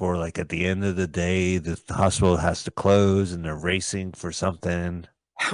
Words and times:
or 0.00 0.16
like 0.16 0.38
at 0.38 0.48
the 0.48 0.66
end 0.66 0.84
of 0.84 0.96
the 0.96 1.06
day, 1.06 1.58
the 1.58 1.78
hospital 1.90 2.38
has 2.38 2.64
to 2.64 2.70
close 2.70 3.32
and 3.32 3.44
they're 3.44 3.56
racing 3.56 4.12
for 4.12 4.32
something? 4.32 5.06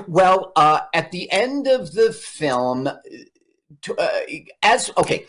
Well, 0.06 0.52
uh, 0.56 0.80
at 0.94 1.10
the 1.10 1.30
end 1.32 1.66
of 1.66 1.92
the 1.92 2.12
film, 2.12 2.88
to, 3.82 3.96
uh, 3.96 4.20
as 4.62 4.90
okay, 4.96 5.26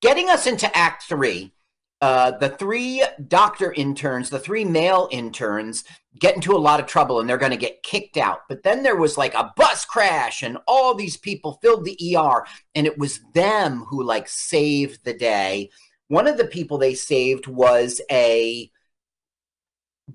getting 0.00 0.28
us 0.28 0.46
into 0.46 0.76
Act 0.76 1.04
Three, 1.04 1.52
uh, 2.00 2.32
the 2.32 2.50
three 2.50 3.02
doctor 3.28 3.72
interns, 3.72 4.30
the 4.30 4.38
three 4.38 4.64
male 4.64 5.08
interns, 5.10 5.84
get 6.18 6.34
into 6.34 6.54
a 6.54 6.58
lot 6.58 6.80
of 6.80 6.86
trouble 6.86 7.20
and 7.20 7.28
they're 7.28 7.38
going 7.38 7.50
to 7.50 7.56
get 7.56 7.82
kicked 7.82 8.16
out. 8.16 8.40
But 8.48 8.62
then 8.62 8.82
there 8.82 8.96
was 8.96 9.16
like 9.16 9.34
a 9.34 9.52
bus 9.56 9.84
crash 9.84 10.42
and 10.42 10.58
all 10.66 10.94
these 10.94 11.16
people 11.16 11.58
filled 11.62 11.84
the 11.84 12.16
ER, 12.16 12.44
and 12.74 12.86
it 12.86 12.98
was 12.98 13.20
them 13.32 13.84
who 13.88 14.02
like 14.02 14.28
saved 14.28 15.04
the 15.04 15.14
day. 15.14 15.70
One 16.08 16.26
of 16.26 16.36
the 16.36 16.46
people 16.46 16.78
they 16.78 16.94
saved 16.94 17.46
was 17.46 18.00
a 18.10 18.70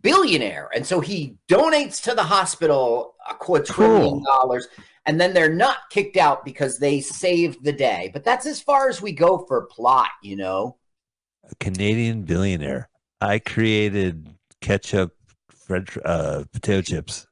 billionaire, 0.02 0.70
and 0.74 0.86
so 0.86 1.00
he 1.00 1.38
donates 1.48 2.02
to 2.04 2.14
the 2.14 2.24
hospital 2.24 3.16
a 3.30 3.34
quadrillion 3.34 4.02
Cool. 4.10 4.24
dollars. 4.24 4.68
And 5.06 5.20
then 5.20 5.34
they're 5.34 5.54
not 5.54 5.78
kicked 5.90 6.18
out 6.18 6.46
because 6.46 6.78
they 6.78 7.00
saved 7.02 7.64
the 7.64 7.72
day. 7.72 8.12
But 8.14 8.24
that's 8.24 8.46
as 8.46 8.62
far 8.62 8.90
as 8.90 9.02
we 9.02 9.12
go 9.12 9.40
for 9.48 9.66
plot, 9.66 10.10
you 10.22 10.36
know? 10.36 10.78
A 11.50 11.56
Canadian 11.56 12.24
billionaire. 12.24 12.90
I 13.20 13.40
created 13.40 14.30
ketchup, 14.62 15.16
French 15.50 15.98
uh, 16.06 16.44
potato 16.54 16.82
chips. 16.82 17.26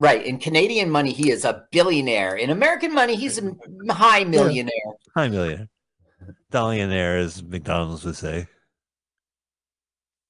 Right. 0.00 0.24
In 0.26 0.38
Canadian 0.38 0.90
money, 0.90 1.12
he 1.12 1.30
is 1.30 1.44
a 1.44 1.64
billionaire. 1.70 2.34
In 2.34 2.50
American 2.50 2.92
money, 2.92 3.14
he's 3.14 3.38
a 3.38 3.54
high 3.90 4.24
millionaire. 4.24 4.72
High 5.14 5.28
millionaire. 5.28 5.68
Billionaire, 6.56 7.18
as 7.18 7.42
McDonald's 7.42 8.02
would 8.06 8.16
say. 8.16 8.46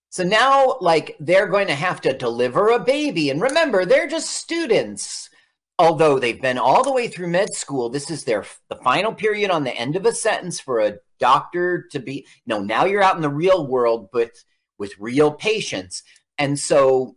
So 0.08 0.24
now, 0.24 0.76
like, 0.80 1.14
they're 1.20 1.46
going 1.46 1.68
to 1.68 1.74
have 1.76 2.00
to 2.00 2.18
deliver 2.18 2.70
a 2.70 2.80
baby. 2.80 3.30
And 3.30 3.40
remember, 3.40 3.84
they're 3.84 4.08
just 4.08 4.30
students. 4.30 5.30
Although 5.78 6.18
they've 6.18 6.42
been 6.42 6.58
all 6.58 6.82
the 6.82 6.92
way 6.92 7.06
through 7.06 7.28
med 7.28 7.54
school, 7.54 7.90
this 7.90 8.10
is 8.10 8.24
their 8.24 8.44
the 8.68 8.74
final 8.74 9.14
period 9.14 9.52
on 9.52 9.62
the 9.62 9.76
end 9.76 9.94
of 9.94 10.04
a 10.04 10.10
sentence 10.10 10.58
for 10.58 10.80
a 10.80 10.96
doctor 11.20 11.86
to 11.92 12.00
be. 12.00 12.26
No, 12.44 12.58
now 12.58 12.86
you're 12.86 13.04
out 13.04 13.14
in 13.14 13.22
the 13.22 13.28
real 13.28 13.64
world, 13.64 14.08
but 14.12 14.32
with 14.78 14.98
real 14.98 15.30
patients. 15.30 16.02
And 16.38 16.58
so, 16.58 17.14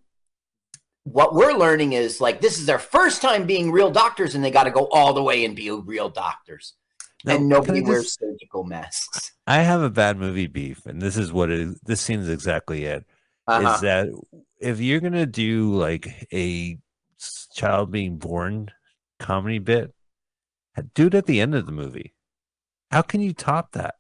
what 1.03 1.34
we're 1.34 1.58
learning 1.58 1.94
is 1.94 2.22
like 2.22 2.41
this 2.41 2.59
is 2.59 2.67
their 2.67 2.78
first 2.78 3.23
time 3.23 3.47
being 3.47 3.72
real 3.72 3.89
doctors, 3.89 4.36
and 4.36 4.44
they 4.44 4.52
got 4.52 4.66
to 4.66 4.72
go 4.72 4.88
all 4.91 5.14
the 5.14 5.23
way 5.23 5.45
and 5.45 5.56
be 5.56 5.72
real 5.72 6.09
doctors. 6.09 6.75
Now, 7.25 7.36
and 7.36 7.50
nobody 7.50 7.81
wears 7.81 8.03
just- 8.06 8.20
surgical 8.20 8.64
masks. 8.64 9.34
I 9.45 9.59
have 9.62 9.81
a 9.81 9.89
bad 9.89 10.17
movie 10.17 10.48
beef, 10.48 10.86
and 10.86 11.02
this 11.02 11.17
is 11.17 11.31
what 11.34 11.50
it 11.52 11.59
is. 11.59 11.80
This 11.81 12.02
scene 12.02 12.20
is 12.20 12.30
exactly 12.30 12.86
it. 12.86 13.00
Is 13.02 13.06
Uh-huh. 13.48 13.78
that 13.81 14.08
if 14.59 14.80
you're 14.80 15.00
gonna 15.00 15.25
do 15.25 15.73
like 15.75 16.28
a 16.31 16.78
child 17.53 17.92
being 17.92 18.17
born 18.17 18.70
comedy 19.20 19.59
bit, 19.59 19.94
do 20.94 21.08
it 21.08 21.14
at 21.16 21.25
the 21.25 21.42
end 21.42 21.56
of 21.56 21.66
the 21.66 21.72
movie. 21.72 22.14
How 22.92 23.02
can 23.02 23.22
you 23.22 23.34
top 23.34 23.72
that? 23.73 23.95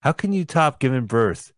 How 0.00 0.12
can 0.12 0.32
you 0.32 0.44
top 0.44 0.78
giving 0.80 1.06
birth? 1.06 1.52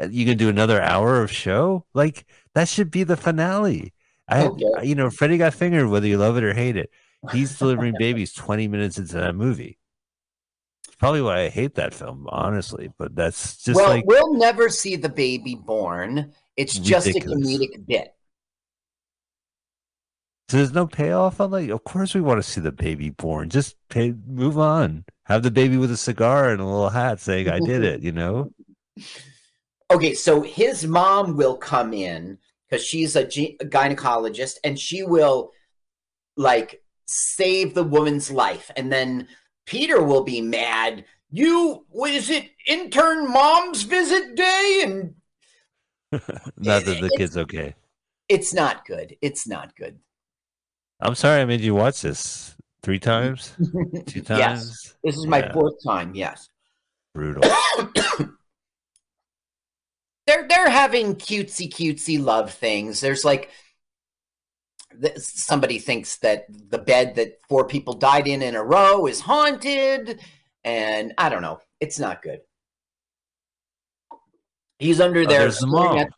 Uh, 0.00 0.08
You 0.10 0.24
can 0.24 0.38
do 0.38 0.48
another 0.48 0.80
hour 0.80 1.22
of 1.22 1.30
show? 1.30 1.84
Like 1.94 2.24
that 2.54 2.68
should 2.68 2.90
be 2.90 3.04
the 3.04 3.16
finale. 3.16 3.92
I, 4.26 4.46
Okay. 4.46 4.64
I- 4.78 4.82
you 4.82 4.94
know, 4.94 5.10
Freddy 5.10 5.36
got 5.38 5.54
fingered 5.54 5.88
whether 5.88 6.06
you 6.06 6.16
love 6.18 6.36
it 6.36 6.44
or 6.44 6.54
hate 6.54 6.76
it. 6.76 6.90
He's 7.32 7.58
delivering 7.58 7.94
babies 7.98 8.32
20 8.32 8.68
minutes 8.68 8.98
into 8.98 9.14
that 9.16 9.34
movie. 9.34 9.78
It's 10.86 10.96
probably 10.96 11.20
why 11.22 11.40
I 11.42 11.48
hate 11.48 11.74
that 11.74 11.92
film, 11.92 12.26
honestly. 12.30 12.90
But 12.98 13.14
that's 13.14 13.62
just 13.62 13.76
well, 13.76 13.88
like 13.88 14.06
we'll 14.06 14.34
never 14.34 14.68
see 14.68 14.96
the 14.96 15.08
baby 15.08 15.54
born. 15.54 16.32
It's 16.56 16.78
just 16.78 17.08
a 17.08 17.12
comedic 17.12 17.86
bit. 17.86 18.14
So 20.48 20.56
there's 20.56 20.72
no 20.72 20.86
payoff. 20.86 21.40
I'm 21.40 21.52
like, 21.52 21.70
of 21.70 21.84
course 21.84 22.14
we 22.14 22.20
want 22.20 22.42
to 22.42 22.50
see 22.50 22.60
the 22.60 22.72
baby 22.72 23.10
born. 23.10 23.50
Just 23.50 23.76
pay, 23.88 24.14
move 24.26 24.58
on. 24.58 25.04
Have 25.26 25.44
the 25.44 25.50
baby 25.50 25.76
with 25.76 25.92
a 25.92 25.96
cigar 25.96 26.50
and 26.50 26.60
a 26.60 26.64
little 26.64 26.88
hat 26.88 27.20
saying, 27.20 27.48
"I 27.48 27.60
did 27.60 27.84
it." 27.84 28.00
You 28.00 28.12
know. 28.12 28.52
Okay, 29.90 30.14
so 30.14 30.40
his 30.42 30.86
mom 30.86 31.36
will 31.36 31.56
come 31.56 31.92
in 31.92 32.38
because 32.68 32.84
she's 32.84 33.16
a, 33.16 33.26
ge- 33.26 33.56
a 33.60 33.64
gynecologist, 33.64 34.58
and 34.62 34.78
she 34.78 35.02
will 35.02 35.50
like 36.36 36.80
save 37.10 37.74
the 37.74 37.84
woman's 37.84 38.30
life, 38.30 38.70
and 38.76 38.92
then 38.92 39.28
Peter 39.66 40.02
will 40.02 40.24
be 40.24 40.40
mad. 40.40 41.04
You 41.30 41.84
is 42.06 42.30
it 42.30 42.50
intern 42.66 43.30
mom's 43.30 43.82
visit 43.82 44.34
day, 44.34 44.82
and 44.84 45.14
Not 46.12 46.84
that 46.84 47.00
the 47.00 47.10
kid's 47.16 47.36
okay. 47.36 47.74
it's 48.28 48.52
not 48.52 48.84
good. 48.84 49.16
It's 49.22 49.46
not 49.46 49.76
good. 49.76 49.98
I'm 51.00 51.14
sorry 51.14 51.40
I 51.40 51.44
made 51.44 51.60
you 51.60 51.74
watch 51.74 52.02
this 52.02 52.56
three 52.82 52.98
times, 52.98 53.54
two 54.06 54.22
times. 54.22 54.40
Yes, 54.40 54.94
this 55.04 55.16
is 55.16 55.26
my 55.26 55.50
fourth 55.52 55.82
time. 55.84 56.14
Yes. 56.14 56.48
Brutal. 57.14 57.42
they're 60.26 60.46
they're 60.48 60.70
having 60.70 61.14
cutesy 61.14 61.72
cutesy 61.72 62.22
love 62.22 62.52
things. 62.52 63.00
There's 63.00 63.24
like 63.24 63.50
somebody 65.16 65.78
thinks 65.78 66.18
that 66.18 66.46
the 66.70 66.78
bed 66.78 67.14
that 67.16 67.38
four 67.48 67.66
people 67.66 67.94
died 67.94 68.26
in 68.26 68.42
in 68.42 68.54
a 68.54 68.62
row 68.62 69.06
is 69.06 69.20
haunted, 69.20 70.20
and 70.64 71.12
I 71.18 71.28
don't 71.28 71.42
know. 71.42 71.60
It's 71.80 71.98
not 71.98 72.22
good. 72.22 72.40
He's 74.78 75.00
under 75.00 75.20
Oh, 75.20 75.26
there. 75.26 75.40
there's 75.40 75.58
the 75.58 75.66
mom. 75.66 75.98
at- 75.98 76.12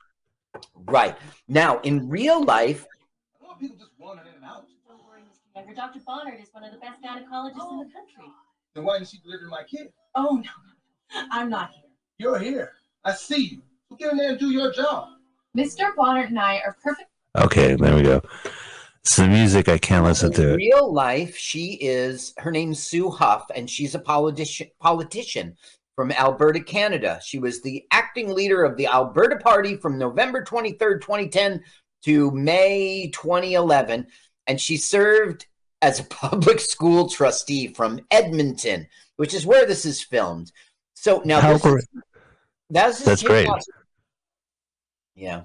right 0.87 1.17
now, 1.49 1.81
in 1.81 2.09
real 2.09 2.43
life, 2.45 2.87
A 3.41 3.45
lot 3.45 3.55
of 3.55 3.61
people 3.61 3.77
just 3.77 3.91
wander 3.99 4.23
in 4.23 4.35
and 4.35 4.45
out. 4.45 4.67
Don't 4.89 5.05
worry, 5.05 5.23
Younger. 5.57 5.75
Dr. 5.75 6.01
Bonnard 6.07 6.41
is 6.41 6.49
one 6.53 6.65
of 6.65 6.73
the 6.73 6.79
best 6.79 7.03
gynecologists 7.03 7.71
in 7.71 7.79
the 7.79 7.85
oh, 7.85 7.91
country. 7.93 8.25
Then 8.75 8.85
why 8.85 8.99
didn't 8.99 9.09
she 9.11 9.19
deliver 9.19 9.47
my 9.47 9.63
kid? 9.65 9.93
Oh, 10.15 10.37
no, 10.37 10.43
no. 10.43 11.29
I'm 11.31 11.51
not 11.51 11.71
here. 11.73 11.91
You're 12.19 12.39
here. 12.39 12.73
I 13.05 13.13
see 13.15 13.43
you. 13.43 13.63
So 13.89 13.97
get 13.97 14.13
in 14.13 14.19
there 14.19 14.31
and 14.31 14.39
do 14.39 14.51
your 14.51 14.73
job. 14.73 15.09
Mr. 15.57 15.95
Bonnard 15.97 16.29
and 16.29 16.39
I 16.39 16.59
are 16.61 16.77
perfect. 16.83 17.09
Okay, 17.37 17.75
there 17.75 17.97
we 17.97 18.03
go. 18.03 18.23
It's 19.05 19.17
the 19.17 19.27
music. 19.27 19.69
I 19.69 19.79
can't 19.79 20.05
listen 20.05 20.29
in 20.33 20.35
to 20.35 20.53
it. 20.53 20.57
real 20.57 20.93
life, 20.93 21.37
she 21.37 21.73
is 21.81 22.33
her 22.39 22.53
name's 22.53 22.81
Sue 22.83 23.11
Huff, 23.11 23.47
and 23.55 23.69
she's 23.69 23.95
a 23.95 23.99
politician 23.99 24.69
politician 24.81 25.57
from 25.97 26.13
Alberta, 26.13 26.61
Canada. 26.61 27.21
She 27.25 27.39
was 27.39 27.61
the 27.63 27.85
acting 27.91 28.33
leader 28.33 28.65
of 28.65 28.77
the 28.77 28.87
Alberta 28.87 29.37
Party 29.37 29.77
from 29.77 29.99
November 29.99 30.45
23rd, 30.45 31.01
2010 31.01 31.63
to 32.05 32.31
May 32.31 33.11
2011, 33.13 34.07
and 34.47 34.61
she 34.61 34.77
served 34.77 35.47
as 35.83 35.99
a 35.99 36.05
public 36.11 36.61
school 36.61 37.09
trustee 37.09 37.69
from 37.69 38.01
Edmonton, 38.11 38.87
which 39.17 39.35
is 39.35 39.45
where 39.45 39.67
this 39.67 39.85
is 39.85 40.03
filmed. 40.03 40.53
So 40.95 41.23
now 41.25 41.41
How 41.41 41.55
this 41.55 41.63
great. 41.63 41.79
is, 41.79 41.89
that's, 42.71 43.05
That's 43.05 43.23
great. 43.23 43.49
Yeah. 45.15 45.43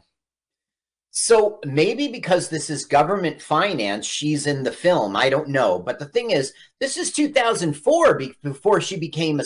So 1.20 1.58
maybe 1.66 2.08
because 2.10 2.50
this 2.50 2.70
is 2.70 2.86
government 2.86 3.42
finance, 3.42 4.06
she's 4.06 4.46
in 4.46 4.62
the 4.62 4.72
film. 4.72 5.16
I 5.16 5.32
don't 5.32 5.50
know, 5.50 5.80
but 5.80 5.98
the 5.98 6.06
thing 6.06 6.30
is, 6.30 6.54
this 6.80 6.96
is 6.96 7.12
2004 7.12 8.20
be- 8.20 8.36
before 8.44 8.80
she 8.80 9.00
became 9.00 9.40
a 9.40 9.44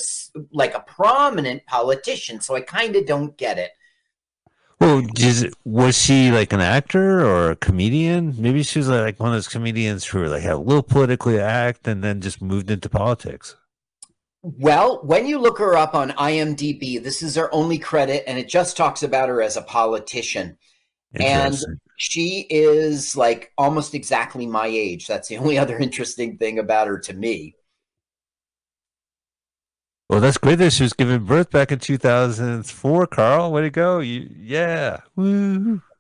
like 0.52 0.74
a 0.74 0.82
prominent 0.82 1.66
politician. 1.68 2.42
So 2.42 2.56
I 2.56 2.60
kind 2.60 2.98
of 2.98 3.06
don't 3.06 3.38
get 3.38 3.58
it. 3.58 3.72
Well, 4.82 5.02
is 5.18 5.44
it- 5.44 5.54
was 5.64 5.98
she 5.98 6.30
like 6.30 6.52
an 6.52 6.60
actor 6.60 7.26
or 7.26 7.52
a 7.52 7.56
comedian? 7.56 8.36
Maybe 8.38 8.64
she 8.64 8.80
was 8.80 8.90
like 8.90 9.18
one 9.22 9.30
of 9.30 9.36
those 9.36 9.48
comedians 9.48 10.04
who 10.04 10.20
were 10.20 10.28
like 10.28 10.44
had 10.44 10.56
a 10.56 10.58
little 10.58 10.84
politically 10.84 11.40
act 11.40 11.88
and 11.88 12.04
then 12.04 12.20
just 12.20 12.42
moved 12.42 12.70
into 12.70 12.90
politics. 12.90 13.56
Well, 14.42 15.00
when 15.06 15.26
you 15.26 15.40
look 15.40 15.58
her 15.60 15.78
up 15.78 15.96
on 15.96 16.12
IMDb, 16.12 17.02
this 17.02 17.24
is 17.24 17.36
her 17.36 17.54
only 17.54 17.78
credit, 17.78 18.26
and 18.28 18.38
it 18.38 18.50
just 18.50 18.76
talks 18.76 19.04
about 19.04 19.30
her 19.30 19.42
as 19.42 19.56
a 19.56 19.62
politician. 19.62 20.58
And 21.16 21.58
she 21.98 22.48
is 22.50 23.16
like 23.18 23.52
almost 23.58 23.94
exactly 23.94 24.46
my 24.46 24.68
age. 24.68 25.08
That's 25.08 25.28
the 25.28 25.38
only 25.38 25.58
other 25.64 25.78
interesting 25.78 26.38
thing 26.38 26.60
about 26.60 26.88
her 26.88 27.00
to 27.00 27.14
me. 27.14 27.56
Well, 30.10 30.20
that's 30.20 30.38
great 30.38 30.56
that 30.60 30.72
she 30.74 30.84
was 30.84 30.92
giving 30.94 31.24
birth 31.24 31.52
back 31.52 31.72
in 31.72 31.80
2004, 31.80 33.08
Carl. 33.08 33.52
Way 33.52 33.62
to 33.62 33.70
go. 33.70 34.00
You, 34.00 34.30
yeah. 34.38 35.02
Woo. 35.16 35.82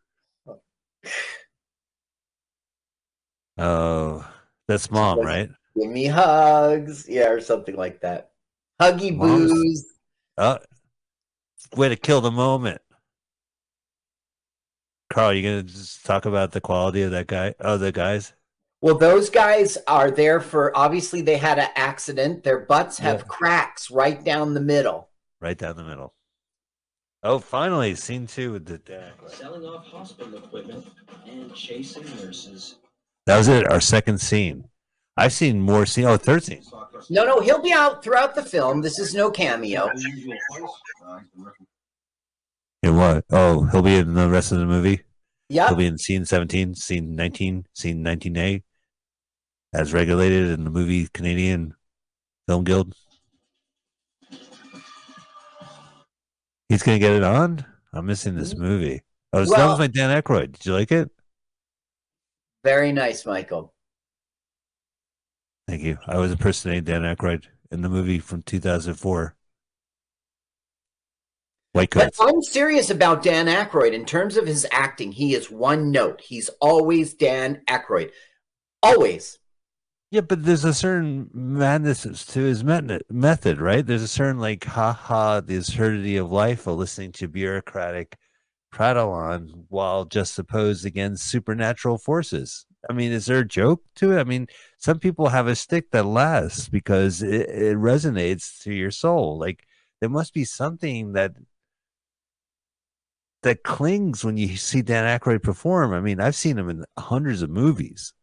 Oh, 3.57 4.27
that's 4.67 4.89
mom, 4.89 5.17
was- 5.19 5.25
right? 5.27 5.49
Give 5.77 5.89
me 5.89 6.05
hugs, 6.05 7.07
yeah, 7.07 7.29
or 7.29 7.39
something 7.39 7.75
like 7.75 8.01
that. 8.01 8.31
Huggy 8.81 9.15
Mom's- 9.15 9.51
boos. 9.51 9.85
Oh, 10.37 10.57
way 11.75 11.89
to 11.89 11.95
kill 11.95 12.21
the 12.21 12.31
moment. 12.31 12.81
Carl, 15.11 15.33
you 15.33 15.43
gonna 15.43 15.63
just 15.63 16.05
talk 16.05 16.25
about 16.25 16.51
the 16.51 16.61
quality 16.61 17.01
of 17.03 17.11
that 17.11 17.27
guy? 17.27 17.53
Oh, 17.59 17.77
the 17.77 17.91
guys. 17.91 18.33
Well, 18.81 18.97
those 18.97 19.29
guys 19.29 19.77
are 19.87 20.09
there 20.09 20.39
for 20.39 20.75
obviously 20.75 21.21
they 21.21 21.37
had 21.37 21.59
an 21.59 21.69
accident. 21.75 22.43
Their 22.43 22.59
butts 22.59 22.97
have 22.99 23.19
Yeah. 23.19 23.25
cracks 23.27 23.91
right 23.91 24.23
down 24.23 24.53
the 24.53 24.61
middle. 24.61 25.09
right 25.39 25.57
down 25.57 25.75
the 25.75 25.83
middle. 25.83 26.13
Oh, 27.23 27.39
finally, 27.39 27.93
scene 27.95 28.25
two 28.27 28.51
with 28.53 28.65
the 28.65 28.77
Dan 28.79 29.11
selling 29.27 29.63
off 29.65 29.85
hospital 29.87 30.35
equipment, 30.37 30.85
and 31.27 31.53
chasing 31.53 32.03
nurses. 32.15 32.75
That 33.27 33.37
was 33.37 33.47
it. 33.47 33.69
Our 33.71 33.81
second 33.81 34.19
scene. 34.19 34.67
I've 35.17 35.33
seen 35.33 35.59
more 35.61 35.85
scene. 35.85 36.05
Oh, 36.05 36.17
third 36.17 36.43
scene. 36.43 36.63
No, 37.09 37.25
no, 37.25 37.39
he'll 37.41 37.61
be 37.61 37.73
out 37.73 38.03
throughout 38.03 38.33
the 38.33 38.43
film. 38.43 38.81
This 38.81 38.97
is 38.97 39.13
no 39.13 39.29
cameo. 39.29 39.87
Unusual 39.87 40.33
place. 40.49 40.63
Uh, 41.05 41.17
he's 41.19 41.27
been 41.29 41.43
working 41.43 41.67
In 42.83 42.97
what? 42.97 43.25
Oh, 43.29 43.65
he'll 43.65 43.81
be 43.81 43.95
in 43.95 44.13
the 44.13 44.29
rest 44.29 44.51
of 44.51 44.59
the 44.59 44.65
movie. 44.65 45.01
Yeah, 45.49 45.67
he'll 45.67 45.77
be 45.77 45.85
in 45.85 45.97
scene 45.97 46.25
17, 46.25 46.75
scene 46.75 47.15
19, 47.15 47.65
scene 47.73 48.03
19A, 48.03 48.63
as 49.73 49.93
regulated 49.93 50.49
in 50.49 50.63
the 50.63 50.69
movie 50.69 51.07
Canadian 51.13 51.75
Film 52.47 52.63
Guild. 52.63 52.95
He's 56.69 56.83
gonna 56.83 56.99
get 56.99 57.11
it 57.11 57.23
on. 57.23 57.65
I'm 57.93 58.05
missing 58.05 58.35
this 58.35 58.53
mm-hmm. 58.53 58.63
movie. 58.63 59.01
Oh, 59.33 59.43
so 59.43 59.51
that 59.51 59.57
Well- 59.57 59.69
was 59.69 59.79
my 59.79 59.87
Dan 59.87 60.21
Aykroyd. 60.21 60.53
Did 60.53 60.65
you 60.65 60.73
like 60.73 60.91
it? 60.91 61.11
Very 62.63 62.91
nice, 62.91 63.25
Michael. 63.25 63.73
Thank 65.67 65.83
you. 65.83 65.97
I 66.07 66.17
was 66.17 66.31
impersonating 66.31 66.83
Dan 66.83 67.01
Aykroyd 67.01 67.45
in 67.71 67.81
the 67.81 67.89
movie 67.89 68.19
from 68.19 68.41
2004. 68.43 69.35
White 71.73 71.89
But 71.91 72.15
coats. 72.15 72.19
I'm 72.19 72.41
serious 72.41 72.89
about 72.89 73.23
Dan 73.23 73.47
Aykroyd. 73.47 73.93
In 73.93 74.05
terms 74.05 74.35
of 74.37 74.45
his 74.45 74.67
acting, 74.71 75.11
he 75.11 75.33
is 75.33 75.49
one 75.49 75.91
note. 75.91 76.21
He's 76.21 76.49
always 76.59 77.13
Dan 77.13 77.61
Aykroyd. 77.67 78.11
Always. 78.83 79.39
Yeah, 80.09 80.21
but 80.21 80.43
there's 80.43 80.65
a 80.65 80.73
certain 80.73 81.29
madness 81.33 82.03
to 82.25 82.41
his 82.41 82.65
method, 82.65 83.61
right? 83.61 83.85
There's 83.85 84.01
a 84.03 84.07
certain 84.09 84.39
like, 84.39 84.65
ha 84.65 84.91
ha, 84.91 85.39
the 85.39 85.55
absurdity 85.55 86.17
of 86.17 86.29
life 86.29 86.67
of 86.67 86.77
listening 86.77 87.13
to 87.13 87.29
bureaucratic 87.29 88.17
prattle 88.71 89.11
on 89.11 89.65
while 89.69 90.03
just 90.03 90.37
opposed 90.37 90.85
against 90.85 91.27
supernatural 91.27 91.97
forces. 91.97 92.65
I 92.89 92.93
mean, 92.93 93.13
is 93.13 93.27
there 93.27 93.39
a 93.39 93.47
joke 93.47 93.83
to 93.95 94.11
it? 94.11 94.19
I 94.19 94.25
mean, 94.25 94.47
some 94.77 94.99
people 94.99 95.29
have 95.29 95.47
a 95.47 95.55
stick 95.55 95.91
that 95.91 96.05
lasts 96.05 96.67
because 96.67 97.21
it, 97.21 97.49
it 97.49 97.77
resonates 97.77 98.61
to 98.63 98.73
your 98.73 98.91
soul. 98.91 99.37
Like 99.37 99.65
there 100.01 100.09
must 100.09 100.33
be 100.33 100.43
something 100.43 101.13
that 101.13 101.33
that 103.43 103.63
clings 103.63 104.23
when 104.23 104.37
you 104.37 104.55
see 104.57 104.81
Dan 104.81 105.19
Aykroyd 105.19 105.43
perform. 105.43 105.93
I 105.93 105.99
mean, 105.99 106.19
I've 106.19 106.35
seen 106.35 106.57
him 106.57 106.69
in 106.69 106.85
hundreds 106.97 107.41
of 107.41 107.49
movies. 107.49 108.13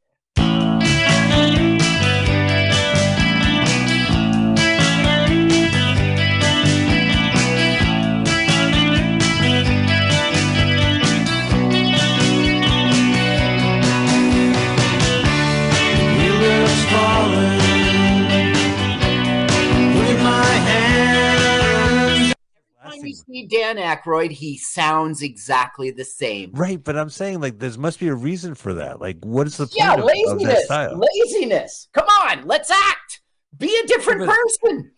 You 23.09 23.15
see 23.15 23.47
Dan 23.47 23.77
Aykroyd, 23.77 24.31
he 24.31 24.59
sounds 24.59 25.23
exactly 25.23 25.91
the 25.91 26.05
same. 26.05 26.51
Right, 26.53 26.83
but 26.83 26.97
I'm 26.97 27.11
saying 27.11 27.41
like 27.41 27.59
there 27.59 27.71
must 27.79 27.99
be 28.01 28.09
a 28.09 28.15
reason 28.15 28.55
for 28.55 28.75
that. 28.75 29.01
Like, 29.01 29.19
what 29.25 29.47
is 29.47 29.57
the 29.57 29.67
point 29.67 29.77
Yeah, 29.77 29.95
of, 29.95 30.01
of 30.01 30.07
that 30.07 30.15
laziness. 30.15 30.65
style? 30.65 31.01
Laziness. 31.17 31.89
Come 31.93 32.07
on, 32.23 32.47
let's 32.47 32.71
act. 32.71 33.23
Be 33.57 33.75
a 33.83 33.87
different 33.87 34.27
But- 34.27 34.37
person. 34.63 34.93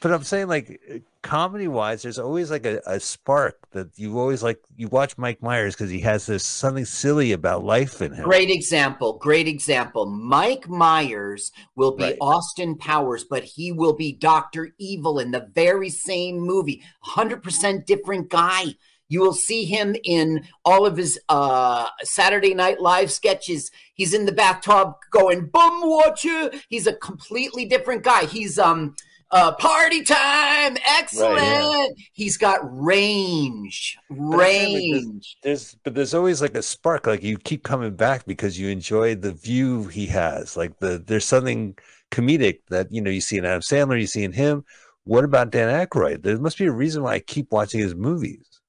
But 0.00 0.10
I'm 0.10 0.24
saying 0.24 0.48
like 0.48 0.80
comedy 1.22 1.68
wise, 1.68 2.02
there's 2.02 2.18
always 2.18 2.50
like 2.50 2.64
a, 2.64 2.80
a 2.86 2.98
spark 2.98 3.70
that 3.72 3.90
you 3.96 4.18
always 4.18 4.42
like. 4.42 4.58
You 4.76 4.88
watch 4.88 5.18
Mike 5.18 5.42
Myers 5.42 5.74
because 5.74 5.90
he 5.90 6.00
has 6.00 6.26
this 6.26 6.44
something 6.44 6.86
silly 6.86 7.32
about 7.32 7.62
life 7.62 8.00
in 8.00 8.12
him. 8.14 8.24
Great 8.24 8.50
example. 8.50 9.18
Great 9.18 9.46
example. 9.46 10.06
Mike 10.06 10.68
Myers 10.68 11.52
will 11.76 11.94
be 11.94 12.04
Right. 12.04 12.16
Austin 12.20 12.76
Powers, 12.76 13.24
but 13.28 13.44
he 13.44 13.70
will 13.70 13.92
be 13.92 14.12
Dr. 14.12 14.70
Evil 14.78 15.18
in 15.18 15.30
the 15.30 15.46
very 15.54 15.90
same 15.90 16.40
movie. 16.40 16.82
100% 17.06 17.84
different 17.84 18.30
guy. 18.30 18.74
You 19.08 19.20
will 19.20 19.34
see 19.34 19.66
him 19.66 19.94
in 20.04 20.46
all 20.64 20.86
of 20.86 20.96
his 20.96 21.20
uh, 21.28 21.86
Saturday 22.02 22.54
Night 22.54 22.80
Live 22.80 23.12
sketches. 23.12 23.70
He's 23.92 24.14
in 24.14 24.24
the 24.24 24.32
bathtub 24.32 24.94
going, 25.10 25.46
bum 25.48 25.82
watcher. 25.84 26.50
He's 26.70 26.86
a 26.86 26.94
completely 26.94 27.66
different 27.66 28.04
guy. 28.04 28.24
He's 28.24 28.58
um 28.58 28.96
uh, 29.32 29.52
party 29.52 30.02
time. 30.02 30.76
Excellent. 30.86 31.98
He's 32.12 32.36
got 32.36 32.60
range. 32.62 33.96
I'm 34.10 34.16
saying, 34.16 34.72
like, 34.74 34.82
this- 34.82 35.04
Range. 35.04 35.36
There's 35.42 35.76
but 35.84 35.94
there's 35.94 36.14
always 36.14 36.40
like 36.42 36.54
a 36.54 36.62
spark. 36.62 37.06
Like 37.06 37.22
you 37.22 37.38
keep 37.38 37.64
coming 37.64 37.94
back 37.96 38.26
because 38.26 38.58
you 38.58 38.68
enjoy 38.68 39.14
the 39.14 39.32
view 39.32 39.84
he 39.84 40.06
has. 40.06 40.56
Like 40.56 40.78
the 40.78 41.02
there's 41.04 41.24
something 41.24 41.76
comedic 42.10 42.60
that 42.68 42.92
you 42.92 43.00
know 43.00 43.10
you 43.10 43.20
see 43.20 43.38
in 43.38 43.44
Adam 43.44 43.60
Sandler, 43.62 44.00
you 44.00 44.06
see 44.06 44.24
in 44.24 44.32
him. 44.32 44.64
What 45.04 45.24
about 45.24 45.50
Dan 45.50 45.68
Aykroyd? 45.86 46.22
There 46.22 46.38
must 46.38 46.58
be 46.58 46.66
a 46.66 46.72
reason 46.72 47.02
why 47.02 47.14
I 47.14 47.18
keep 47.18 47.50
watching 47.50 47.80
his 47.80 47.94
movies. 47.94 48.60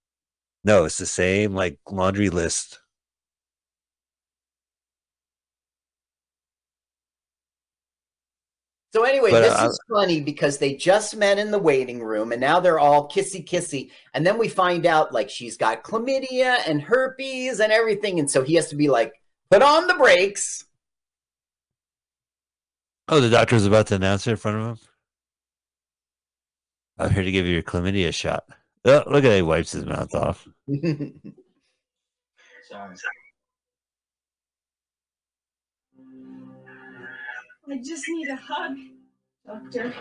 No, 0.64 0.86
it's 0.86 0.98
the 0.98 1.06
same 1.06 1.54
like 1.54 1.78
laundry 1.92 2.30
list. 2.30 2.80
So 8.94 9.04
anyway, 9.06 9.32
But, 9.32 9.42
this 9.42 9.60
uh, 9.60 9.70
is 9.70 9.80
funny 9.90 10.22
because 10.22 10.60
they 10.60 10.76
just 10.76 11.16
met 11.16 11.40
in 11.40 11.50
the 11.50 11.58
waiting 11.58 12.04
room 12.04 12.32
and 12.32 12.40
now 12.40 12.60
they're 12.60 12.78
all 12.78 13.10
kissy 13.10 13.44
kissy. 13.44 13.90
And 14.14 14.24
then 14.24 14.38
we 14.38 14.48
find 14.48 14.86
out 14.86 15.12
like 15.12 15.32
she's 15.32 15.58
got 15.58 15.84
chlamydia 15.84 16.60
and 16.68 16.80
herpes 16.80 17.60
and 17.60 17.72
everything. 17.72 18.20
And 18.20 18.30
so 18.30 18.44
he 18.44 18.54
has 18.54 18.70
to 18.70 18.76
be 18.76 18.90
like, 18.90 19.14
put 19.50 19.64
on 19.64 19.88
the 19.88 19.96
brakes. 19.96 20.66
Oh, 23.08 23.20
the 23.20 23.32
doctor's 23.32 23.66
about 23.66 23.88
to 23.88 23.96
announce 23.96 24.28
it 24.28 24.32
in 24.32 24.38
front 24.38 24.58
of 24.58 24.64
him. 24.64 24.78
I'm 27.00 27.10
here 27.10 27.24
to 27.24 27.32
give 27.32 27.48
you 27.48 27.54
your 27.54 27.64
chlamydia 27.64 28.14
shot. 28.14 28.44
Oh, 28.86 29.04
look 29.08 29.24
at 29.24 29.30
that, 29.30 29.36
he 29.38 29.42
wipes 29.42 29.72
his 29.72 29.86
mouth 29.86 30.14
off. 30.14 30.48
Sorry. 32.70 32.96
I 37.74 37.78
just 37.78 38.08
need 38.08 38.30
a 38.30 38.36
hug, 38.36 38.78
Doctor. 39.48 39.92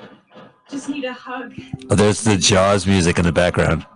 Just 0.71 0.91
need 0.91 1.05
a 1.05 1.13
hug. 1.15 1.55
Oh, 1.89 1.95
there's 1.95 2.23
the 2.23 2.37
Jaws 2.37 2.87
music 2.87 3.19
in 3.19 3.25
the 3.25 3.33
background. 3.33 3.87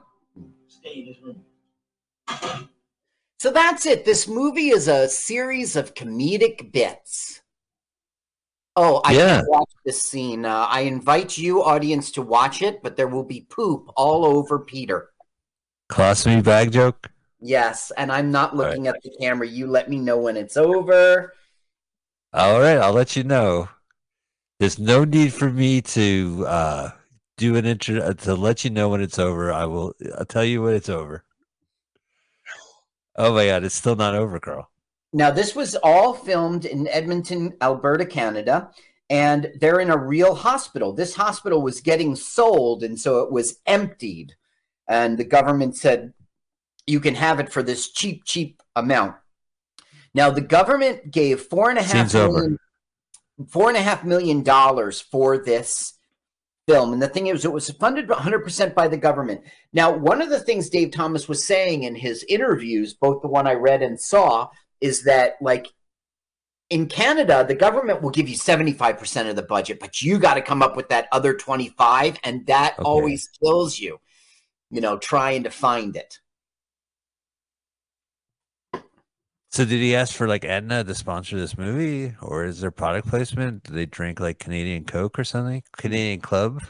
Stay 0.66 1.00
in 1.00 1.06
his 1.06 1.16
room. 1.20 2.70
so 3.38 3.50
that's 3.50 3.84
it. 3.84 4.06
This 4.06 4.26
movie 4.26 4.70
is 4.70 4.88
a 4.88 5.10
series 5.10 5.76
of 5.76 5.92
comedic 5.92 6.72
bits. 6.72 7.42
Oh, 8.76 9.02
I 9.04 9.12
Yeah. 9.12 9.26
can't 9.36 9.48
watch 9.50 9.70
this 9.84 10.00
scene. 10.00 10.46
Uh, 10.46 10.66
I 10.70 10.80
invite 10.80 11.36
you, 11.36 11.62
audience, 11.62 12.10
to 12.12 12.22
watch 12.22 12.62
it, 12.62 12.82
but 12.82 12.96
there 12.96 13.08
will 13.08 13.24
be 13.24 13.42
poop 13.42 13.90
all 13.94 14.24
over 14.24 14.58
Peter. 14.58 15.10
Colostomy 15.90 16.42
bag 16.42 16.72
joke. 16.72 17.10
Yes, 17.40 17.92
and 17.98 18.10
I'm 18.10 18.30
not 18.30 18.56
looking 18.56 18.86
at 18.86 19.02
the 19.02 19.14
camera. 19.20 19.46
You 19.46 19.66
let 19.66 19.90
me 19.90 19.98
know 19.98 20.16
when 20.16 20.38
it's 20.38 20.56
over. 20.56 21.34
All 22.36 22.60
right, 22.60 22.76
I'll 22.76 22.92
let 22.92 23.16
you 23.16 23.24
know. 23.24 23.70
There's 24.60 24.78
no 24.78 25.04
need 25.04 25.32
for 25.32 25.50
me 25.50 25.80
to 25.80 26.44
uh, 26.46 26.90
do 27.38 27.56
an 27.56 27.64
intro 27.64 27.98
uh, 27.98 28.12
to 28.12 28.34
let 28.34 28.62
you 28.62 28.68
know 28.68 28.90
when 28.90 29.00
it's 29.00 29.18
over. 29.18 29.50
I 29.50 29.64
will. 29.64 29.94
I'll 30.18 30.26
tell 30.26 30.44
you 30.44 30.60
when 30.60 30.74
it's 30.74 30.90
over. 30.90 31.24
Oh 33.16 33.32
my 33.32 33.46
god, 33.46 33.64
it's 33.64 33.74
still 33.74 33.96
not 33.96 34.14
over, 34.14 34.38
Carl. 34.38 34.70
Now, 35.14 35.30
this 35.30 35.56
was 35.56 35.76
all 35.76 36.12
filmed 36.12 36.66
in 36.66 36.88
Edmonton, 36.88 37.54
Alberta, 37.62 38.04
Canada, 38.04 38.70
and 39.08 39.50
they're 39.58 39.80
in 39.80 39.88
a 39.88 39.96
real 39.96 40.34
hospital. 40.34 40.92
This 40.92 41.14
hospital 41.14 41.62
was 41.62 41.80
getting 41.80 42.14
sold, 42.14 42.82
and 42.82 43.00
so 43.00 43.20
it 43.20 43.32
was 43.32 43.60
emptied. 43.64 44.34
And 44.86 45.16
the 45.16 45.24
government 45.24 45.78
said, 45.78 46.12
you 46.86 47.00
can 47.00 47.14
have 47.14 47.40
it 47.40 47.50
for 47.50 47.62
this 47.62 47.90
cheap, 47.90 48.24
cheap 48.26 48.62
amount. 48.76 49.16
Now, 50.16 50.30
the 50.30 50.40
government 50.40 51.10
gave 51.10 51.42
four 51.42 51.68
and 51.68 51.78
a 51.78 51.82
half 51.82 52.14
million, 52.14 52.58
four 53.48 53.68
and 53.68 53.76
a 53.76 53.82
half 53.82 54.02
million 54.02 54.42
dollars 54.42 54.98
for 54.98 55.36
this 55.36 55.92
film. 56.66 56.94
And 56.94 57.02
the 57.02 57.08
thing 57.08 57.26
is, 57.26 57.44
it 57.44 57.52
was 57.52 57.68
funded 57.68 58.08
100% 58.08 58.74
by 58.74 58.88
the 58.88 58.96
government. 58.96 59.42
Now, 59.74 59.94
one 59.94 60.22
of 60.22 60.30
the 60.30 60.40
things 60.40 60.70
Dave 60.70 60.92
Thomas 60.92 61.28
was 61.28 61.44
saying 61.46 61.82
in 61.82 61.94
his 61.94 62.24
interviews, 62.30 62.94
both 62.94 63.20
the 63.20 63.28
one 63.28 63.46
I 63.46 63.52
read 63.52 63.82
and 63.82 64.00
saw, 64.00 64.48
is 64.80 65.04
that 65.04 65.34
like 65.42 65.66
in 66.70 66.86
Canada, 66.86 67.44
the 67.46 67.54
government 67.54 68.00
will 68.00 68.10
give 68.10 68.26
you 68.26 68.36
75% 68.36 69.28
of 69.28 69.36
the 69.36 69.42
budget, 69.42 69.78
but 69.78 70.00
you 70.00 70.18
got 70.18 70.34
to 70.34 70.42
come 70.42 70.62
up 70.62 70.76
with 70.76 70.88
that 70.88 71.08
other 71.12 71.34
25 71.34 72.16
and 72.24 72.46
that 72.46 72.72
Okay. 72.78 72.84
always 72.84 73.28
kills 73.38 73.78
you. 73.78 73.98
You 74.70 74.80
know, 74.80 74.96
trying 74.96 75.42
to 75.42 75.50
find 75.50 75.94
it. 75.94 76.20
So 79.50 79.64
did 79.64 79.80
he 79.80 79.94
ask 79.94 80.14
for 80.14 80.28
like 80.28 80.44
Edna 80.44 80.84
to 80.84 80.94
sponsor 80.94 81.38
this 81.38 81.56
movie, 81.56 82.14
or 82.20 82.44
is 82.44 82.60
there 82.60 82.70
product 82.70 83.08
placement? 83.08 83.64
Do 83.64 83.72
they 83.74 83.86
drink 83.86 84.20
like 84.20 84.38
Canadian 84.38 84.84
Coke 84.84 85.18
or 85.18 85.24
something? 85.24 85.62
Canadian 85.76 86.20
Club? 86.20 86.62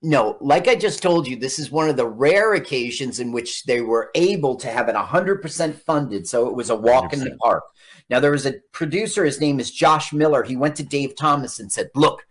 no, 0.00 0.36
like 0.40 0.68
I 0.68 0.76
just 0.76 1.02
told 1.02 1.26
you, 1.26 1.36
this 1.36 1.58
is 1.58 1.72
one 1.72 1.88
of 1.88 1.96
the 1.96 2.06
rare 2.06 2.54
occasions 2.54 3.18
in 3.18 3.32
which 3.32 3.64
they 3.64 3.80
were 3.80 4.10
able 4.14 4.54
to 4.56 4.68
have 4.68 4.88
it 4.88 4.94
100% 4.94 5.74
funded. 5.74 6.28
So 6.28 6.46
it 6.46 6.54
was 6.54 6.70
a 6.70 6.76
walk 6.76 7.12
in 7.12 7.20
the 7.20 7.36
park. 7.42 7.64
Now, 8.08 8.20
there 8.20 8.30
was 8.30 8.46
a 8.46 8.54
producer, 8.72 9.24
his 9.24 9.40
name 9.40 9.58
is 9.58 9.72
Josh 9.72 10.12
Miller. 10.12 10.44
He 10.44 10.56
went 10.56 10.76
to 10.76 10.84
Dave 10.84 11.16
Thomas 11.16 11.58
and 11.58 11.70
said, 11.70 11.90
Look, 11.96 12.24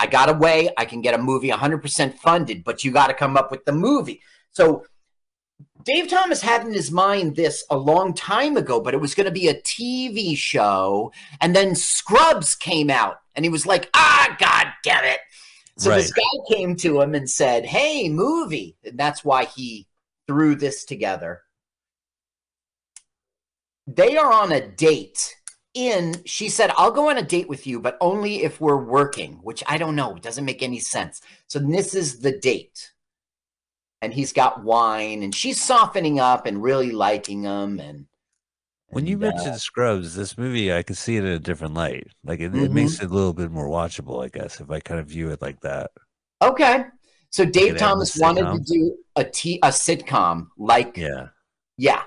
I 0.00 0.06
got 0.06 0.30
a 0.30 0.34
way 0.34 0.70
I 0.76 0.84
can 0.84 1.00
get 1.00 1.14
a 1.14 1.18
movie 1.18 1.50
100% 1.50 2.18
funded, 2.18 2.64
but 2.64 2.82
you 2.82 2.90
got 2.90 3.06
to 3.06 3.14
come 3.14 3.36
up 3.36 3.52
with 3.52 3.64
the 3.64 3.72
movie. 3.72 4.20
So 4.50 4.84
Dave 5.84 6.08
Thomas 6.08 6.42
had 6.42 6.66
in 6.66 6.72
his 6.72 6.90
mind 6.90 7.36
this 7.36 7.64
a 7.70 7.76
long 7.76 8.14
time 8.14 8.56
ago, 8.56 8.80
but 8.80 8.94
it 8.94 9.00
was 9.00 9.14
going 9.14 9.26
to 9.26 9.32
be 9.32 9.48
a 9.48 9.60
TV 9.60 10.36
show. 10.36 11.12
And 11.40 11.54
then 11.54 11.74
Scrubs 11.74 12.54
came 12.54 12.90
out, 12.90 13.20
and 13.34 13.44
he 13.44 13.48
was 13.48 13.66
like, 13.66 13.90
ah, 13.94 14.36
God 14.38 14.66
damn 14.82 15.04
it. 15.04 15.20
So 15.78 15.90
this 15.90 16.12
guy 16.12 16.54
came 16.54 16.76
to 16.76 17.00
him 17.00 17.14
and 17.14 17.28
said, 17.28 17.64
hey, 17.64 18.08
movie. 18.08 18.76
And 18.84 18.98
that's 18.98 19.24
why 19.24 19.46
he 19.46 19.88
threw 20.26 20.54
this 20.54 20.84
together. 20.84 21.42
They 23.86 24.16
are 24.16 24.32
on 24.32 24.52
a 24.52 24.66
date. 24.66 25.36
In, 25.74 26.16
she 26.26 26.50
said, 26.50 26.70
I'll 26.76 26.90
go 26.90 27.08
on 27.08 27.16
a 27.16 27.22
date 27.22 27.48
with 27.48 27.66
you, 27.66 27.80
but 27.80 27.96
only 28.02 28.42
if 28.42 28.60
we're 28.60 28.76
working, 28.76 29.40
which 29.42 29.64
I 29.66 29.78
don't 29.78 29.96
know. 29.96 30.14
It 30.14 30.22
doesn't 30.22 30.44
make 30.44 30.62
any 30.62 30.78
sense. 30.78 31.22
So 31.46 31.58
this 31.58 31.94
is 31.94 32.20
the 32.20 32.38
date 32.38 32.92
and 34.02 34.14
he's 34.14 34.34
got 34.34 34.64
wine 34.64 35.24
and 35.24 35.34
she's 35.34 35.60
softening 35.62 36.20
up 36.20 36.46
and 36.46 36.62
really 36.62 36.92
liking 36.92 37.44
him 37.44 37.80
and 37.80 38.06
When 38.90 39.06
you 39.06 39.18
and, 39.20 39.24
uh, 39.24 39.28
mentioned 39.32 39.58
Scrubs, 39.60 40.14
this 40.14 40.38
movie 40.38 40.72
I 40.72 40.84
can 40.84 40.94
see 40.94 41.16
it 41.16 41.24
in 41.24 41.30
a 41.32 41.40
different 41.40 41.74
light. 41.74 42.12
Like 42.22 42.38
it, 42.38 42.54
it 42.54 42.70
Mhm. 42.70 42.72
makes 42.72 43.00
it 43.00 43.10
a 43.10 43.14
little 43.14 43.32
bit 43.32 43.50
more 43.50 43.66
watchable, 43.68 44.24
I 44.24 44.28
guess, 44.28 44.60
if 44.60 44.70
I 44.70 44.78
kind 44.78 45.00
of 45.00 45.08
view 45.08 45.30
it 45.30 45.42
like 45.42 45.60
that. 45.62 45.90
okay 46.42 46.84
so 47.30 47.44
dave 47.44 47.76
thomas 47.76 48.16
wanted 48.16 48.50
to 48.50 48.58
do 48.60 48.96
a 49.16 49.24
t 49.24 49.58
a 49.62 49.68
sitcom 49.68 50.48
like 50.58 50.96
Yeah. 50.96 51.28
yeah 51.76 52.02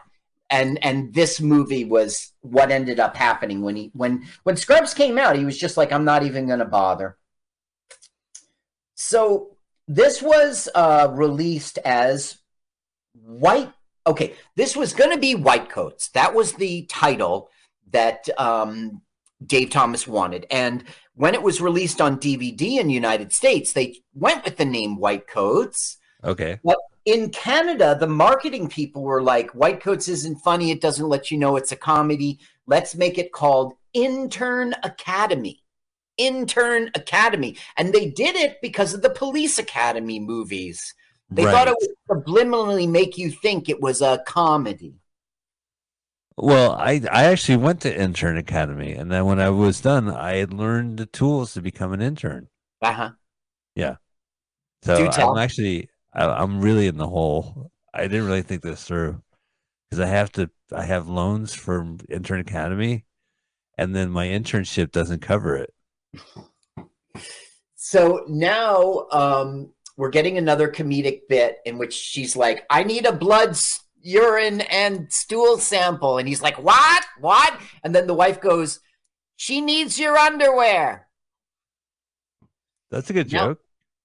and 0.50 0.84
and 0.84 1.14
this 1.14 1.42
movie 1.42 1.86
was 1.86 2.34
what 2.42 2.72
ended 2.72 3.00
up 3.00 3.16
happening 3.16 3.62
when 3.62 3.76
he 3.76 3.92
when 3.94 4.26
when 4.44 4.58
scrubs 4.58 4.94
came 4.94 5.18
out 5.18 5.36
he 5.38 5.46
was 5.46 5.58
just 5.58 5.78
like 5.78 5.92
i'm 5.92 6.06
not 6.06 6.24
even 6.24 6.48
gonna 6.48 6.66
bother 6.66 7.18
so 8.96 9.55
this 9.88 10.22
was 10.22 10.68
uh 10.76 11.08
released 11.12 11.78
as 11.80 12.38
white 13.14 13.72
okay 14.08 14.34
this 14.56 14.76
was 14.76 14.94
gonna 14.94 15.18
be 15.18 15.36
white 15.36 15.70
coats 15.70 16.10
that 16.10 16.34
was 16.34 16.54
the 16.54 16.84
title 16.84 17.50
that 17.92 18.28
um 18.38 19.02
dave 19.46 19.70
thomas 19.70 20.08
wanted 20.08 20.46
and 20.50 20.84
when 21.16 21.34
it 21.34 21.42
was 21.42 21.62
released 21.62 22.02
on 22.02 22.18
dvd 22.20 22.80
in 22.80 22.88
the 22.88 22.94
united 22.94 23.32
states 23.32 23.74
they 23.74 23.96
went 24.14 24.44
with 24.44 24.58
the 24.58 24.66
name 24.66 24.98
white 24.98 25.28
coats 25.28 25.98
Okay. 26.26 26.60
But 26.64 26.78
in 27.06 27.30
Canada, 27.30 27.96
the 28.00 28.08
marketing 28.08 28.68
people 28.68 29.04
were 29.04 29.22
like, 29.22 29.52
White 29.52 29.82
Coats 29.82 30.08
isn't 30.08 30.40
funny. 30.40 30.72
It 30.72 30.82
doesn't 30.82 31.08
let 31.08 31.30
you 31.30 31.38
know 31.38 31.56
it's 31.56 31.72
a 31.72 31.78
comedy. 31.78 32.40
Let's 32.66 32.96
make 32.96 33.18
it 33.18 33.32
called 33.32 33.74
Intern 33.94 34.74
Academy. 34.84 35.62
Intern 36.18 36.90
Academy. 36.96 37.58
And 37.78 37.94
they 37.94 38.10
did 38.10 38.36
it 38.36 38.62
because 38.62 38.94
of 38.94 39.02
the 39.02 39.10
Police 39.10 39.60
Academy 39.60 40.20
movies. 40.20 40.94
They 41.30 41.44
thought 41.44 41.68
it 41.68 41.76
would 41.80 42.24
subliminally 42.24 42.88
make 42.88 43.18
you 43.18 43.32
think 43.32 43.68
it 43.68 43.82
was 43.82 44.02
a 44.02 44.22
comedy. 44.26 44.96
Well, 46.38 46.74
I 46.74 47.02
I 47.12 47.26
actually 47.26 47.58
went 47.58 47.82
to 47.82 47.98
intern 47.98 48.38
academy, 48.38 48.92
and 48.92 49.10
then 49.10 49.26
when 49.26 49.40
I 49.40 49.50
was 49.50 49.80
done, 49.80 50.10
I 50.10 50.36
had 50.36 50.54
learned 50.54 50.98
the 50.98 51.06
tools 51.06 51.54
to 51.54 51.62
become 51.62 51.94
an 51.94 52.02
intern. 52.02 52.50
Uh 52.82 52.92
huh. 52.92 53.10
Yeah. 53.74 53.96
So. 54.84 55.08
I'm 55.08 55.38
actually 55.38 55.90
I, 56.14 56.26
I'm 56.26 56.62
really 56.62 56.88
in 56.88 56.98
the 56.98 57.08
hole. 57.08 57.72
I 57.94 58.04
didn't 58.04 58.28
really 58.28 58.42
think 58.42 58.62
this 58.62 58.84
through 58.84 59.22
because 59.90 60.02
I 60.02 60.08
have 60.08 60.32
to 60.34 60.50
I 60.74 60.84
have 60.84 61.08
loans 61.08 61.54
from 61.54 62.00
intern 62.10 62.42
academy, 62.42 63.06
and 63.78 63.96
then 63.96 64.10
my 64.10 64.28
internship 64.28 64.92
doesn't 64.92 65.22
cover 65.22 65.56
it. 65.56 65.74
So 67.76 68.26
now 68.28 69.06
um, 69.12 69.72
we're 69.96 70.10
getting 70.10 70.38
another 70.38 70.70
comedic 70.70 71.22
bit 71.30 71.58
in 71.66 71.78
which 71.78 71.94
she's 71.94 72.36
like, 72.36 72.66
I 72.70 72.84
need 72.84 73.06
a 73.06 73.12
blood, 73.12 73.56
urine, 74.02 74.62
and 74.62 75.12
stool 75.14 75.58
sample. 75.60 76.18
And 76.18 76.28
he's 76.28 76.42
like, 76.42 76.62
What? 76.62 77.06
What? 77.20 77.60
And 77.84 77.94
then 77.94 78.08
the 78.08 78.14
wife 78.14 78.42
goes, 78.42 78.80
She 79.36 79.62
needs 79.62 80.00
your 80.00 80.18
underwear. 80.18 81.08
That's 82.90 83.10
a 83.10 83.14
good 83.14 83.32
Now- 83.32 83.48
joke. 83.50 83.60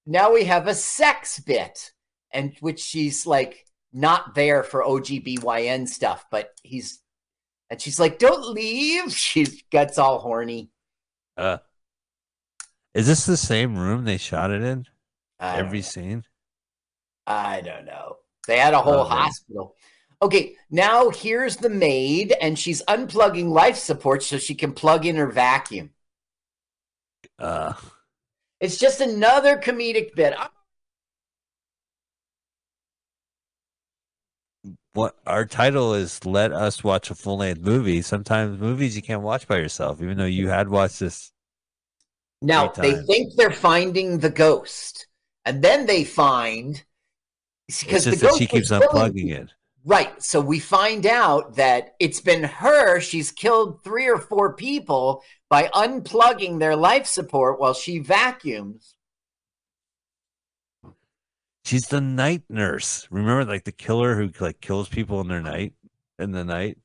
Now 0.05 0.33
we 0.33 0.45
have 0.45 0.67
a 0.67 0.73
sex 0.73 1.39
bit, 1.39 1.91
and 2.31 2.55
which 2.59 2.79
she's 2.79 3.25
like 3.27 3.65
not 3.93 4.33
there 4.35 4.63
for 4.63 4.83
OBGYN 4.83 5.87
stuff, 5.87 6.25
but 6.31 6.51
he's 6.63 6.99
and 7.69 7.79
she's 7.81 7.99
like, 7.99 8.19
Don't 8.19 8.53
leave. 8.53 9.11
She 9.15 9.45
gets 9.69 9.97
all 9.97 10.19
horny. 10.19 10.69
Uh, 11.37 11.57
is 12.93 13.07
this 13.07 13.25
the 13.25 13.37
same 13.37 13.77
room 13.77 14.05
they 14.05 14.17
shot 14.17 14.51
it 14.51 14.61
in? 14.61 14.85
I 15.39 15.59
Every 15.59 15.81
scene. 15.81 16.25
I 17.27 17.61
don't 17.61 17.85
know. 17.85 18.17
They 18.47 18.57
had 18.57 18.73
a 18.73 18.81
whole 18.81 19.03
Okay. 19.05 19.15
hospital. 19.15 19.75
Okay, 20.21 20.55
now 20.69 21.09
here's 21.09 21.57
the 21.57 21.69
maid, 21.69 22.33
and 22.41 22.57
she's 22.57 22.83
unplugging 22.83 23.49
life 23.49 23.77
support 23.77 24.21
so 24.23 24.37
she 24.37 24.53
can 24.55 24.73
plug 24.73 25.05
in 25.05 25.15
her 25.15 25.27
vacuum. 25.27 25.91
Uh, 27.39 27.73
It's 28.61 28.77
just 28.77 29.01
another 29.01 29.57
comedic 29.57 30.15
bit. 30.15 30.35
What 34.93 35.17
our 35.25 35.45
title 35.45 35.93
is 35.93 36.25
let 36.25 36.51
us 36.53 36.83
watch 36.83 37.09
a 37.09 37.15
full 37.15 37.37
length 37.37 37.61
movie. 37.61 38.01
Sometimes 38.01 38.59
movies 38.59 38.95
you 38.95 39.01
can't 39.01 39.21
watch 39.21 39.47
by 39.47 39.57
yourself, 39.57 40.01
even 40.01 40.17
though 40.17 40.25
you 40.25 40.49
had 40.49 40.69
watched 40.69 40.99
this. 40.99 41.30
Now 42.41 42.69
they 42.69 42.95
think 43.03 43.35
they're 43.35 43.51
finding 43.51 44.17
the 44.17 44.29
ghost, 44.29 45.07
and 45.45 45.61
then 45.61 45.85
they 45.85 46.03
find 46.03 46.83
because 47.67 48.05
the 48.05 48.11
that 48.11 48.21
ghost 48.21 48.39
she 48.39 48.47
keeps 48.47 48.71
unplugging 48.71 49.31
it. 49.31 49.49
Right. 49.83 50.21
So 50.21 50.39
we 50.39 50.59
find 50.59 51.05
out 51.05 51.55
that 51.55 51.95
it's 51.99 52.21
been 52.21 52.43
her. 52.43 52.99
She's 52.99 53.31
killed 53.31 53.83
three 53.83 54.07
or 54.07 54.17
four 54.17 54.53
people 54.53 55.23
by 55.49 55.69
unplugging 55.73 56.59
their 56.59 56.75
life 56.75 57.07
support 57.07 57.59
while 57.59 57.73
she 57.73 57.99
vacuums. 57.99 58.95
She's 61.65 61.87
the 61.87 62.01
night 62.01 62.43
nurse. 62.49 63.07
Remember, 63.11 63.45
like 63.45 63.63
the 63.63 63.71
killer 63.71 64.15
who 64.15 64.31
like 64.39 64.61
kills 64.61 64.89
people 64.89 65.21
in 65.21 65.27
their 65.27 65.41
night 65.41 65.73
in 66.19 66.31
the 66.31 66.43
night. 66.43 66.77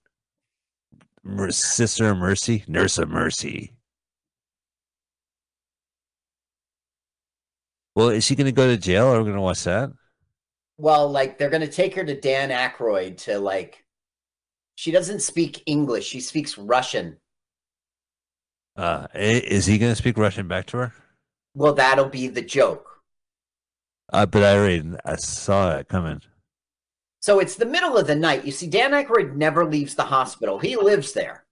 Sister 1.50 2.10
of 2.10 2.18
Mercy, 2.18 2.64
Nurse 2.68 2.98
of 2.98 3.08
Mercy. 3.08 3.75
Well, 7.96 8.10
is 8.10 8.24
she 8.24 8.36
going 8.36 8.46
to 8.46 8.52
go 8.52 8.68
to 8.68 8.76
jail, 8.76 9.06
or 9.06 9.16
are 9.16 9.18
we 9.18 9.24
going 9.24 9.34
to 9.34 9.40
watch 9.40 9.64
that? 9.64 9.90
Well, 10.78 11.10
like 11.10 11.38
they're 11.38 11.50
gonna 11.50 11.66
take 11.66 11.94
her 11.94 12.04
to 12.04 12.20
Dan 12.20 12.50
Aykroyd 12.50 13.16
to 13.24 13.38
like. 13.38 13.84
She 14.74 14.90
doesn't 14.90 15.20
speak 15.20 15.62
English. 15.64 16.04
She 16.06 16.20
speaks 16.20 16.58
Russian. 16.58 17.16
Uh, 18.76 19.06
is 19.14 19.64
he 19.64 19.78
going 19.78 19.92
to 19.92 19.96
speak 19.96 20.18
Russian 20.18 20.46
back 20.46 20.66
to 20.66 20.76
her? 20.76 20.92
Well, 21.54 21.72
that'll 21.72 22.10
be 22.10 22.28
the 22.28 22.42
joke. 22.42 22.86
Uh, 24.12 24.26
but 24.26 24.42
I 24.42 24.58
already 24.58 24.84
I 25.02 25.16
saw 25.16 25.78
it 25.78 25.88
coming. 25.88 26.20
So 27.20 27.40
it's 27.40 27.56
the 27.56 27.64
middle 27.64 27.96
of 27.96 28.06
the 28.06 28.14
night. 28.14 28.44
You 28.44 28.52
see, 28.52 28.66
Dan 28.66 28.90
Aykroyd 28.90 29.34
never 29.34 29.64
leaves 29.64 29.94
the 29.94 30.04
hospital. 30.04 30.58
He 30.58 30.76
lives 30.76 31.14
there. 31.14 31.46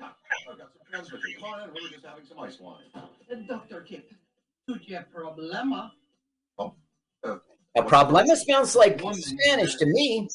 I've 0.00 0.08
got 0.89 0.89
some 0.89 0.89
friends 0.89 1.11
with 1.11 1.21
you. 1.27 1.37
Come 1.39 1.53
on 1.53 1.59
in. 1.69 1.73
We 1.73 1.81
were 1.81 1.89
just 1.89 2.05
having 2.05 2.25
some 2.25 2.39
ice 2.39 2.59
wine. 2.59 3.47
Dr. 3.47 3.81
Kip, 3.81 4.09
tu 4.67 4.75
c'è 4.79 5.05
problema? 5.13 5.91
A 7.77 7.81
problema 7.83 8.35
sounds 8.37 8.75
like 8.75 9.01
Spanish 9.13 9.75
to 9.75 9.85
me, 9.85 10.29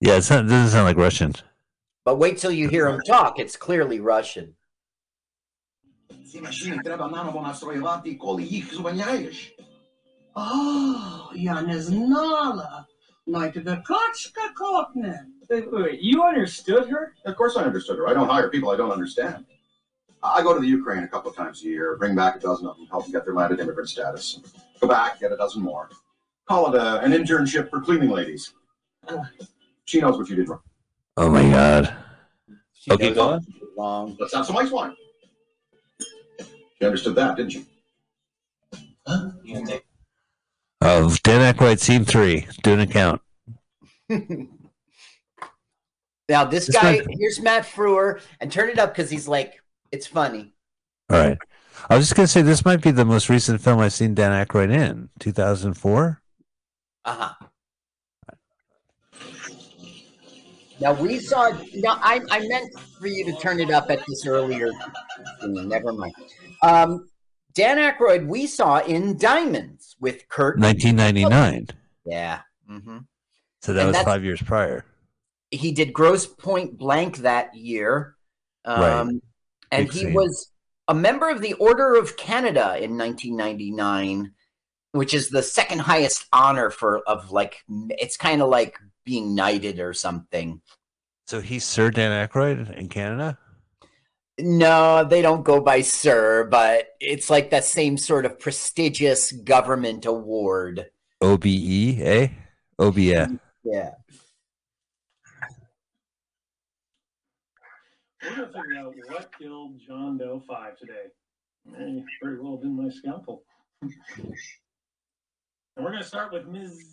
Yeah, 0.00 0.16
it 0.16 0.22
sound- 0.24 0.48
doesn't 0.48 0.70
sound 0.70 0.86
like 0.86 0.96
Russian. 0.96 1.32
but 2.04 2.16
wait 2.16 2.38
till 2.38 2.50
you 2.50 2.68
hear 2.68 2.86
him 2.88 3.00
talk. 3.06 3.38
It's 3.38 3.56
clearly 3.56 4.00
Russian. 4.00 4.54
Ці 6.26 6.40
машини 6.40 6.78
треба 6.84 7.08
наново 7.08 7.42
настроювати, 7.42 8.14
коли 8.14 8.42
їх 8.42 8.74
зупиняєш. 8.74 9.56
Oh, 10.34 11.32
я 11.34 11.62
не 11.62 11.80
знала. 11.82 12.86
Ну, 13.26 13.52
тебе 13.52 13.82
качка 13.86 14.48
котне. 14.56 15.26
Wait, 15.48 15.70
wait, 15.70 15.82
wait, 15.84 16.00
you 16.02 16.22
understood 16.22 16.88
her? 16.88 17.14
Of 17.24 17.36
course 17.36 17.56
I 17.56 17.64
understood 17.64 17.98
her. 17.98 18.08
I 18.08 18.14
don't 18.14 18.28
hire 18.28 18.50
people 18.50 18.70
I 18.70 18.76
don't 18.76 18.92
understand. 18.92 19.46
I 20.23 20.41
go 20.43 20.53
to 20.53 20.59
the 20.59 20.67
Ukraine 20.67 21.03
a 21.03 21.07
couple 21.07 21.31
of 21.31 21.35
times 21.37 21.61
a 21.63 21.65
year, 21.65 21.95
bring 21.97 22.15
back 22.15 22.35
a 22.35 22.39
dozen 22.39 22.67
of 22.67 22.77
them, 22.77 22.85
help 22.87 23.03
them 23.05 23.11
get 23.11 23.25
their 23.25 23.33
landed 23.33 23.59
immigrant 23.59 23.89
status. 23.89 24.39
Go 24.79 24.87
back, 24.87 25.19
get 25.19 25.31
a 25.31 25.37
dozen 25.37 25.61
more. 25.63 25.89
Call 26.47 26.73
it 26.73 26.79
a, 26.79 26.99
an 27.01 27.11
internship 27.11 27.69
for 27.69 27.81
cleaning 27.81 28.09
ladies. 28.09 28.53
She 29.85 29.99
knows 29.99 30.17
what 30.17 30.29
you 30.29 30.35
did 30.35 30.47
wrong. 30.49 30.61
Oh 31.17 31.29
my 31.29 31.41
god. 31.43 31.95
She 32.73 32.91
Okay, 32.91 33.07
knows 33.07 33.15
go 33.15 33.25
what 33.27 33.33
on. 33.33 33.45
Wrong. 33.77 34.17
Let's 34.19 34.33
have 34.33 34.45
some 34.45 34.57
ice 34.57 34.69
wine. 34.71 34.95
You 36.79 36.87
understood 36.87 37.15
that, 37.15 37.35
didn't 37.37 37.51
she? 37.51 37.65
Of 40.81 41.21
Dan 41.23 41.53
Aykroyd, 41.53 41.79
scene 41.79 42.05
three. 42.05 42.47
Do 42.63 42.73
an 42.73 42.79
account. 42.81 43.21
now 46.29 46.45
this, 46.45 46.67
This 46.67 46.75
guy 46.75 46.97
might- 46.97 47.07
here's 47.19 47.39
Matt 47.39 47.63
Frewer, 47.65 48.19
and 48.39 48.51
turn 48.51 48.69
it 48.69 48.79
up 48.79 48.93
because 48.95 49.09
he's 49.11 49.27
like 49.27 49.60
it's 49.91 50.07
funny. 50.07 50.53
All 51.09 51.17
right. 51.17 51.37
I 51.89 51.97
was 51.97 52.05
just 52.05 52.15
gonna 52.15 52.27
say 52.27 52.41
this 52.41 52.63
might 52.63 52.81
be 52.81 52.91
the 52.91 53.05
most 53.05 53.29
recent 53.29 53.61
film 53.61 53.79
I've 53.79 53.93
seen 53.93 54.13
Dan 54.13 54.31
Aykroyd 54.45 54.71
in. 54.71 55.09
2004. 55.19 56.21
Uh 57.03 57.13
huh. 57.13 57.47
Now 60.79 60.93
we 60.93 61.19
saw. 61.19 61.49
Now 61.75 61.99
I, 62.01 62.21
I 62.29 62.47
meant 62.47 62.73
for 62.99 63.07
you 63.07 63.25
to 63.25 63.33
turn 63.33 63.59
it 63.59 63.69
up 63.69 63.91
at 63.91 63.99
this 64.07 64.25
earlier. 64.25 64.71
Never 65.43 65.93
mind. 65.93 66.13
Um, 66.63 67.09
Dan 67.53 67.77
Aykroyd 67.77 68.27
we 68.27 68.47
saw 68.47 68.79
in 68.79 69.17
Diamonds 69.17 69.95
with 69.99 70.27
Kirk. 70.29 70.57
1999. 70.57 71.67
Yeah. 72.05 72.39
Mm-hmm. 72.69 72.97
So 73.61 73.73
that 73.73 73.85
And 73.85 73.95
was 73.95 74.03
five 74.03 74.23
years 74.23 74.41
prior. 74.41 74.85
He 75.51 75.71
did 75.71 75.93
Grosse 75.93 76.25
Pointe 76.25 76.77
Blank 76.77 77.17
that 77.17 77.53
year. 77.55 78.15
Um, 78.65 78.81
Right. 78.81 79.21
And 79.71 79.87
Big 79.87 79.95
he 79.95 80.05
was 80.07 80.51
a 80.87 80.93
member 80.93 81.29
of 81.29 81.41
the 81.41 81.53
Order 81.53 81.95
of 81.95 82.17
Canada 82.17 82.77
in 82.81 82.97
1999, 82.97 84.31
which 84.91 85.13
is 85.13 85.29
the 85.29 85.43
second 85.43 85.79
highest 85.79 86.25
honor 86.33 86.69
for 86.69 86.99
of 87.07 87.31
like 87.31 87.63
it's 87.89 88.17
kind 88.17 88.41
of 88.41 88.49
like 88.49 88.77
being 89.05 89.33
knighted 89.35 89.79
or 89.79 89.93
something. 89.93 90.61
So 91.27 91.39
he's 91.39 91.63
Sir 91.63 91.91
Dan 91.91 92.27
Aykroyd 92.27 92.75
in 92.77 92.89
Canada. 92.89 93.37
No, 94.39 95.03
they 95.03 95.21
don't 95.21 95.43
go 95.43 95.61
by 95.61 95.81
sir, 95.81 96.47
but 96.49 96.87
it's 96.99 97.29
like 97.29 97.51
that 97.51 97.65
same 97.65 97.97
sort 97.97 98.25
of 98.25 98.39
prestigious 98.39 99.31
government 99.31 100.05
award. 100.05 100.87
OBE, 101.21 101.45
eh? 102.01 102.27
OBE. 102.79 103.39
Yeah. 103.63 103.91
We're 108.23 108.29
gonna 108.29 108.47
figure 108.47 108.77
out 108.79 108.93
what 109.07 109.31
killed 109.37 109.79
John 109.87 110.17
Doe 110.17 110.41
Five 110.47 110.77
today. 110.77 111.09
May 111.65 112.03
very 112.21 112.39
well 112.39 112.53
have 112.53 112.61
been 112.61 112.75
my 112.75 112.89
scalpel. 112.89 113.43
and 113.81 114.35
we're 115.77 115.91
gonna 115.91 116.03
start 116.03 116.31
with 116.31 116.45
Ms. 116.45 116.83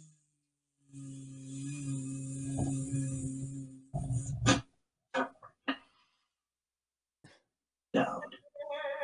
Dowd. 7.93 8.23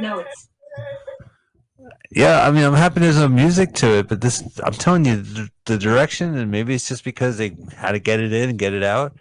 No, 0.00 0.18
it's 0.20 0.48
Yeah, 2.10 2.46
I 2.46 2.50
mean, 2.50 2.64
I'm 2.64 2.74
happy 2.74 3.00
there's 3.00 3.18
no 3.18 3.28
music 3.28 3.74
to 3.74 3.98
it, 3.98 4.08
but 4.08 4.20
this, 4.20 4.42
I'm 4.62 4.72
telling 4.72 5.04
you, 5.04 5.16
the, 5.16 5.50
the 5.66 5.78
direction, 5.78 6.36
and 6.36 6.50
maybe 6.50 6.74
it's 6.74 6.88
just 6.88 7.04
because 7.04 7.36
they 7.36 7.56
had 7.76 7.92
to 7.92 7.98
get 7.98 8.20
it 8.20 8.32
in 8.32 8.50
and 8.50 8.58
get 8.58 8.72
it 8.72 8.82
out. 8.82 9.16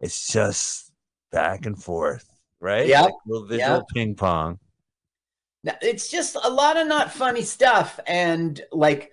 It's 0.00 0.32
just 0.32 0.92
back 1.30 1.66
and 1.66 1.80
forth, 1.82 2.37
right? 2.60 2.86
Yeah, 2.86 3.02
Like 3.02 3.14
little 3.26 3.46
visual 3.46 3.84
ping 3.92 4.14
pong. 4.14 4.58
Now, 5.64 5.74
it's 5.82 6.08
just 6.08 6.36
a 6.42 6.48
lot 6.48 6.76
of 6.76 6.86
not 6.86 7.12
funny 7.12 7.42
stuff 7.42 7.98
and 8.06 8.60
like 8.72 9.12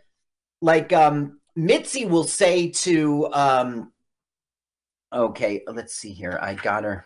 like 0.61 0.93
um 0.93 1.39
mitzi 1.55 2.05
will 2.05 2.23
say 2.23 2.69
to 2.69 3.27
um 3.33 3.91
okay 5.11 5.63
let's 5.67 5.93
see 5.93 6.11
here 6.11 6.37
i 6.41 6.53
got 6.53 6.83
her. 6.83 7.05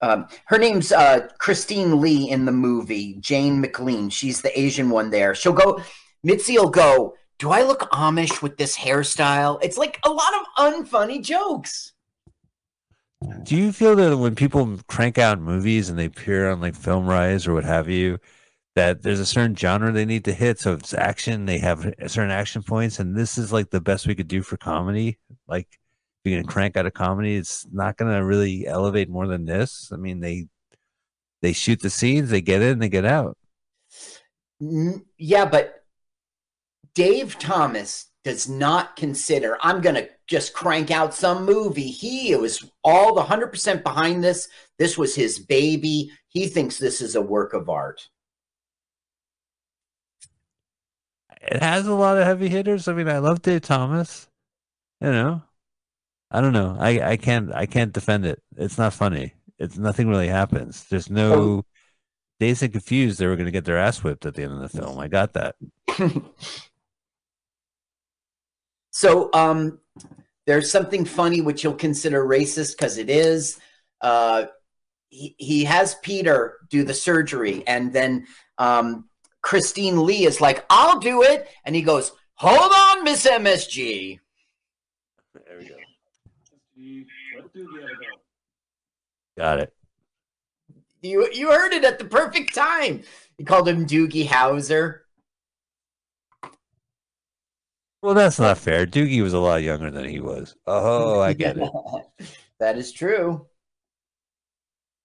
Um 0.00 0.26
her 0.46 0.58
name's 0.58 0.90
uh 0.90 1.28
christine 1.38 2.00
lee 2.00 2.30
in 2.30 2.44
the 2.44 2.52
movie 2.52 3.16
jane 3.20 3.60
mclean. 3.60 4.08
She's 4.10 4.40
the 4.40 4.58
asian 4.58 4.88
one 4.90 5.10
there. 5.10 5.34
She'll 5.34 5.52
go 5.52 5.80
mitzi 6.22 6.58
will 6.58 6.70
go 6.70 7.14
do 7.38 7.50
i 7.50 7.62
look 7.62 7.90
amish 7.92 8.42
with 8.42 8.56
this 8.56 8.76
hairstyle? 8.76 9.58
It's 9.62 9.76
like 9.76 10.00
a 10.04 10.10
lot 10.10 10.32
of 10.34 10.74
unfunny 10.74 11.22
jokes 11.22 11.92
Do 13.42 13.56
you 13.56 13.72
feel 13.72 13.96
that 13.96 14.16
when 14.16 14.36
people 14.36 14.78
crank 14.86 15.18
out 15.18 15.40
movies 15.40 15.88
and 15.88 15.98
they 15.98 16.04
appear 16.04 16.50
on 16.50 16.60
like 16.60 16.76
Film 16.76 17.06
Rise 17.06 17.48
or 17.48 17.54
what 17.54 17.64
have 17.64 17.88
you, 17.88 18.18
that 18.76 19.02
there's 19.02 19.18
a 19.18 19.26
certain 19.26 19.56
genre 19.56 19.90
they 19.90 20.04
need 20.04 20.24
to 20.26 20.32
hit? 20.32 20.60
So 20.60 20.74
it's 20.74 20.94
action, 20.94 21.44
they 21.44 21.58
have 21.58 21.82
certain 22.06 22.30
action 22.30 22.62
points, 22.62 23.00
and 23.00 23.16
this 23.16 23.36
is 23.36 23.52
like 23.52 23.70
the 23.70 23.80
best 23.80 24.06
we 24.06 24.14
could 24.14 24.28
do 24.28 24.42
for 24.42 24.56
comedy. 24.56 25.18
Like 25.48 25.66
if 25.70 26.30
you're 26.30 26.40
gonna 26.40 26.52
crank 26.52 26.76
out 26.76 26.86
a 26.86 26.92
comedy, 26.92 27.34
it's 27.36 27.66
not 27.72 27.96
gonna 27.96 28.24
really 28.24 28.66
elevate 28.68 29.08
more 29.08 29.26
than 29.26 29.46
this. 29.46 29.90
I 29.92 29.96
mean, 29.96 30.20
they 30.20 30.46
they 31.42 31.52
shoot 31.52 31.80
the 31.80 31.90
scenes, 31.90 32.30
they 32.30 32.40
get 32.40 32.62
in, 32.62 32.78
they 32.78 32.88
get 32.88 33.04
out. 33.04 33.36
Yeah, 34.60 35.44
but 35.44 35.84
Dave 36.94 37.38
Thomas 37.38 38.07
does 38.28 38.46
not 38.46 38.94
consider 38.94 39.56
I'm 39.62 39.80
going 39.80 39.94
to 39.94 40.06
just 40.26 40.52
crank 40.52 40.90
out 40.90 41.14
some 41.14 41.46
movie. 41.46 41.90
He 41.90 42.36
was 42.36 42.70
all 42.84 43.14
the 43.14 43.22
100% 43.22 43.82
behind 43.82 44.22
this. 44.22 44.48
This 44.78 44.98
was 44.98 45.14
his 45.14 45.38
baby. 45.38 46.10
He 46.28 46.46
thinks 46.46 46.76
this 46.76 47.00
is 47.00 47.14
a 47.14 47.22
work 47.22 47.54
of 47.54 47.70
art. 47.70 48.06
It 51.40 51.62
has 51.62 51.86
a 51.86 51.94
lot 51.94 52.18
of 52.18 52.24
heavy 52.24 52.50
hitters. 52.50 52.86
I 52.86 52.92
mean, 52.92 53.08
I 53.08 53.16
love 53.16 53.40
Dave 53.40 53.62
Thomas. 53.62 54.28
You 55.00 55.10
know, 55.10 55.42
I 56.30 56.42
don't 56.42 56.52
know. 56.52 56.76
I 56.78 57.12
I 57.12 57.16
can't 57.16 57.50
I 57.54 57.64
can't 57.64 57.94
defend 57.94 58.26
it. 58.26 58.42
It's 58.58 58.76
not 58.76 58.92
funny. 58.92 59.32
It's 59.58 59.78
nothing 59.78 60.08
really 60.08 60.28
happens. 60.28 60.84
There's 60.90 61.08
no 61.08 61.32
oh. 61.32 61.64
Dazed 62.40 62.62
and 62.62 62.72
Confused. 62.72 63.18
They 63.18 63.26
were 63.26 63.36
going 63.36 63.46
to 63.46 63.52
get 63.52 63.64
their 63.64 63.78
ass 63.78 64.02
whipped 64.02 64.26
at 64.26 64.34
the 64.34 64.42
end 64.42 64.52
of 64.52 64.60
the 64.60 64.68
film. 64.68 64.98
I 64.98 65.08
got 65.08 65.32
that. 65.32 65.54
So 68.98 69.30
um, 69.32 69.78
there's 70.44 70.72
something 70.72 71.04
funny 71.04 71.40
which 71.40 71.62
you'll 71.62 71.74
consider 71.74 72.24
racist 72.24 72.76
because 72.76 72.98
it 72.98 73.08
is. 73.08 73.60
Uh, 74.00 74.46
he, 75.08 75.36
he 75.38 75.64
has 75.66 75.94
Peter 76.02 76.56
do 76.68 76.82
the 76.82 76.94
surgery, 76.94 77.62
and 77.68 77.92
then 77.92 78.26
um, 78.58 79.08
Christine 79.40 80.04
Lee 80.04 80.24
is 80.24 80.40
like, 80.40 80.66
I'll 80.68 80.98
do 80.98 81.22
it. 81.22 81.46
And 81.64 81.76
he 81.76 81.82
goes, 81.82 82.10
Hold 82.34 82.72
on, 82.74 83.04
Miss 83.04 83.24
MSG. 83.24 84.18
There 85.46 85.58
we 85.58 85.68
go. 85.68 85.76
Steve, 86.72 87.06
what 87.36 87.52
do 87.52 87.60
you 87.60 87.78
ever 87.78 87.86
go? 87.86 88.18
Got 89.36 89.60
it. 89.60 89.74
You, 91.02 91.28
you 91.32 91.52
heard 91.52 91.72
it 91.72 91.84
at 91.84 92.00
the 92.00 92.04
perfect 92.04 92.52
time. 92.52 93.02
He 93.36 93.44
called 93.44 93.68
him 93.68 93.86
Doogie 93.86 94.26
Howser. 94.26 95.02
Well, 98.02 98.14
that's 98.14 98.38
not 98.38 98.58
fair. 98.58 98.86
Doogie 98.86 99.22
was 99.22 99.32
a 99.32 99.38
lot 99.38 99.62
younger 99.62 99.90
than 99.90 100.04
he 100.04 100.20
was. 100.20 100.54
Oh, 100.66 101.20
I 101.20 101.32
get 101.32 101.58
it. 101.58 101.68
that 102.60 102.78
is 102.78 102.92
true. 102.92 103.46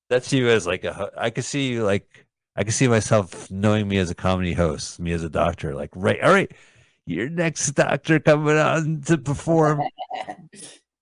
That's 0.09 0.31
you 0.31 0.49
as 0.49 0.67
like 0.67 0.83
a. 0.83 1.11
I 1.17 1.31
could 1.31 1.45
see 1.45 1.69
you 1.69 1.83
like. 1.83 2.27
I 2.55 2.63
could 2.63 2.73
see 2.73 2.87
myself 2.87 3.49
knowing 3.49 3.87
me 3.87 3.97
as 3.97 4.11
a 4.11 4.15
comedy 4.15 4.53
host, 4.53 4.99
me 4.99 5.11
as 5.11 5.23
a 5.23 5.29
doctor. 5.29 5.73
Like, 5.73 5.89
right, 5.95 6.21
all 6.21 6.31
right, 6.31 6.51
your 7.07 7.29
next 7.29 7.71
doctor 7.71 8.19
coming 8.19 8.57
on 8.57 9.01
to 9.07 9.17
perform. 9.17 9.81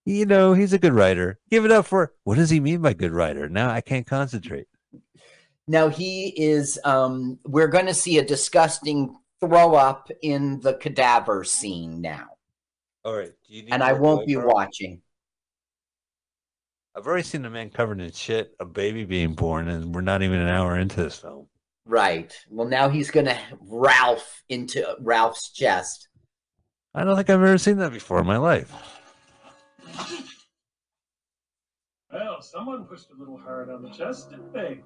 You 0.03 0.25
know, 0.25 0.53
he's 0.53 0.73
a 0.73 0.79
good 0.79 0.93
writer. 0.93 1.39
Give 1.51 1.63
it 1.63 1.71
up 1.71 1.85
for 1.85 2.11
what 2.23 2.35
does 2.35 2.49
he 2.49 2.59
mean 2.59 2.81
by 2.81 2.93
good 2.93 3.11
writer? 3.11 3.47
Now 3.47 3.69
I 3.69 3.81
can't 3.81 4.07
concentrate. 4.07 4.65
Now 5.67 5.89
he 5.89 6.33
is. 6.35 6.79
Um, 6.83 7.37
we're 7.45 7.67
going 7.67 7.85
to 7.85 7.93
see 7.93 8.17
a 8.17 8.25
disgusting 8.25 9.15
throw 9.41 9.75
up 9.75 10.09
in 10.21 10.59
the 10.61 10.75
cadaver 10.75 11.43
scene 11.43 11.99
now, 12.01 12.27
All 13.03 13.17
right, 13.17 13.31
do 13.47 13.55
you 13.55 13.63
need 13.63 13.73
and 13.73 13.83
I 13.83 13.93
won't 13.93 14.27
be 14.27 14.35
Boy 14.35 14.45
watching. 14.45 15.01
I've 16.95 17.07
already 17.07 17.23
seen 17.23 17.45
a 17.45 17.49
man 17.49 17.69
covered 17.69 18.01
in 18.01 18.11
shit, 18.11 18.53
a 18.59 18.65
baby 18.65 19.05
being 19.05 19.33
born, 19.33 19.69
and 19.69 19.95
we're 19.95 20.01
not 20.01 20.21
even 20.21 20.39
an 20.39 20.49
hour 20.49 20.77
into 20.77 21.01
this 21.01 21.17
film. 21.17 21.47
Right. 21.85 22.33
Well, 22.49 22.67
now 22.67 22.89
he's 22.89 23.09
going 23.11 23.27
to 23.27 23.37
Ralph 23.61 24.43
into 24.49 24.85
Ralph's 24.99 25.51
chest. 25.51 26.09
I 26.93 27.03
don't 27.03 27.15
think 27.15 27.29
I've 27.29 27.41
ever 27.41 27.57
seen 27.57 27.77
that 27.77 27.93
before 27.93 28.19
in 28.19 28.27
my 28.27 28.37
life. 28.37 28.73
Well, 32.11 32.41
someone 32.41 32.83
pushed 32.83 33.07
a 33.11 33.17
little 33.17 33.37
hard 33.37 33.69
on 33.69 33.81
the 33.81 33.89
chest, 33.89 34.31
didn't 34.31 34.53
they? 34.53 34.81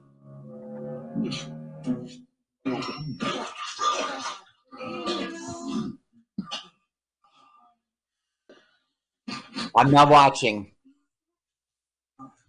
I'm 9.76 9.92
not 9.92 10.10
watching. 10.10 10.72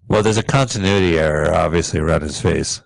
Well, 0.09 0.23
there's 0.23 0.37
a 0.37 0.43
continuity 0.43 1.19
error, 1.19 1.53
obviously, 1.53 1.99
around 1.99 2.23
his 2.23 2.41
face. 2.41 2.81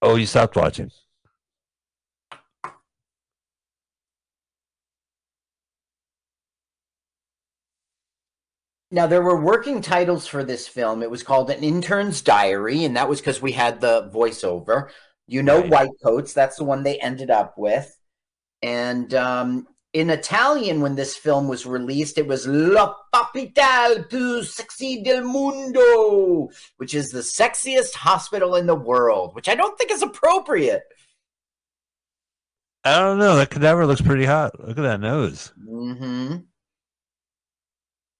Oh, 0.00 0.16
you 0.16 0.26
stopped 0.26 0.56
watching. 0.56 0.90
Now 8.90 9.06
there 9.06 9.20
were 9.20 9.38
working 9.38 9.82
titles 9.82 10.26
for 10.26 10.44
this 10.44 10.68
film. 10.68 11.02
It 11.02 11.10
was 11.10 11.22
called 11.22 11.50
An 11.50 11.62
Intern's 11.62 12.22
Diary, 12.22 12.84
and 12.84 12.96
that 12.96 13.08
was 13.08 13.20
because 13.20 13.42
we 13.42 13.52
had 13.52 13.80
the 13.80 14.10
voiceover. 14.14 14.88
You 15.28 15.42
know, 15.42 15.60
Right. 15.60 15.70
White 15.70 15.90
Coats. 16.04 16.32
That's 16.32 16.56
the 16.56 16.64
one 16.64 16.82
they 16.82 16.98
ended 17.00 17.30
up 17.30 17.58
with. 17.58 17.92
And 18.62 19.12
um, 19.14 19.66
in 19.92 20.10
Italian, 20.10 20.80
when 20.80 20.94
this 20.94 21.16
film 21.16 21.48
was 21.48 21.66
released, 21.66 22.16
it 22.18 22.26
was 22.26 22.46
La 22.46 22.94
Capitale 23.12 24.04
più 24.04 24.44
sexy 24.44 25.02
del 25.02 25.22
mundo, 25.24 26.48
which 26.76 26.94
is 26.94 27.10
the 27.10 27.20
sexiest 27.20 27.94
hospital 27.94 28.54
in 28.56 28.66
the 28.66 28.74
world, 28.74 29.34
which 29.34 29.48
I 29.48 29.54
don't 29.54 29.76
think 29.78 29.90
is 29.90 30.02
appropriate. 30.02 30.82
I 32.84 33.00
don't 33.00 33.18
know. 33.18 33.34
That 33.36 33.50
cadaver 33.50 33.84
looks 33.84 34.00
pretty 34.00 34.24
hot. 34.26 34.58
Look 34.60 34.78
at 34.78 34.82
that 34.82 35.00
nose. 35.00 35.52
hmm 35.64 36.36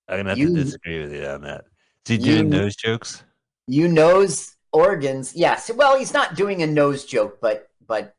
I'm 0.09 0.19
gonna 0.19 0.31
have 0.31 0.39
You- 0.39 0.55
to 0.55 0.65
disagree 0.65 1.01
with 1.03 1.13
you 1.13 1.25
on 1.27 1.43
that. 1.43 1.65
Is 2.07 2.09
he 2.09 2.15
you- 2.17 2.21
doing 2.37 2.49
nose 2.51 2.75
jokes? 2.77 3.23
You 3.69 3.89
nose 3.89 4.56
organs. 4.77 5.35
Yes. 5.35 5.71
Well, 5.75 5.99
he's 5.99 6.13
not 6.13 6.37
doing 6.37 6.63
a 6.63 6.67
nose 6.67 7.05
joke, 7.05 7.39
but 7.41 7.69
but 7.87 8.15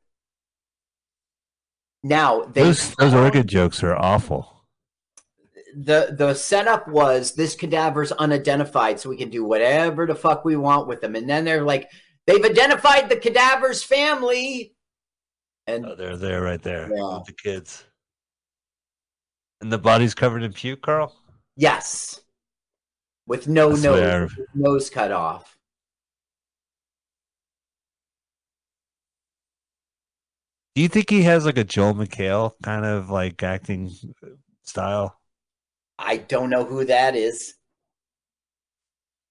now 2.04 2.44
they 2.44 2.64
Those 2.64 2.96
those 2.96 3.14
organ 3.14 3.48
jokes 3.48 3.84
are 3.84 3.96
awful. 3.96 4.54
the 5.76 6.16
the 6.18 6.34
setup 6.34 6.88
was 6.88 7.34
this 7.34 7.56
cadaver's 7.56 8.12
unidentified, 8.14 9.00
so 9.00 9.10
we 9.10 9.18
can 9.18 9.30
do 9.30 9.44
whatever 9.44 10.06
the 10.06 10.16
fuck 10.16 10.44
we 10.46 10.56
want 10.56 10.88
with 10.88 11.02
them. 11.02 11.16
And 11.16 11.30
then 11.30 11.46
they're 11.46 11.64
like, 11.64 11.90
they've 12.26 12.44
identified 12.44 13.10
the 13.10 13.18
cadaver's 13.18 13.84
family, 13.84 14.74
and 15.68 15.86
Oh, 15.86 15.96
they're 15.96 16.18
there 16.18 16.42
right 16.42 16.62
there 16.62 16.90
Yeah. 16.94 17.18
with 17.18 17.26
the 17.26 17.34
kids. 17.34 17.84
And 19.62 19.72
the 19.72 19.78
body's 19.80 20.14
covered 20.14 20.44
in 20.44 20.54
puke, 20.54 20.82
Carl? 20.82 21.14
yes, 21.56 22.22
with 23.26 23.48
no 23.48 23.72
nose, 23.72 24.32
nose 24.54 24.90
cut 24.90 25.12
off. 25.12 25.57
Do 30.78 30.84
you 30.84 30.90
think 30.90 31.10
he 31.10 31.24
has 31.24 31.44
like 31.44 31.58
a 31.58 31.64
Joel 31.64 31.96
McHale 31.96 32.52
kind 32.62 32.86
of 32.86 33.10
like 33.10 33.42
acting 33.42 33.92
style? 34.62 35.20
I 35.98 36.18
don't 36.18 36.52
know 36.52 36.66
who 36.66 36.86
that 36.86 37.16
is. 37.16 37.56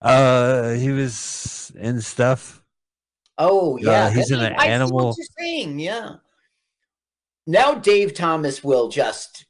Uh 0.02 0.72
he 0.72 0.90
was 0.90 1.70
in 1.78 2.00
stuff. 2.00 2.64
Oh 3.38 3.76
Yeah, 3.76 4.08
yeah, 4.08 4.10
he's 4.10 4.32
in 4.32 4.40
an 4.40 4.54
I 4.54 4.56
see 4.56 4.56
what 4.56 4.68
animal- 4.70 5.14
you're 5.16 5.26
saying, 5.38 5.78
yeah. 5.78 6.16
Now 7.46 7.74
Dave 7.74 8.12
Thomas 8.12 8.64
will 8.64 8.88
just 8.88 9.46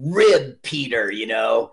rib 0.00 0.62
Peter. 0.62 1.12
You 1.12 1.26
know, 1.26 1.70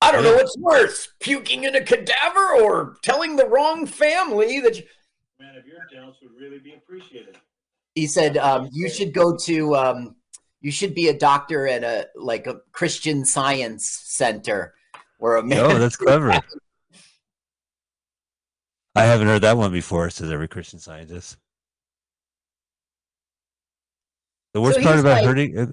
I 0.00 0.12
don't 0.12 0.24
know 0.24 0.30
Yeah. 0.30 0.36
what's 0.36 0.56
worse: 0.56 1.12
puking 1.20 1.64
in 1.64 1.74
a 1.76 1.84
cadaver 1.84 2.56
or 2.62 2.96
telling 3.02 3.36
the 3.36 3.48
wrong 3.48 3.84
family 3.84 4.60
that. 4.60 4.78
You... 4.78 4.84
Man, 5.38 5.56
if 5.56 5.66
your 5.66 5.80
doubts 5.92 6.20
would 6.22 6.32
really 6.40 6.58
be 6.58 6.72
appreciated. 6.72 7.36
He 7.98 8.06
said 8.06 8.36
um, 8.36 8.68
you 8.72 8.88
should 8.88 9.12
go 9.12 9.36
to. 9.36 9.74
Um, 9.74 10.14
you 10.60 10.70
should 10.70 10.94
be 10.94 11.08
a 11.08 11.18
doctor 11.18 11.66
at 11.66 11.82
a 11.82 12.06
like 12.14 12.46
a 12.46 12.60
Christian 12.70 13.24
Science 13.24 13.90
center, 14.04 14.74
or 15.18 15.34
a 15.36 15.42
man. 15.42 15.58
Oh, 15.58 15.78
that's 15.78 15.96
clever. 15.96 16.30
I 18.94 19.04
haven't 19.04 19.26
heard 19.26 19.42
that 19.42 19.56
one 19.56 19.72
before, 19.72 20.08
says 20.10 20.30
every 20.30 20.46
Christian 20.46 20.78
scientist. 20.78 21.38
The 24.54 24.60
worst 24.60 24.76
So 24.78 24.84
part 24.84 25.00
about 25.00 25.16
like- 25.16 25.24
hurting. 25.26 25.58
uh, 25.58 25.66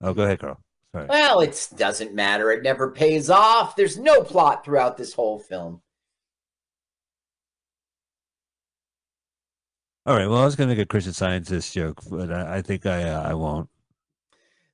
Oh, 0.00 0.14
go 0.14 0.22
ahead, 0.22 0.38
Carl. 0.40 0.58
Sorry. 0.94 1.06
Well, 1.06 1.40
it 1.40 1.68
doesn't 1.76 2.14
matter. 2.14 2.50
It 2.50 2.62
never 2.62 2.90
pays 2.92 3.28
off. 3.28 3.76
There's 3.76 3.98
no 3.98 4.22
plot 4.22 4.64
throughout 4.64 4.96
this 4.96 5.12
whole 5.12 5.38
film. 5.38 5.82
All 10.08 10.16
right. 10.16 10.26
Well, 10.26 10.40
I 10.40 10.46
was 10.46 10.56
going 10.56 10.70
to 10.70 10.74
make 10.74 10.82
a 10.82 10.86
Christian 10.86 11.12
scientist 11.12 11.74
joke, 11.74 12.00
but 12.10 12.32
I, 12.32 12.56
I 12.56 12.62
think 12.62 12.86
I 12.86 13.02
uh, 13.02 13.28
I 13.28 13.34
won't. 13.34 13.68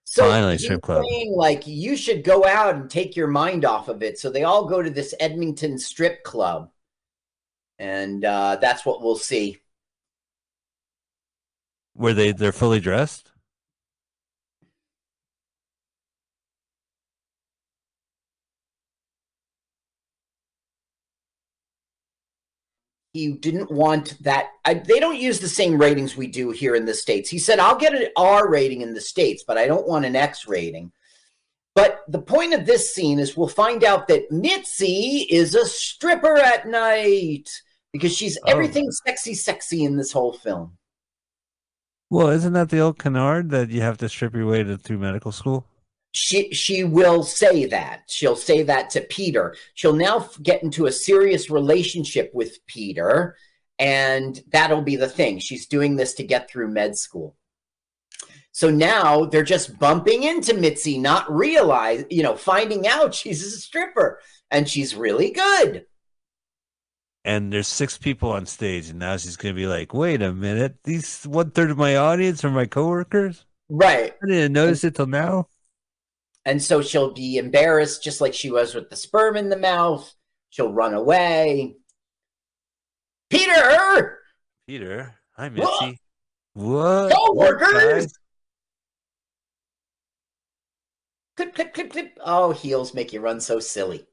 So 0.05 0.29
Finally, 0.29 0.59
strip 0.59 0.83
club. 0.83 1.05
saying 1.05 1.35
like 1.35 1.66
you 1.66 1.97
should 1.97 2.23
go 2.23 2.47
out 2.47 2.77
and 2.77 2.88
take 2.88 3.16
your 3.16 3.27
mind 3.27 3.64
off 3.64 3.88
of 3.88 4.05
it. 4.05 4.16
So 4.16 4.31
they 4.31 4.44
all 4.44 4.66
go 4.66 4.81
to 4.81 4.90
this 4.90 5.12
Edmonton 5.18 5.77
strip 5.77 6.23
club, 6.23 6.70
and 7.81 8.25
uh, 8.25 8.59
that's 8.61 8.87
what 8.87 9.03
we'll 9.03 9.16
see. 9.16 9.59
Were 11.97 12.14
they? 12.14 12.31
They're 12.31 12.53
fully 12.53 12.79
dressed. 12.79 13.33
He 23.14 23.33
didn't 23.33 23.70
want 23.70 24.20
that. 24.24 24.48
I, 24.64 24.74
they 24.74 24.98
don't 24.98 25.16
use 25.20 25.38
the 25.38 25.48
same 25.48 25.79
ratings 25.81 26.16
we 26.16 26.27
do 26.27 26.50
here 26.50 26.74
in 26.74 26.85
the 26.85 26.92
states. 26.92 27.31
He 27.31 27.38
said, 27.38 27.61
"I'll 27.61 27.79
get 27.79 27.94
an 27.94 28.09
R 28.16 28.50
rating 28.50 28.81
in 28.81 28.92
the 28.92 29.00
states, 29.00 29.44
but 29.46 29.57
I 29.57 29.68
don't 29.68 29.87
want 29.87 30.05
an 30.05 30.16
X 30.16 30.48
rating." 30.48 30.90
But 31.77 32.00
the 32.09 32.20
point 32.20 32.55
of 32.55 32.66
this 32.66 32.92
scene 32.92 33.20
is 33.20 33.37
we'll 33.37 33.46
find 33.46 33.85
out 33.85 34.09
that 34.09 34.33
Mitzi 34.33 35.29
is 35.31 35.55
a 35.55 35.64
stripper 35.64 36.37
at 36.37 36.66
night 36.66 37.48
because 37.92 38.12
she's 38.12 38.37
Oh. 38.38 38.50
everything 38.50 38.90
sexy, 39.07 39.35
sexy 39.35 39.85
in 39.85 39.96
this 39.96 40.11
whole 40.11 40.33
film. 40.33 40.77
Well, 42.11 42.29
isn't 42.31 42.53
that 42.53 42.70
the 42.70 42.81
old 42.81 42.98
canard 42.98 43.50
that 43.50 43.70
you 43.70 43.81
have 43.81 43.98
to 43.98 44.09
strip 44.09 44.35
your 44.35 44.46
way 44.46 44.64
to 44.64 44.77
through 44.77 44.98
medical 44.98 45.31
school? 45.31 45.66
She 46.14 46.53
she 46.55 46.85
will 46.85 47.24
say 47.24 47.66
that. 47.66 48.05
She'll 48.07 48.37
say 48.37 48.62
that 48.62 48.88
to 48.90 49.00
peter. 49.00 49.57
She'll 49.74 49.96
now 49.96 50.18
f- 50.18 50.38
get 50.40 50.62
into 50.62 50.87
a 50.87 50.92
serious 50.92 51.50
relationship 51.50 52.31
with 52.33 52.64
peter 52.66 53.37
and 53.81 54.40
that'll 54.53 54.83
be 54.83 54.94
the 54.94 55.09
thing. 55.09 55.40
She's 55.40 55.66
doing 55.66 55.96
this 55.96 56.14
to 56.14 56.22
get 56.22 56.48
through 56.48 56.68
med 56.68 56.96
school. 56.96 57.35
So 58.53 58.70
now 58.70 59.24
they're 59.24 59.42
just 59.42 59.77
bumping 59.81 60.22
into 60.22 60.55
mitzi 60.55 60.98
not 60.98 61.31
realize 61.31 62.05
you 62.11 62.22
know 62.22 62.37
finding 62.37 62.87
out 62.87 63.12
she's 63.12 63.44
a 63.44 63.50
stripper 63.50 64.20
and 64.53 64.68
she's 64.68 64.94
really 64.94 65.33
good. 65.33 65.85
And 67.24 67.53
there's 67.53 67.66
six 67.66 67.98
people 67.98 68.31
on 68.31 68.46
stage, 68.46 68.90
and 68.90 69.00
now 69.00 69.16
she's 69.16 69.37
going 69.37 69.55
to 69.55 69.61
be 69.61 69.66
like, 69.66 69.92
"Wait 69.92 70.22
a 70.22 70.33
minute, 70.33 70.77
these 70.85 71.24
one 71.24 71.50
third 71.50 71.72
of 71.72 71.79
my 71.79 71.96
audience 71.96 72.44
are 72.44 72.50
my 72.50 72.66
coworkers. 72.66 73.46
right. 73.68 74.14
I 74.22 74.27
didn't 74.29 74.53
notice 74.53 74.85
it 74.85 74.94
till 74.94 75.07
now." 75.07 75.48
And 76.44 76.62
so 76.62 76.83
she'll 76.83 77.12
be 77.12 77.37
embarrassed 77.38 78.02
just 78.04 78.20
like 78.20 78.35
she 78.35 78.50
was 78.50 78.74
with 78.74 78.90
the 78.90 78.96
sperm 78.96 79.37
in 79.37 79.48
the 79.48 79.57
mouth 79.59 80.14
she'll 80.50 80.72
run 80.72 80.94
away 80.94 81.76
peter 83.30 84.20
Peter, 84.66 85.14
hi? 85.37 85.50
Mitzi. 85.50 85.98
What? 86.54 87.12
Coworkers? 87.12 88.14
Clip 91.37 91.54
clip 91.54 91.74
clip 91.74 91.90
clip 91.92 92.18
oh 92.24 92.52
heels 92.52 92.94
make 92.94 93.12
you 93.12 93.20
run 93.20 93.40
so 93.40 93.59
silly 93.59 94.07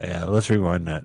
Yeah, 0.00 0.24
let's 0.24 0.48
rewind 0.50 0.88
that. 0.88 1.04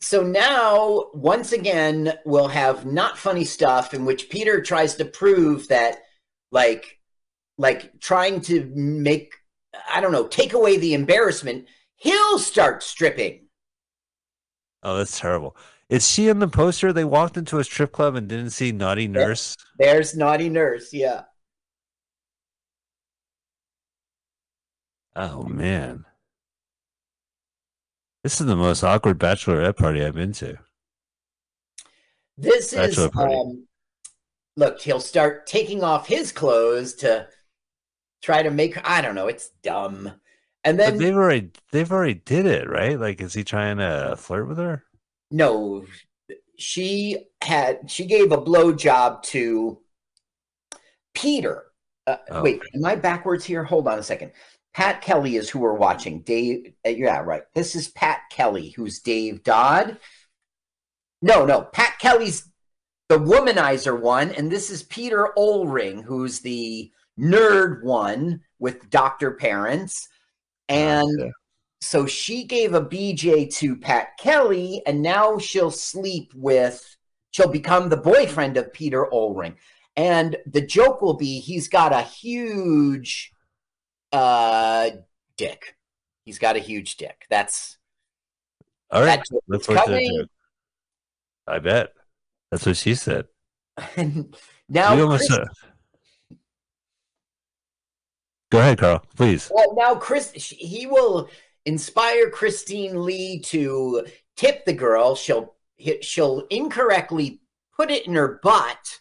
so 0.00 0.22
now 0.22 1.06
once 1.14 1.52
again 1.52 2.14
we'll 2.24 2.48
have 2.48 2.86
not 2.86 3.18
funny 3.18 3.44
stuff 3.44 3.92
in 3.92 4.04
which 4.04 4.30
peter 4.30 4.62
tries 4.62 4.94
to 4.94 5.04
prove 5.04 5.66
that 5.68 5.98
like 6.52 6.97
like 7.58 7.98
trying 8.00 8.40
to 8.40 8.70
make 8.74 9.34
i 9.92 10.00
don't 10.00 10.12
know 10.12 10.26
take 10.26 10.52
away 10.54 10.76
the 10.78 10.94
embarrassment 10.94 11.66
he'll 11.96 12.38
start 12.38 12.82
stripping 12.82 13.44
Oh, 14.84 14.96
that's 14.96 15.18
terrible. 15.18 15.56
Is 15.88 16.08
she 16.08 16.28
in 16.28 16.38
the 16.38 16.46
poster? 16.46 16.92
They 16.92 17.04
walked 17.04 17.36
into 17.36 17.58
a 17.58 17.64
strip 17.64 17.90
club 17.90 18.14
and 18.14 18.28
didn't 18.28 18.50
see 18.50 18.70
Naughty 18.70 19.08
Nurse. 19.08 19.56
there's 19.76 20.16
naughty 20.16 20.48
nurse 20.48 20.92
yeah 20.92 21.22
Oh 25.16 25.42
man, 25.42 26.04
this 28.22 28.40
is 28.40 28.46
the 28.46 28.54
most 28.54 28.84
awkward 28.84 29.18
bachelorette 29.18 29.76
party 29.76 30.04
I've 30.04 30.14
been 30.14 30.32
to. 30.34 30.58
this 32.36 32.72
is 32.72 32.78
Bachelor 32.96 33.10
party. 33.10 33.34
um 33.34 33.66
look 34.56 34.80
he'll 34.80 35.00
start 35.00 35.46
taking 35.46 35.82
off 35.82 36.06
his 36.06 36.30
clothes 36.30 36.94
to 36.94 37.26
try 38.22 38.42
to 38.42 38.50
make 38.50 38.78
i 38.88 39.00
don't 39.00 39.14
know 39.14 39.26
it's 39.28 39.50
dumb 39.62 40.12
and 40.64 40.78
then 40.78 40.94
But 40.94 40.98
they've 40.98 41.14
already 41.16 41.50
they've 41.72 41.90
already 41.92 42.14
did 42.14 42.44
it, 42.44 42.68
right? 42.68 42.98
Like, 42.98 43.20
is 43.20 43.32
he 43.32 43.44
trying 43.44 43.78
to 43.78 44.16
flirt 44.18 44.48
with 44.48 44.58
her? 44.58 44.82
No, 45.30 45.86
she 46.58 47.28
had 47.40 47.88
she 47.90 48.04
gave 48.06 48.32
a 48.32 48.36
blowjob 48.38 49.22
to 49.22 49.78
Peter. 51.14 51.64
Uh, 52.06 52.16
Oh. 52.30 52.42
Wait, 52.42 52.60
am 52.74 52.84
I 52.84 52.96
backwards 52.96 53.44
here? 53.44 53.62
Hold 53.64 53.86
on 53.86 53.98
a 53.98 54.02
second. 54.02 54.32
Pat 54.74 55.00
Kelly 55.00 55.36
is 55.36 55.48
who 55.48 55.60
we're 55.60 55.74
watching. 55.74 56.22
Dave, 56.22 56.72
uh, 56.86 56.90
yeah, 56.90 57.20
right. 57.20 57.42
This 57.54 57.74
is 57.76 57.88
Pat 57.88 58.20
Kelly, 58.30 58.70
who's 58.70 59.00
Dave 59.00 59.42
Dodd. 59.44 59.98
No, 61.22 61.46
no, 61.46 61.62
Pat 61.62 61.98
Kelly's 61.98 62.50
the 63.08 63.18
womanizer 63.18 63.98
one, 63.98 64.30
and 64.32 64.50
this 64.50 64.70
is 64.70 64.82
Peter 64.82 65.30
Oldring, 65.36 66.02
who's 66.02 66.40
the 66.40 66.92
nerd 67.18 67.82
one 67.82 68.40
with 68.58 68.88
Doctor 68.90 69.32
Parents. 69.32 70.08
And 70.68 71.20
Okay. 71.20 71.32
so 71.80 72.06
she 72.06 72.44
gave 72.44 72.74
a 72.74 72.80
BJ 72.84 73.52
to 73.56 73.76
Pat 73.76 74.16
Kelly, 74.18 74.82
and 74.86 75.02
now 75.02 75.38
she'll 75.38 75.70
sleep 75.70 76.32
with, 76.34 76.96
she'll 77.30 77.48
become 77.50 77.88
the 77.88 77.96
boyfriend 77.96 78.56
of 78.56 78.72
Peter 78.72 79.06
Oldring. 79.12 79.56
And 79.96 80.36
the 80.46 80.60
joke 80.60 81.02
will 81.02 81.14
be 81.16 81.40
he's 81.40 81.68
got 81.68 81.92
a 81.92 82.02
huge 82.02 83.32
uh 84.12 84.90
dick. 85.36 85.76
He's 86.24 86.38
got 86.38 86.56
a 86.56 86.60
huge 86.60 86.96
dick. 86.96 87.26
That's 87.30 87.78
All 88.90 89.00
right, 89.00 89.16
that 89.18 89.24
joke 89.30 89.42
let's 89.48 89.66
watch 89.68 89.78
that 89.78 89.86
coming. 89.86 90.26
I 91.46 91.58
bet 91.58 91.92
that's 92.50 92.64
what 92.66 92.76
she 92.76 92.94
said. 92.94 93.26
And 93.96 94.36
now 94.68 94.94
Chris- 95.16 95.28
Go 98.50 98.60
ahead, 98.60 98.78
Carl. 98.78 99.02
Please. 99.16 99.50
Well, 99.52 99.74
now 99.74 99.94
Chris, 99.94 100.32
he 100.32 100.86
will 100.86 101.28
inspire 101.66 102.30
Christine 102.30 103.04
Lee 103.04 103.40
to 103.40 104.06
tip 104.36 104.64
the 104.64 104.72
girl. 104.72 105.14
She'll 105.14 105.54
she'll 106.00 106.46
incorrectly 106.50 107.40
put 107.76 107.90
it 107.90 108.06
in 108.06 108.14
her 108.14 108.40
butt. 108.42 109.00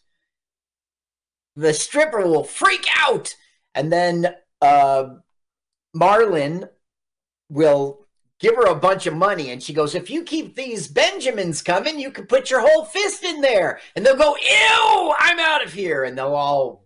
The 1.56 1.74
stripper 1.74 2.28
will 2.28 2.44
freak 2.44 2.86
out, 3.00 3.36
and 3.74 3.92
then 3.92 4.36
uh, 4.62 5.16
Marlon 5.96 6.70
will 7.50 8.06
give 8.40 8.56
her 8.56 8.68
a 8.68 8.76
bunch 8.76 9.08
of 9.08 9.16
money, 9.16 9.50
and 9.50 9.64
she 9.64 9.74
goes, 9.74 9.96
"If 9.96 10.10
you 10.10 10.24
keep 10.24 10.56
these 10.56 10.88
Benjamins 10.88 11.62
coming, 11.62 12.00
you 12.00 12.12
can 12.12 12.28
put 12.28 12.52
your 12.52 12.62
whole 12.62 12.86
fist 12.86 13.24
in 13.24 13.42
there." 13.42 13.80
And 13.96 14.06
they'll 14.06 14.18
go, 14.18 14.36
"Ew, 14.36 15.14
I'm 15.18 15.40
out 15.40 15.66
of 15.66 15.74
here," 15.74 16.04
and 16.04 16.18
they'll 16.18 16.36
all 16.36 16.86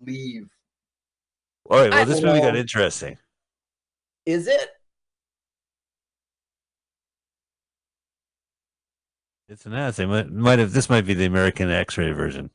leave. 0.00 0.50
All 1.70 1.78
right. 1.78 1.90
Well, 1.90 2.00
I 2.00 2.04
this 2.04 2.20
movie 2.20 2.40
got 2.40 2.56
interesting. 2.56 3.16
Is 4.26 4.48
it? 4.48 4.68
It's 9.48 9.66
an 9.66 9.74
ass. 9.74 9.96
They 9.96 10.06
might, 10.06 10.30
might 10.30 10.58
have. 10.58 10.72
This 10.72 10.90
might 10.90 11.06
be 11.06 11.14
the 11.14 11.24
American 11.24 11.70
X-ray 11.70 12.12
version. 12.12 12.50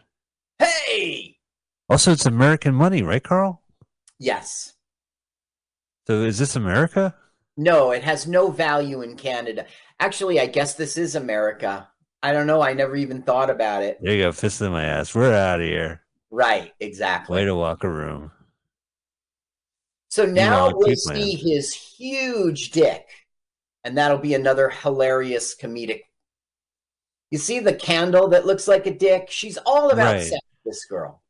Hey! 0.60 1.38
Also, 1.90 2.12
it's 2.12 2.26
American 2.26 2.74
money, 2.74 3.04
right, 3.04 3.24
Carl? 3.24 3.62
Yes. 4.20 4.74
So 6.08 6.24
is 6.24 6.38
this 6.38 6.56
America? 6.56 7.16
No, 7.58 7.92
it 7.92 8.04
has 8.04 8.28
no 8.28 8.52
value 8.52 9.02
in 9.02 9.16
Canada. 9.16 9.66
Actually, 10.00 10.40
I 10.40 10.46
guess 10.46 10.74
this 10.76 10.98
is 10.98 11.16
America. 11.16 11.88
I 12.22 12.34
don't 12.34 12.48
know. 12.48 12.62
I 12.62 12.74
never 12.74 12.96
even 12.96 13.22
thought 13.22 13.50
about 13.50 13.84
it. 13.84 13.98
There 14.02 14.14
you 14.14 14.24
go. 14.24 14.32
Fist 14.32 14.62
in 14.62 14.72
my 14.72 14.84
ass. 14.84 15.16
We're 15.16 15.34
out 15.34 15.62
of 15.62 15.66
here. 15.66 16.02
Right, 16.32 16.74
exactly. 16.80 17.36
Way 17.36 17.46
to 17.46 17.56
walk 17.56 17.84
a 17.84 17.90
room. 17.90 18.32
So 20.16 20.26
now 20.26 20.72
we'll 20.74 20.96
see 20.96 21.36
his 21.36 21.74
huge 21.74 22.72
dick. 22.72 23.06
And 23.84 23.98
that'll 23.98 24.18
be 24.18 24.34
another 24.34 24.70
hilarious 24.70 25.54
comedic. 25.54 26.04
You 27.32 27.38
see 27.38 27.60
the 27.60 27.74
candle 27.74 28.30
that 28.30 28.46
looks 28.46 28.66
like 28.66 28.88
a 28.88 28.94
dick? 28.94 29.30
She's 29.30 29.58
all 29.66 29.90
about 29.90 30.14
Right. 30.14 30.24
sex, 30.24 30.42
this 30.64 30.86
girl. 30.86 31.22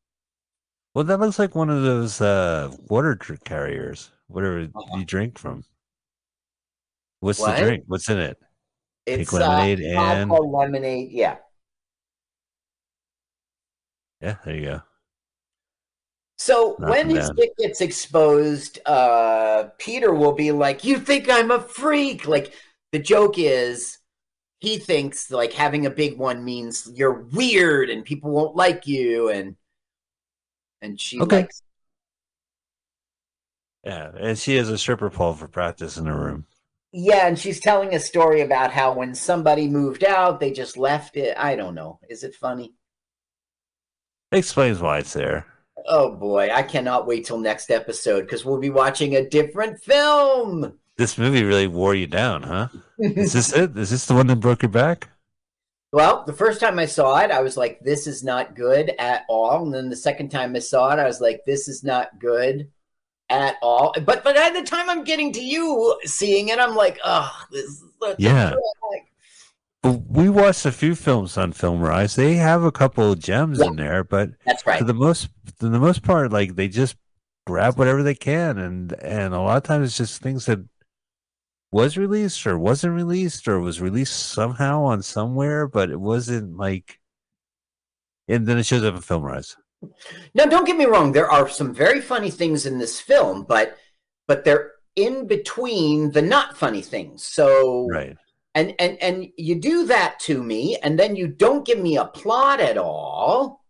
Well, 0.93 1.03
that 1.05 1.19
looks 1.19 1.39
like 1.39 1.55
one 1.55 1.71
of 1.71 1.81
those 1.81 2.21
uh, 2.21 2.75
water 2.87 3.15
carriers, 3.43 4.11
whatever 4.27 4.59
Uh-huh. 4.61 4.97
you 4.99 5.03
drink 5.03 5.39
from. 5.39 5.63
What's 7.21 7.39
What? 7.39 7.57
the 7.57 7.63
drink? 7.63 7.85
What's 7.87 8.07
in 8.07 8.19
it? 8.19 8.37
It's 9.07 9.31
Pink 9.31 9.41
lemonade 9.41 9.79
uh, 9.95 9.99
and- 9.99 10.29
lemonade. 10.29 11.11
Yeah. 11.11 11.37
Yeah, 14.21 14.35
there 14.45 14.55
you 14.55 14.65
go. 14.65 14.81
So 16.37 16.75
Knock 16.77 16.99
when 16.99 17.09
his 17.09 17.29
dick 17.31 17.51
gets 17.57 17.81
exposed, 17.81 18.79
uh, 18.85 19.69
Peter 19.79 20.13
will 20.13 20.33
be 20.33 20.51
like, 20.51 20.83
"You 20.83 20.99
think 20.99 21.29
I'm 21.29 21.51
a 21.51 21.61
freak?" 21.61 22.27
Like 22.27 22.53
the 22.91 22.99
joke 22.99 23.37
is, 23.37 23.99
he 24.61 24.77
thinks 24.79 25.31
like 25.31 25.53
having 25.53 25.85
a 25.85 25.91
big 25.91 26.17
one 26.17 26.45
means 26.45 26.89
you're 26.95 27.23
weird 27.33 27.89
and 27.91 28.05
people 28.05 28.31
won't 28.31 28.55
like 28.55 28.87
you, 28.87 29.29
and 29.29 29.57
and 30.81 30.99
she 30.99 31.21
Okay. 31.21 31.25
likes. 31.25 31.61
Yeah, 33.85 34.11
and 34.19 34.37
she 34.37 34.55
has 34.57 34.67
a 34.69 34.77
stripper 34.77 35.09
pole 35.09 35.33
for 35.33 35.47
practice 35.47 35.95
in 35.95 36.07
her 36.07 36.17
room. 36.17 36.45
Yeah, 36.93 37.27
and 37.27 37.37
she's 37.37 37.59
telling 37.59 37.93
a 37.93 37.99
story 37.99 38.41
about 38.41 38.71
how 38.71 38.93
when 38.93 39.13
somebody 39.13 39.67
moved 39.67 40.03
out, 40.03 40.39
they 40.39 40.51
just 40.51 40.77
left 40.77 41.15
it. 41.17 41.37
I 41.37 41.55
don't 41.55 41.75
know. 41.75 41.99
Is 42.09 42.23
it 42.23 42.33
funny? 42.35 42.73
Explains 44.31 44.81
why 44.81 44.99
it's 44.99 45.13
there. 45.13 45.47
Oh 45.87 46.11
boy, 46.15 46.49
I 46.51 46.63
cannot 46.63 47.05
wait 47.07 47.25
till 47.25 47.37
next 47.39 47.69
episode 47.69 48.21
because 48.21 48.43
we'll 48.43 48.59
be 48.59 48.69
watching 48.69 49.15
a 49.15 49.27
different 49.29 49.83
film. 49.83 50.79
This 50.97 51.17
movie 51.17 51.43
really 51.43 51.67
wore 51.67 51.93
you 51.93 52.07
down, 52.07 52.43
huh? 52.43 52.67
Is 52.97 53.33
this 53.33 53.53
it? 53.53 53.77
Is 53.77 53.89
this 53.89 54.05
the 54.05 54.13
one 54.15 54.27
that 54.27 54.37
broke 54.37 54.63
your 54.63 54.69
back? 54.71 55.09
Well, 55.91 56.23
the 56.25 56.33
first 56.33 56.59
time 56.59 56.79
I 56.79 56.85
saw 56.85 57.19
it, 57.19 57.31
I 57.31 57.41
was 57.41 57.55
like, 57.55 57.79
this 57.81 58.07
is 58.07 58.23
not 58.23 58.55
good 58.55 58.93
at 58.99 59.23
all. 59.29 59.63
And 59.63 59.73
then 59.73 59.89
the 59.89 59.95
second 59.95 60.29
time 60.29 60.55
I 60.55 60.59
saw 60.59 60.91
it, 60.91 60.99
I 60.99 61.05
was 61.05 61.21
like, 61.21 61.41
this 61.45 61.67
is 61.67 61.83
not 61.83 62.19
good 62.19 62.69
at 63.29 63.55
all. 63.61 63.93
But 63.93 64.23
but 64.23 64.35
by 64.35 64.49
the 64.49 64.63
time 64.63 64.89
I'm 64.89 65.03
getting 65.03 65.31
to 65.33 65.41
you 65.43 65.97
seeing 66.03 66.49
it, 66.49 66.59
I'm 66.59 66.75
like, 66.75 66.99
oh, 67.05 67.31
this 67.51 67.65
is 67.65 67.83
such 68.01 68.19
a 68.19 68.21
Yeah. 68.21 68.49
drag." 68.49 69.03
We 69.85 70.29
watched 70.29 70.65
a 70.65 70.71
few 70.71 70.95
films 70.95 71.37
on 71.37 71.51
Film 71.53 71.79
Rise. 71.79 72.15
They 72.15 72.35
have 72.35 72.63
a 72.63 72.71
couple 72.71 73.11
of 73.11 73.19
gems 73.19 73.59
Yeah. 73.59 73.67
in 73.67 73.75
there, 73.75 74.03
but 74.03 74.31
That's 74.45 74.65
right. 74.65 74.79
for 74.79 74.83
the 74.85 74.93
most 74.93 75.29
for 75.59 75.69
the 75.69 75.79
most 75.79 76.01
part, 76.03 76.31
like 76.31 76.55
they 76.55 76.67
just 76.67 76.95
grab 77.45 77.77
whatever 77.77 78.01
they 78.01 78.15
can, 78.15 78.57
and 78.57 78.93
and 79.03 79.33
a 79.33 79.39
lot 79.41 79.57
of 79.57 79.63
times 79.63 79.87
it's 79.89 79.97
just 79.97 80.21
things 80.21 80.45
that 80.47 80.59
was 81.71 81.97
released 81.97 82.47
or 82.47 82.57
wasn't 82.57 82.93
released 82.95 83.47
or 83.47 83.59
was 83.59 83.81
released 83.81 84.15
somehow 84.29 84.81
on 84.83 85.01
somewhere, 85.01 85.67
but 85.67 85.89
it 85.89 85.99
wasn't 85.99 86.57
like. 86.57 86.99
And 88.27 88.47
then 88.47 88.57
it 88.57 88.65
shows 88.65 88.83
up 88.83 88.95
in 88.95 89.01
Film 89.01 89.21
Rise. 89.23 89.55
Now, 90.33 90.45
don't 90.45 90.65
get 90.65 90.77
me 90.77 90.85
wrong. 90.85 91.11
There 91.11 91.29
are 91.29 91.47
some 91.47 91.75
very 91.75 92.01
funny 92.01 92.31
things 92.31 92.65
in 92.65 92.79
this 92.79 92.99
film, 92.99 93.43
but 93.43 93.77
but 94.27 94.43
they're 94.43 94.71
in 94.95 95.27
between 95.27 96.09
the 96.11 96.23
not 96.23 96.57
funny 96.57 96.81
things. 96.81 97.23
So 97.23 97.85
Right. 97.87 98.17
And 98.55 98.73
and 98.79 98.97
and 99.03 99.27
you 99.37 99.55
do 99.55 99.85
that 99.87 100.19
to 100.21 100.41
me, 100.41 100.77
and 100.81 100.97
then 100.97 101.15
you 101.15 101.27
don't 101.27 101.65
give 101.65 101.77
me 101.77 101.97
a 101.97 102.05
plot 102.05 102.61
at 102.61 102.77
all. 102.77 103.65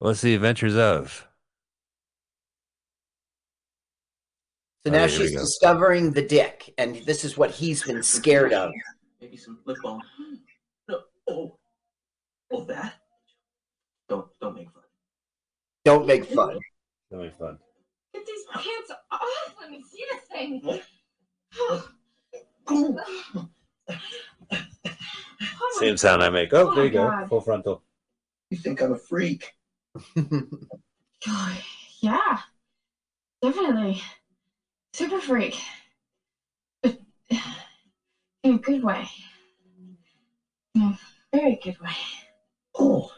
What's 0.00 0.20
the 0.20 0.34
adventures 0.34 0.76
of? 0.76 1.26
So 4.84 4.92
now 4.92 5.02
yeah, 5.02 5.06
she's 5.06 5.32
discovering 5.32 6.12
the 6.12 6.22
dick, 6.22 6.74
and 6.78 6.96
this 7.06 7.24
is 7.24 7.38
what 7.38 7.52
he's 7.52 7.82
been 7.84 8.02
scared 8.02 8.52
of. 8.52 8.72
Maybe 9.20 9.36
some 9.36 9.60
lip 9.64 9.78
balm. 9.82 10.02
No, 10.88 11.00
oh, 11.28 11.56
oh, 12.52 12.64
that. 12.64 12.94
Don't 14.08 14.26
don't 14.40 14.54
make 14.54 14.70
fun. 14.70 14.82
Don't 15.84 16.06
make 16.06 16.24
fun. 16.24 16.58
That'll 17.10 17.26
be 17.26 17.30
fun. 17.30 17.58
Get 18.14 18.26
these 18.26 18.44
pants 18.52 18.92
off. 19.12 19.56
Let 19.60 19.70
me 19.70 19.82
see 19.82 20.04
this 20.10 20.22
thing. 20.28 20.80
My 22.70 23.04
Same 25.78 25.96
sound 25.96 26.22
I 26.22 26.28
make. 26.28 26.52
Oh, 26.52 26.70
Oh 26.70 26.74
there 26.74 26.84
you 26.84 26.90
my 26.90 26.94
go. 26.94 27.10
God. 27.10 27.28
Full 27.28 27.40
frontal. 27.40 27.82
You 28.50 28.58
think 28.58 28.82
I'm 28.82 28.92
a 28.92 28.98
freak? 28.98 29.52
God. 30.16 31.56
Yeah, 32.00 32.38
definitely. 33.42 34.02
Super 34.92 35.20
freak. 35.20 35.60
But 36.82 36.98
in 38.42 38.54
a 38.54 38.58
good 38.58 38.82
way. 38.82 39.08
In 40.74 40.82
a 40.82 40.98
very 41.32 41.60
good 41.62 41.78
way. 41.80 41.90
Oh, 42.78 43.10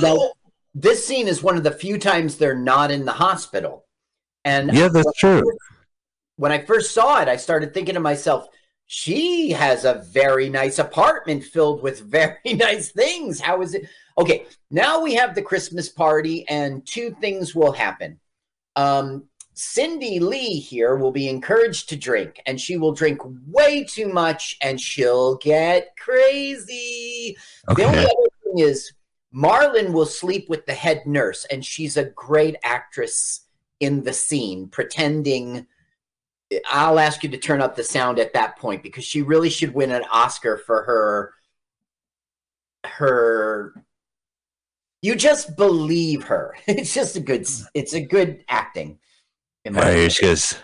Now, 0.00 0.32
this 0.74 1.06
scene 1.06 1.26
is 1.28 1.42
one 1.42 1.56
of 1.56 1.62
the 1.64 1.70
few 1.70 1.98
times 1.98 2.36
they're 2.36 2.54
not 2.54 2.90
in 2.90 3.04
the 3.04 3.12
hospital. 3.12 3.86
And 4.44 4.72
Yeah, 4.74 4.88
that's 4.88 5.12
true. 5.16 5.42
When 6.36 6.52
I 6.52 6.64
first 6.64 6.92
saw 6.92 7.20
it, 7.20 7.28
I 7.28 7.36
started 7.36 7.74
thinking 7.74 7.94
to 7.94 8.00
myself, 8.00 8.48
she 8.86 9.50
has 9.50 9.84
a 9.84 10.04
very 10.12 10.48
nice 10.48 10.78
apartment 10.78 11.44
filled 11.44 11.82
with 11.82 12.00
very 12.10 12.54
nice 12.54 12.92
things. 12.92 13.40
How 13.40 13.62
is 13.62 13.74
it? 13.74 13.88
Okay, 14.18 14.46
now 14.70 15.02
we 15.02 15.14
have 15.14 15.34
the 15.34 15.42
Christmas 15.42 15.88
party, 15.88 16.48
and 16.48 16.86
two 16.86 17.14
things 17.20 17.54
will 17.54 17.72
happen. 17.72 18.18
Um, 18.74 19.24
Cindy 19.54 20.20
Lee 20.20 20.60
here 20.60 20.96
will 20.96 21.12
be 21.12 21.28
encouraged 21.28 21.88
to 21.88 21.96
drink, 21.96 22.40
and 22.46 22.60
she 22.60 22.76
will 22.76 22.92
drink 22.92 23.20
way 23.46 23.84
too 23.84 24.08
much, 24.08 24.56
and 24.62 24.80
she'll 24.80 25.36
get 25.36 25.96
crazy. 25.98 27.36
The 27.74 27.84
only 27.84 27.98
other 28.00 28.28
thing 28.44 28.58
is 28.58 28.92
Marlon 29.34 29.92
will 29.92 30.06
sleep 30.06 30.48
with 30.48 30.66
the 30.66 30.74
head 30.74 31.02
nurse, 31.06 31.46
and 31.50 31.64
she's 31.64 31.96
a 31.96 32.04
great 32.04 32.56
actress 32.62 33.46
in 33.80 34.04
the 34.04 34.12
scene, 34.12 34.68
pretending. 34.68 35.66
I'll 36.68 36.98
ask 36.98 37.22
you 37.24 37.28
to 37.30 37.38
turn 37.38 37.60
up 37.60 37.74
the 37.76 37.82
sound 37.84 38.18
at 38.18 38.32
that 38.34 38.56
point 38.56 38.82
because 38.82 39.04
she 39.04 39.22
really 39.22 39.50
should 39.50 39.74
win 39.74 39.90
an 39.90 40.04
Oscar 40.12 40.56
for 40.58 40.82
her. 40.84 41.34
Her. 42.84 43.84
You 45.02 45.16
just 45.16 45.56
believe 45.56 46.24
her. 46.24 46.54
It's 46.68 46.94
just 46.94 47.16
a 47.16 47.20
good. 47.20 47.46
It's 47.74 47.94
a 47.94 48.00
good 48.00 48.44
acting. 48.48 48.98
in 49.64 49.72
my 49.74 49.80
All 49.80 49.84
right, 49.86 49.96
here 49.96 50.06
opinion. 50.08 50.36
she 50.36 50.56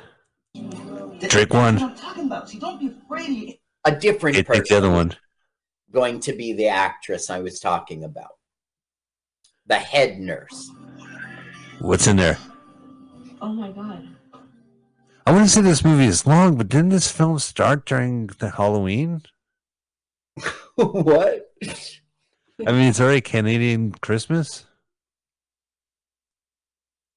goes. 1.18 1.30
Drink 1.30 1.52
one. 1.54 1.78
I'm 1.82 1.96
talking 1.96 2.26
about. 2.26 2.48
See, 2.48 2.58
don't 2.58 2.78
be 2.78 2.94
afraid. 3.04 3.58
A 3.84 3.92
different 3.94 4.36
Hey, 4.36 4.42
person. 4.44 4.64
the 4.68 4.76
other 4.76 4.90
one. 4.90 5.14
going 5.90 6.20
to 6.20 6.32
be 6.32 6.52
the 6.52 6.68
actress 6.68 7.28
I 7.30 7.40
was 7.40 7.58
talking 7.60 8.04
about. 8.04 8.36
The 9.66 9.76
head 9.76 10.18
nurse. 10.20 10.70
What's 11.80 12.06
in 12.06 12.16
there? 12.16 12.38
Oh 13.40 13.52
my 13.52 13.70
god. 13.72 14.08
I 15.26 15.30
wouldn't 15.32 15.50
say 15.50 15.60
this 15.60 15.84
movie 15.84 16.06
is 16.06 16.26
long, 16.26 16.56
but 16.56 16.68
didn't 16.68 16.88
this 16.90 17.10
film 17.10 17.38
start 17.38 17.86
during 17.86 18.26
the 18.26 18.50
Halloween? 18.50 19.22
what? 20.74 21.52
I 22.66 22.72
mean, 22.72 22.88
it's 22.88 23.00
already 23.00 23.20
Canadian 23.20 23.92
Christmas. 23.92 24.66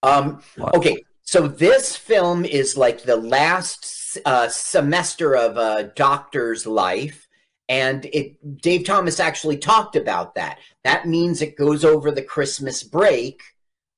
Um, 0.03 0.41
What? 0.55 0.75
okay, 0.75 1.03
so 1.23 1.47
this 1.47 1.95
film 1.95 2.45
is 2.45 2.77
like 2.77 3.01
the 3.01 3.15
last 3.15 4.19
uh, 4.25 4.47
semester 4.49 5.35
of 5.35 5.57
a 5.57 5.91
doctor's 5.95 6.67
life, 6.67 7.27
and 7.67 8.05
it 8.05 8.61
Dave 8.61 8.85
Thomas 8.85 9.19
actually 9.19 9.57
talked 9.57 9.95
about 9.95 10.35
that. 10.35 10.59
That 10.83 11.07
means 11.07 11.41
it 11.41 11.57
goes 11.57 11.83
over 11.83 12.11
the 12.11 12.21
Christmas 12.21 12.83
break 12.83 13.41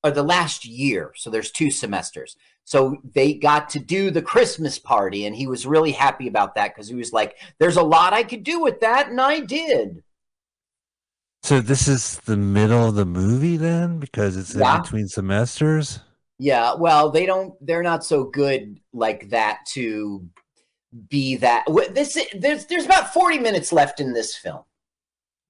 or 0.02 0.10
the 0.10 0.22
last 0.22 0.64
year. 0.64 1.12
So 1.14 1.28
there's 1.28 1.50
two 1.50 1.70
semesters. 1.70 2.36
So 2.68 2.98
they 3.14 3.32
got 3.32 3.70
to 3.70 3.78
do 3.78 4.10
the 4.10 4.20
Christmas 4.20 4.78
party, 4.78 5.24
and 5.24 5.34
he 5.34 5.46
was 5.46 5.64
really 5.64 5.90
happy 5.90 6.28
about 6.28 6.54
that 6.56 6.74
because 6.74 6.86
he 6.86 6.94
was 6.94 7.14
like, 7.14 7.38
"There's 7.58 7.78
a 7.78 7.82
lot 7.82 8.12
I 8.12 8.22
could 8.22 8.44
do 8.44 8.60
with 8.60 8.80
that," 8.80 9.08
and 9.08 9.18
I 9.18 9.40
did. 9.40 10.02
So 11.42 11.62
this 11.62 11.88
is 11.88 12.18
the 12.26 12.36
middle 12.36 12.86
of 12.86 12.94
the 12.94 13.06
movie 13.06 13.56
then, 13.56 13.98
because 13.98 14.36
it's 14.36 14.54
in 14.54 14.82
between 14.82 15.08
semesters. 15.08 16.00
Yeah, 16.38 16.74
well, 16.74 17.08
they 17.08 17.24
don't. 17.24 17.54
They're 17.66 17.82
not 17.82 18.04
so 18.04 18.24
good 18.24 18.78
like 18.92 19.30
that 19.30 19.60
to 19.68 20.28
be 21.08 21.36
that. 21.36 21.64
This 21.94 22.18
there's 22.34 22.66
there's 22.66 22.84
about 22.84 23.14
forty 23.14 23.38
minutes 23.38 23.72
left 23.72 23.98
in 23.98 24.12
this 24.12 24.36
film. 24.36 24.60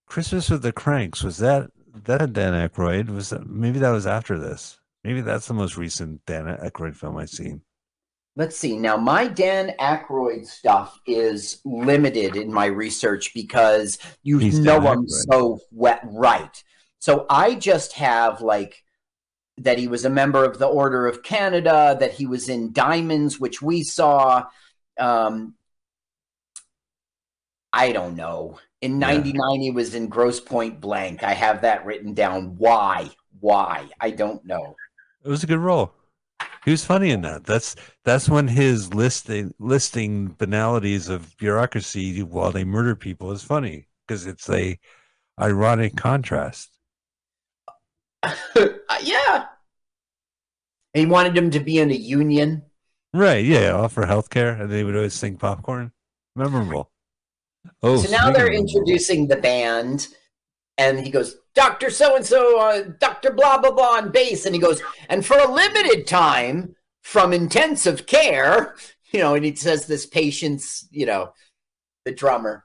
Christmas 0.07 0.51
with 0.51 0.63
the 0.63 0.73
Cranks 0.73 1.25
was 1.25 1.39
that 1.39 1.73
that 2.05 2.33
Dan 2.33 2.53
Aykroyd? 2.53 3.11
Was 3.11 3.31
that 3.31 3.49
maybe 3.49 3.81
that 3.81 3.91
was 3.91 4.07
after 4.07 4.39
this? 4.39 4.79
Maybe 5.09 5.23
that's 5.23 5.47
the 5.47 5.55
most 5.55 5.79
recent 5.79 6.21
Dan 6.27 6.45
Aykroyd 6.45 6.95
film 6.95 7.17
I've 7.17 7.31
seen. 7.31 7.63
Let's 8.37 8.59
see. 8.59 8.77
Now, 8.77 8.99
my 8.99 9.27
Dan 9.27 9.73
Aykroyd 9.81 10.45
stuff 10.45 11.01
is 11.07 11.63
limited 11.65 12.37
in 12.37 12.53
my 12.53 12.67
research 12.67 13.33
because 13.33 13.97
you 14.23 14.37
He's 14.37 14.59
know 14.59 14.87
I'm 14.87 15.09
so 15.09 15.61
wet 15.73 16.03
right. 16.05 16.63
So 16.99 17.25
I 17.31 17.55
just 17.55 17.95
have 17.95 18.43
like 18.43 18.85
that 19.57 19.79
he 19.79 19.89
was 19.89 20.05
a 20.05 20.11
member 20.11 20.45
of 20.45 20.59
the 20.59 20.67
Order 20.67 21.07
of 21.07 21.23
Canada, 21.23 21.97
that 21.99 22.13
he 22.13 22.27
was 22.27 22.51
in 22.51 22.75
Diamonds, 22.75 23.41
which 23.41 23.63
we 23.63 23.85
saw. 23.85 24.45
Um, 25.01 25.55
I 27.73 27.93
don't 27.93 28.15
know. 28.15 28.59
In 28.83 29.01
Yeah. 29.01 29.13
99, 29.15 29.61
he 29.63 29.71
was 29.71 29.95
in 29.95 30.09
Grosse 30.09 30.41
Pointe 30.41 30.83
Blank. 30.83 31.23
I 31.23 31.33
have 31.33 31.63
that 31.63 31.87
written 31.87 32.13
down. 32.13 32.57
Why? 32.59 33.09
Why? 33.41 33.89
I 33.99 34.11
don't 34.11 34.45
know. 34.45 34.77
It 35.29 35.31
was 35.31 35.45
a 35.45 35.47
good 35.47 35.59
role. 35.59 35.93
He 36.65 36.71
was 36.71 36.87
funny 36.87 37.11
in 37.11 37.21
that. 37.21 37.45
That's 37.45 37.77
that's 38.03 38.31
when 38.31 38.49
his 38.49 38.95
listing 38.95 39.53
listing 39.59 40.29
banalities 40.39 41.11
of 41.11 41.37
bureaucracy 41.37 42.23
while 42.23 42.51
they 42.51 42.65
murder 42.65 42.97
people 42.97 43.31
is 43.33 43.43
funny 43.43 43.89
because 44.07 44.27
it's 44.27 44.49
a 44.49 44.79
ironic 45.39 45.97
contrast. 45.97 46.71
Uh, 48.91 48.99
yeah. 49.03 49.45
He 50.95 51.05
wanted 51.05 51.37
him 51.37 51.51
to 51.51 51.61
be 51.61 51.79
in 51.79 51.91
a 51.91 51.95
union. 51.95 52.63
Right? 53.13 53.45
Yeah, 53.45 53.73
offer 53.73 54.07
healthcare, 54.07 54.59
and 54.59 54.71
they 54.71 54.83
would 54.83 54.97
always 54.97 55.13
sing 55.13 55.37
popcorn. 55.37 55.93
Memorable. 56.35 56.91
Oh, 57.83 57.99
so 57.99 58.11
now 58.11 58.31
they're 58.31 58.51
introducing 58.51 59.29
the 59.29 59.37
band, 59.37 60.09
and 60.79 60.99
he 60.99 61.11
goes, 61.11 61.37
Dr. 61.59 61.91
So 61.91 62.15
and 62.15 62.25
so, 62.25 62.95
Dr. 63.01 63.33
Blah, 63.33 63.59
blah, 63.59 63.73
blah 63.73 63.97
on 63.97 64.13
bass. 64.13 64.47
And 64.47 64.55
he 64.55 64.61
goes, 64.61 64.81
and 65.09 65.27
for 65.27 65.37
a 65.37 65.51
limited 65.51 66.07
time 66.07 66.77
from 67.03 67.33
intensive 67.33 68.07
care, 68.07 68.77
you 69.13 69.19
know, 69.19 69.35
and 69.35 69.45
he 69.45 69.57
says 69.57 69.87
this 69.87 70.07
patient's, 70.07 70.87
you 70.93 71.05
know, 71.05 71.33
the 72.05 72.13
drummer. 72.13 72.65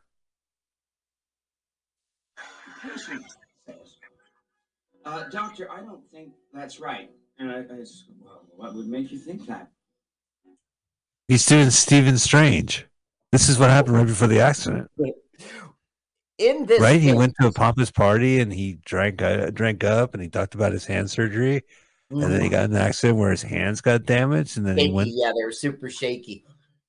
patient 2.84 3.24
says, 3.66 3.96
uh, 5.06 5.24
Doctor, 5.30 5.72
I 5.72 5.82
don't 5.82 6.08
think 6.12 6.34
that's 6.54 6.80
right. 6.80 7.10
And 7.40 7.50
I, 7.50 7.64
I 7.76 7.82
s- 7.82 8.04
well, 8.22 8.44
what 8.56 8.76
would 8.76 8.88
make 8.88 9.12
you 9.12 9.18
think 9.18 9.48
that? 9.48 9.72
He's 11.28 11.48
doing 11.48 11.72
Stephen 11.72 12.20
Strange. 12.20 12.86
This 13.32 13.50
is 13.50 13.58
what 13.58 13.72
happened 13.72 13.96
right 13.96 14.06
before 14.06 14.28
the 14.28 14.42
accident, 14.42 14.92
In 16.44 16.66
this, 16.66 16.82
right? 16.82 17.00
He 17.00 17.14
went 17.14 17.36
to 17.40 17.48
a 17.48 17.52
pompous 17.52 17.92
party 17.92 18.40
and 18.40 18.52
he 18.52 18.80
drank 18.86 19.22
uh, 19.22 19.50
drank 19.52 19.84
up, 19.84 20.14
and 20.14 20.22
he 20.22 20.30
talked 20.30 20.56
about 20.56 20.74
his 20.74 20.86
hand 20.86 21.10
surgery, 21.10 21.62
and 22.10 22.24
then 22.24 22.42
he 22.42 22.50
got 22.50 22.70
an 22.70 22.76
accident 22.76 23.18
where 23.18 23.32
his 23.32 23.44
hands 23.44 23.80
got 23.82 24.06
damaged, 24.06 24.58
and 24.58 24.66
then 24.66 24.78
he 24.78 24.92
went. 24.92 25.10
Yeah, 25.14 25.32
they're 25.36 25.52
super 25.52 25.90
shaky. 25.90 26.44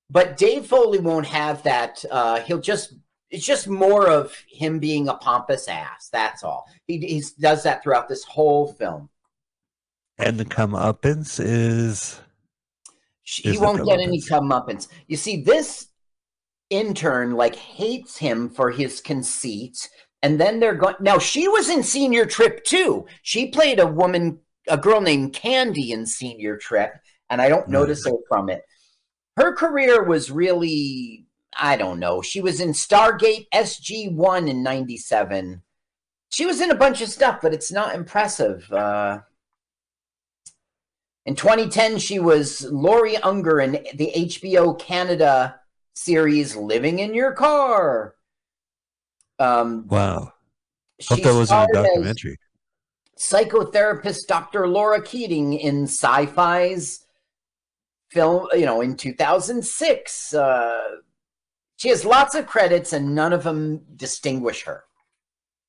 But 0.09 0.37
Dave 0.37 0.65
Foley 0.65 0.99
won't 0.99 1.25
have 1.27 1.63
that. 1.63 2.03
Uh, 2.11 2.41
he'll 2.41 2.59
just. 2.59 2.95
It's 3.31 3.45
just 3.45 3.67
more 3.67 4.07
of 4.07 4.35
him 4.47 4.79
being 4.79 5.07
a 5.07 5.15
pompous 5.15 5.67
ass. 5.67 6.09
That's 6.11 6.43
all. 6.43 6.69
He, 6.87 6.99
he 6.99 7.23
does 7.39 7.63
that 7.63 7.81
throughout 7.83 8.07
this 8.07 8.23
whole 8.23 8.71
film. 8.73 9.09
And 10.17 10.37
the 10.37 10.45
comeuppance 10.45 11.43
is 11.43 12.21
He 13.23 13.57
won't 13.57 13.85
get 13.85 13.99
any 13.99 14.21
comeuppance. 14.21 14.87
You 15.07 15.17
see, 15.17 15.41
this 15.41 15.87
intern 16.75 17.35
like 17.35 17.55
hates 17.55 18.17
him 18.17 18.49
for 18.49 18.71
his 18.71 19.01
conceit, 19.01 19.89
and 20.21 20.39
then 20.39 20.59
they're 20.59 20.75
going. 20.75 20.95
Now 20.99 21.17
she 21.19 21.47
was 21.47 21.69
in 21.69 21.83
Senior 21.83 22.25
Trip 22.25 22.63
too. 22.63 23.05
She 23.21 23.47
played 23.47 23.79
a 23.79 23.87
woman, 23.87 24.39
a 24.67 24.77
girl 24.77 25.01
named 25.01 25.33
Candy 25.33 25.91
in 25.91 26.05
Senior 26.05 26.57
Trip, 26.57 26.93
and 27.29 27.41
I 27.41 27.49
don't 27.49 27.65
Hmm. 27.65 27.73
notice 27.73 28.05
her 28.05 28.17
from 28.27 28.49
it. 28.49 28.63
Her 29.37 29.53
career 29.53 30.03
was 30.03 30.31
really, 30.31 31.25
I 31.57 31.75
don't 31.77 31.99
know. 31.99 32.21
She 32.21 32.41
was 32.41 32.59
in 32.59 32.69
Stargate 32.71 33.47
SG 33.53 34.07
One 34.09 34.47
in 34.47 34.63
'97. 34.63 35.61
She 36.29 36.45
was 36.45 36.59
in 36.61 36.71
a 36.71 36.75
bunch 36.75 37.01
of 37.01 37.09
stuff, 37.09 37.39
but 37.41 37.53
it's 37.53 37.71
not 37.71 37.95
impressive. 37.95 38.71
Uh, 38.71 39.19
in 41.25 41.35
2010, 41.35 41.97
she 41.97 42.19
was 42.19 42.65
Laurie 42.71 43.17
Unger 43.17 43.59
in 43.59 43.71
the 43.95 44.11
HBO 44.15 44.77
Canada 44.77 45.59
series 45.95 46.55
"Living 46.55 46.99
in 46.99 47.13
Your 47.13 47.33
Car." 47.33 48.15
Um, 49.39 49.87
wow. 49.87 50.31
she 50.99 51.21
that 51.21 51.33
wasn't 51.33 51.69
a 51.69 51.73
documentary. 51.73 52.37
psychotherapist 53.17 54.27
Dr. 54.27 54.67
Laura 54.67 55.01
Keating 55.01 55.53
in 55.53 55.83
Sci-Fi's 55.83 57.05
film, 58.11 58.47
you 58.53 58.65
know, 58.65 58.81
in 58.81 58.95
2006. 58.95 60.33
Uh, 60.33 60.81
she 61.77 61.89
has 61.89 62.05
lots 62.05 62.35
of 62.35 62.47
credits, 62.47 62.93
and 62.93 63.13
none 63.13 63.33
of 63.33 63.43
them 63.43 63.81
distinguish 63.95 64.63
her. 64.63 64.85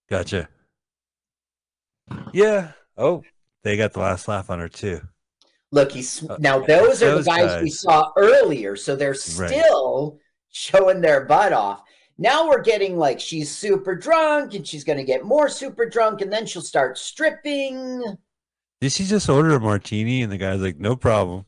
Gotcha. 0.09 0.49
Yeah. 2.33 2.73
Oh, 2.97 3.25
they 3.65 3.77
got 3.77 3.93
the 3.93 4.01
last 4.01 4.29
laugh 4.29 4.51
on 4.51 4.61
her 4.61 4.69
too. 4.69 5.01
Look, 5.73 5.93
he's 5.93 6.25
Uh, 6.29 6.37
now 6.39 6.61
those 6.61 7.03
are 7.03 7.11
the 7.11 7.17
those 7.17 7.27
guys, 7.27 7.63
we 7.63 7.71
saw 7.71 8.11
earlier, 8.17 8.77
so 8.77 8.95
they're 8.97 9.11
Right. 9.37 9.51
still 9.51 10.19
showing 10.51 11.01
their 11.01 11.25
butt 11.25 11.53
off. 11.53 11.83
Now 12.19 12.49
we're 12.49 12.63
getting 12.63 12.97
like 12.97 13.21
she's 13.21 13.51
super 13.55 13.95
drunk 13.95 14.55
and 14.55 14.67
she's 14.67 14.85
going 14.85 14.97
to 14.99 15.05
get 15.05 15.25
more 15.25 15.49
super 15.49 15.87
drunk 15.87 16.21
and 16.23 16.33
then 16.33 16.47
she'll 16.47 16.63
start 16.63 16.97
stripping. 16.97 18.03
Did 18.81 18.93
she 18.93 19.05
just 19.05 19.29
order 19.29 19.55
a 19.55 19.61
martini? 19.61 20.23
And 20.23 20.31
the 20.33 20.39
guy's 20.39 20.61
like, 20.61 20.79
"No 20.79 20.97
problem, 20.97 21.45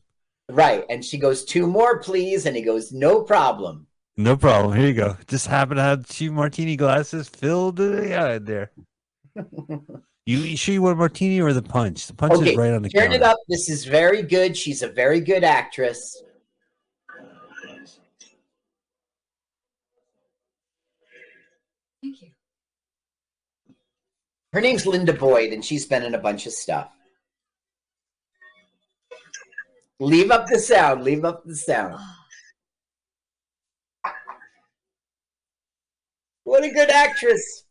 Right. 0.51 0.83
And 0.89 1.03
she 1.05 1.17
goes, 1.17 1.45
Two 1.45 1.65
more, 1.67 1.99
please. 1.99 2.45
And 2.45 2.55
he 2.55 2.61
goes, 2.63 2.91
No 2.91 3.21
problem. 3.23 3.87
no 4.17 4.35
problem. 4.35 4.75
Here 4.77 4.87
you 4.87 4.93
go. 4.93 5.15
Just 5.27 5.47
happen 5.47 5.77
to 5.77 5.83
have 5.83 6.07
two 6.07 6.31
martini 6.31 6.75
glasses 6.75 7.29
filled 7.29 7.77
to 7.77 7.87
the 7.89 8.15
eye 8.19 8.37
there. 8.39 8.71
You, 10.29 10.37
you 10.41 10.57
sure 10.57 10.73
you 10.75 10.83
want 10.83 10.93
a 10.93 10.95
martini 10.95 11.41
or 11.41 11.53
the 11.53 11.61
punch? 11.63 12.05
The 12.05 12.13
punch 12.13 12.33
Okay, 12.33 12.51
is 12.51 12.55
right 12.55 12.71
on 12.71 12.83
the 12.83 12.89
Turn 12.89 13.05
counter. 13.05 13.15
it 13.15 13.23
up. 13.23 13.39
This 13.47 13.67
is 13.67 13.85
very 13.85 14.21
good. 14.21 14.55
She's 14.55 14.83
a 14.83 14.87
very 14.87 15.21
good 15.21 15.43
actress. 15.43 16.21
Thank 22.03 22.21
you. 22.21 22.27
Her 24.53 24.61
name's 24.61 24.85
Linda 24.85 25.13
Boyd, 25.13 25.51
and 25.51 25.65
she's 25.65 25.87
been 25.87 26.03
in 26.03 26.13
a 26.13 26.19
bunch 26.19 26.45
of 26.45 26.53
stuff. 26.53 26.91
Leave 29.99 30.29
up 30.29 30.45
the 30.45 30.59
sound. 30.59 31.03
Leave 31.03 31.25
up 31.25 31.43
the 31.43 31.55
sound. 31.55 31.95
Ah. 34.05 34.13
What 36.43 36.63
a 36.63 36.69
good 36.69 36.91
actress. 36.91 37.63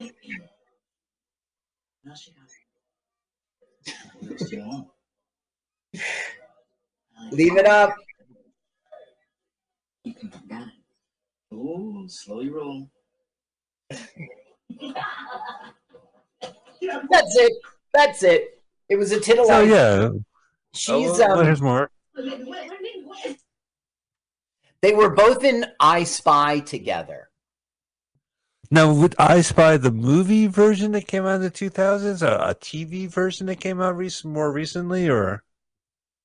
No, 0.00 0.08
she 2.14 2.32
doesn't. 2.32 2.50
Leave 7.32 7.56
it 7.56 7.66
up. 7.66 7.96
You 10.04 10.14
can 10.14 10.30
forget 10.30 10.62
it. 10.62 10.68
Oh, 11.52 12.04
slowly 12.06 12.48
roll. 12.48 12.88
That's 13.90 14.06
it. 17.36 17.52
That's 17.92 18.22
it. 18.22 18.62
It 18.88 18.96
was 18.96 19.12
a 19.12 19.20
tittle. 19.20 19.44
Oh 19.50 19.62
yeah. 19.62 20.08
She's 20.74 21.20
oh, 21.20 21.38
um, 21.38 21.44
here's 21.44 21.60
more. 21.60 21.90
they 24.80 24.94
were 24.94 25.10
both 25.10 25.44
in 25.44 25.66
I 25.78 26.04
Spy 26.04 26.60
together. 26.60 27.29
Now, 28.70 28.92
would 28.92 29.14
I 29.18 29.40
Spy 29.42 29.76
the 29.76 29.90
movie 29.92 30.46
version 30.46 30.92
that 30.92 31.06
came 31.08 31.24
out 31.26 31.36
in 31.36 31.42
the 31.42 31.50
2000s, 31.50 32.22
a, 32.22 32.50
a 32.50 32.54
TV 32.54 33.08
version 33.08 33.46
that 33.46 33.60
came 33.60 33.80
out 33.80 33.96
recent, 33.96 34.32
more 34.32 34.52
recently, 34.52 35.08
or 35.08 35.42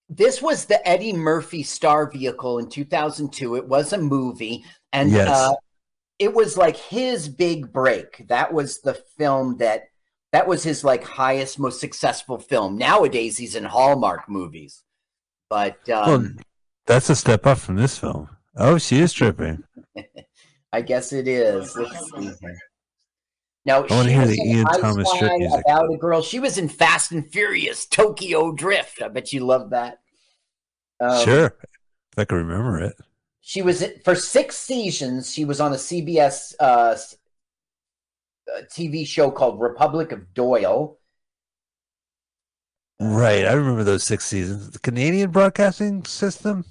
This 0.09 0.41
was 0.41 0.65
the 0.65 0.85
Eddie 0.87 1.13
Murphy 1.13 1.63
star 1.63 2.09
vehicle 2.09 2.59
in 2.59 2.69
2002. 2.69 3.55
It 3.55 3.67
was 3.67 3.91
a 3.93 3.97
movie, 3.97 4.63
and 4.93 5.11
Yes. 5.11 5.27
uh, 5.27 5.53
it 6.19 6.33
was 6.33 6.57
like 6.57 6.77
his 6.77 7.29
big 7.29 7.73
break. 7.73 8.27
That 8.29 8.53
was 8.53 8.81
the 8.81 8.95
film 9.17 9.57
that 9.57 9.85
that 10.31 10.47
was 10.47 10.63
his 10.63 10.83
like 10.83 11.03
highest, 11.03 11.59
most 11.59 11.79
successful 11.81 12.37
film. 12.39 12.77
Nowadays, 12.77 13.37
he's 13.37 13.55
in 13.55 13.65
Hallmark 13.65 14.29
movies, 14.29 14.83
but 15.49 15.77
well, 16.03 16.15
um, 16.15 16.37
that's 16.85 17.09
a 17.09 17.15
step 17.15 17.45
up 17.47 17.57
from 17.59 17.77
this 17.77 17.97
film. 17.97 18.29
Oh, 18.57 18.77
she 18.77 18.99
is 18.99 19.13
tripping. 19.13 19.63
I 20.75 20.81
guess 20.81 21.13
it 21.13 21.25
is. 21.29 21.73
Let's 21.73 22.09
see. 22.09 22.33
Now, 23.63 23.85
I 23.85 23.95
wanna 23.95 24.11
hear 24.11 24.25
the 24.27 24.37
in 24.41 24.47
Ian 24.57 24.67
I 24.67 24.77
Thomas 24.77 25.09
Strip 25.09 25.31
music. 25.37 25.61
about 25.65 25.91
a 25.91 25.95
girl. 25.97 26.21
She 26.21 26.39
was 26.41 26.57
in 26.57 26.67
Fast 26.67 27.13
and 27.13 27.31
Furious 27.31 27.85
Tokyo 27.85 28.51
Drift. 28.51 29.01
I 29.01 29.07
bet 29.07 29.31
you 29.31 29.45
love 29.45 29.69
that. 29.69 29.99
Um, 30.99 31.23
sure, 31.23 31.45
if 31.45 32.19
I 32.19 32.25
can 32.25 32.39
remember 32.39 32.81
it. 32.81 32.95
She 33.39 33.61
was 33.61 33.85
for 34.03 34.15
six 34.15 34.57
seasons. 34.57 35.31
She 35.33 35.45
was 35.45 35.61
on 35.61 35.71
a 35.71 35.77
CBS 35.77 36.53
uh, 36.59 36.91
s- 36.95 37.15
uh, 38.53 38.61
TV 38.69 39.07
show 39.07 39.31
called 39.31 39.61
Republic 39.61 40.11
of 40.11 40.33
Doyle. 40.33 40.99
Right, 42.99 43.45
I 43.45 43.53
remember 43.53 43.85
those 43.85 44.03
six 44.03 44.25
seasons. 44.25 44.71
The 44.71 44.79
Canadian 44.79 45.31
Broadcasting 45.31 46.03
System. 46.03 46.65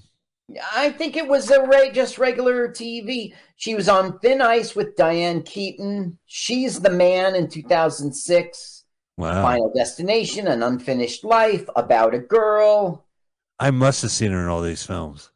I 0.75 0.91
think 0.91 1.17
it 1.17 1.27
was 1.27 1.51
a 1.51 1.67
re- 1.67 1.91
just 1.93 2.19
regular 2.19 2.69
TV. 2.69 3.35
She 3.57 3.75
was 3.75 3.89
on 3.89 4.19
Thin 4.19 4.43
Ice 4.43 4.77
with 4.77 4.95
Diane 4.97 5.43
Keaton. 5.43 6.19
She's 6.27 6.81
the 6.81 6.91
man 6.91 7.35
in 7.35 7.49
2006. 7.49 8.85
Wow, 9.17 9.43
Final 9.43 9.73
Destination, 9.75 10.49
An 10.49 10.63
Unfinished 10.63 11.25
Life, 11.25 11.69
About 11.77 12.15
a 12.15 12.19
Girl. 12.19 13.07
I 13.61 13.71
must 13.71 14.03
have 14.03 14.11
seen 14.11 14.33
her 14.33 14.41
in 14.43 14.49
all 14.49 14.61
these 14.61 14.85
films. 14.85 15.31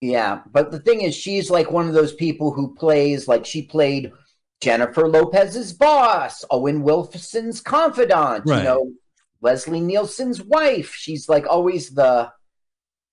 Yeah, 0.00 0.42
but 0.52 0.70
the 0.70 0.78
thing 0.78 1.00
is, 1.00 1.14
she's 1.16 1.50
like 1.50 1.70
one 1.70 1.88
of 1.88 1.94
those 1.94 2.14
people 2.14 2.52
who 2.52 2.74
plays 2.74 3.26
like 3.26 3.44
she 3.44 3.62
played 3.62 4.12
Jennifer 4.60 5.08
Lopez's 5.08 5.72
boss, 5.72 6.44
Owen 6.50 6.82
Wilson's 6.82 7.60
confidant, 7.60 8.44
Right. 8.46 8.58
you 8.58 8.62
know, 8.64 8.92
Leslie 9.40 9.80
Nielsen's 9.80 10.40
wife. 10.42 10.94
She's 10.94 11.28
like 11.28 11.46
always 11.48 11.90
the 11.90 12.30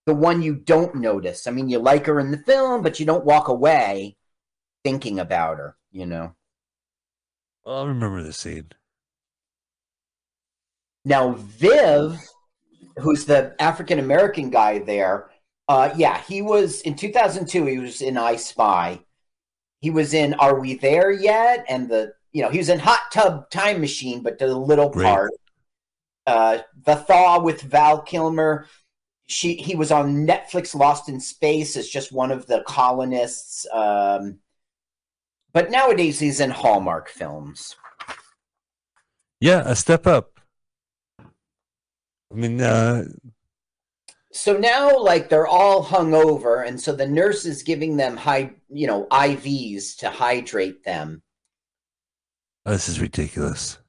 the 0.05 0.13
one 0.13 0.41
you 0.41 0.55
don't 0.55 0.95
notice. 0.95 1.47
I 1.47 1.51
mean, 1.51 1.69
you 1.69 1.79
like 1.79 2.05
her 2.07 2.19
in 2.19 2.31
the 2.31 2.37
film, 2.37 2.81
but 2.81 2.99
you 2.99 3.05
don't 3.05 3.25
walk 3.25 3.47
away 3.47 4.17
thinking 4.83 5.19
about 5.19 5.57
her. 5.57 5.75
You 5.91 6.05
know. 6.05 6.35
Well, 7.65 7.83
I 7.83 7.87
remember 7.87 8.23
the 8.23 8.33
scene. 8.33 8.71
Now, 11.03 11.31
Viv, 11.33 12.19
who's 12.97 13.25
the 13.25 13.55
African 13.59 13.99
American 13.99 14.49
guy 14.49 14.79
there, 14.79 15.29
uh, 15.67 15.93
yeah, 15.95 16.21
he 16.27 16.41
was 16.41 16.81
in 16.81 16.95
2002. 16.95 17.65
He 17.65 17.79
was 17.79 18.01
in 18.01 18.17
I 18.17 18.35
Spy. 18.35 18.99
He 19.79 19.89
was 19.89 20.13
in 20.13 20.33
Are 20.35 20.59
We 20.59 20.75
There 20.75 21.11
Yet? 21.11 21.65
And 21.69 21.89
the 21.89 22.13
you 22.31 22.41
know 22.41 22.49
he 22.49 22.57
was 22.57 22.69
in 22.69 22.79
Hot 22.79 22.99
Tub 23.11 23.49
Time 23.49 23.81
Machine, 23.81 24.21
but 24.21 24.37
the 24.37 24.47
little 24.47 24.89
Great. 24.89 25.05
part. 25.05 25.31
Uh, 26.27 26.59
the 26.85 26.95
Thaw 26.95 27.41
with 27.41 27.61
Val 27.61 28.01
Kilmer. 28.01 28.67
She 29.31 29.55
he 29.55 29.75
was 29.75 29.91
on 29.91 30.27
Netflix 30.27 30.75
Lost 30.75 31.09
in 31.09 31.19
Space 31.19 31.77
as 31.77 31.87
just 31.87 32.11
one 32.11 32.31
of 32.31 32.47
the 32.47 32.63
colonists. 32.67 33.65
Um, 33.73 34.39
but 35.53 35.71
nowadays 35.71 36.19
he's 36.19 36.39
in 36.39 36.49
Hallmark 36.49 37.09
films. 37.09 37.75
Yeah, 39.39 39.63
a 39.65 39.75
step 39.75 40.05
up. 40.05 40.39
I 41.19 42.35
mean, 42.35 42.61
uh, 42.61 43.05
so 44.31 44.57
now 44.57 44.97
like 44.97 45.29
they're 45.29 45.47
all 45.47 45.81
hung 45.81 46.13
over 46.13 46.61
and 46.61 46.79
so 46.79 46.93
the 46.93 47.07
nurse 47.07 47.45
is 47.45 47.63
giving 47.63 47.97
them 47.97 48.15
high 48.15 48.51
you 48.69 48.87
know 48.87 49.05
ivs 49.11 49.97
to 49.97 50.09
hydrate 50.09 50.85
them 50.85 51.21
this 52.65 52.87
is 52.87 52.99
ridiculous. 52.99 53.79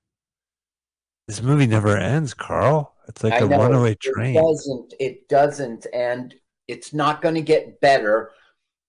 This 1.28 1.42
movie 1.42 1.66
never 1.66 1.96
ends, 1.96 2.34
Carl. 2.34 2.94
It's 3.08 3.22
like 3.24 3.34
I 3.34 3.38
a 3.38 3.48
know, 3.48 3.58
runaway 3.58 3.92
it 3.92 4.00
train. 4.00 4.34
doesn't 4.34 4.94
it 5.00 5.28
doesn't 5.28 5.86
and 5.92 6.34
it's 6.68 6.92
not 6.94 7.20
going 7.20 7.34
to 7.34 7.40
get 7.42 7.80
better 7.80 8.30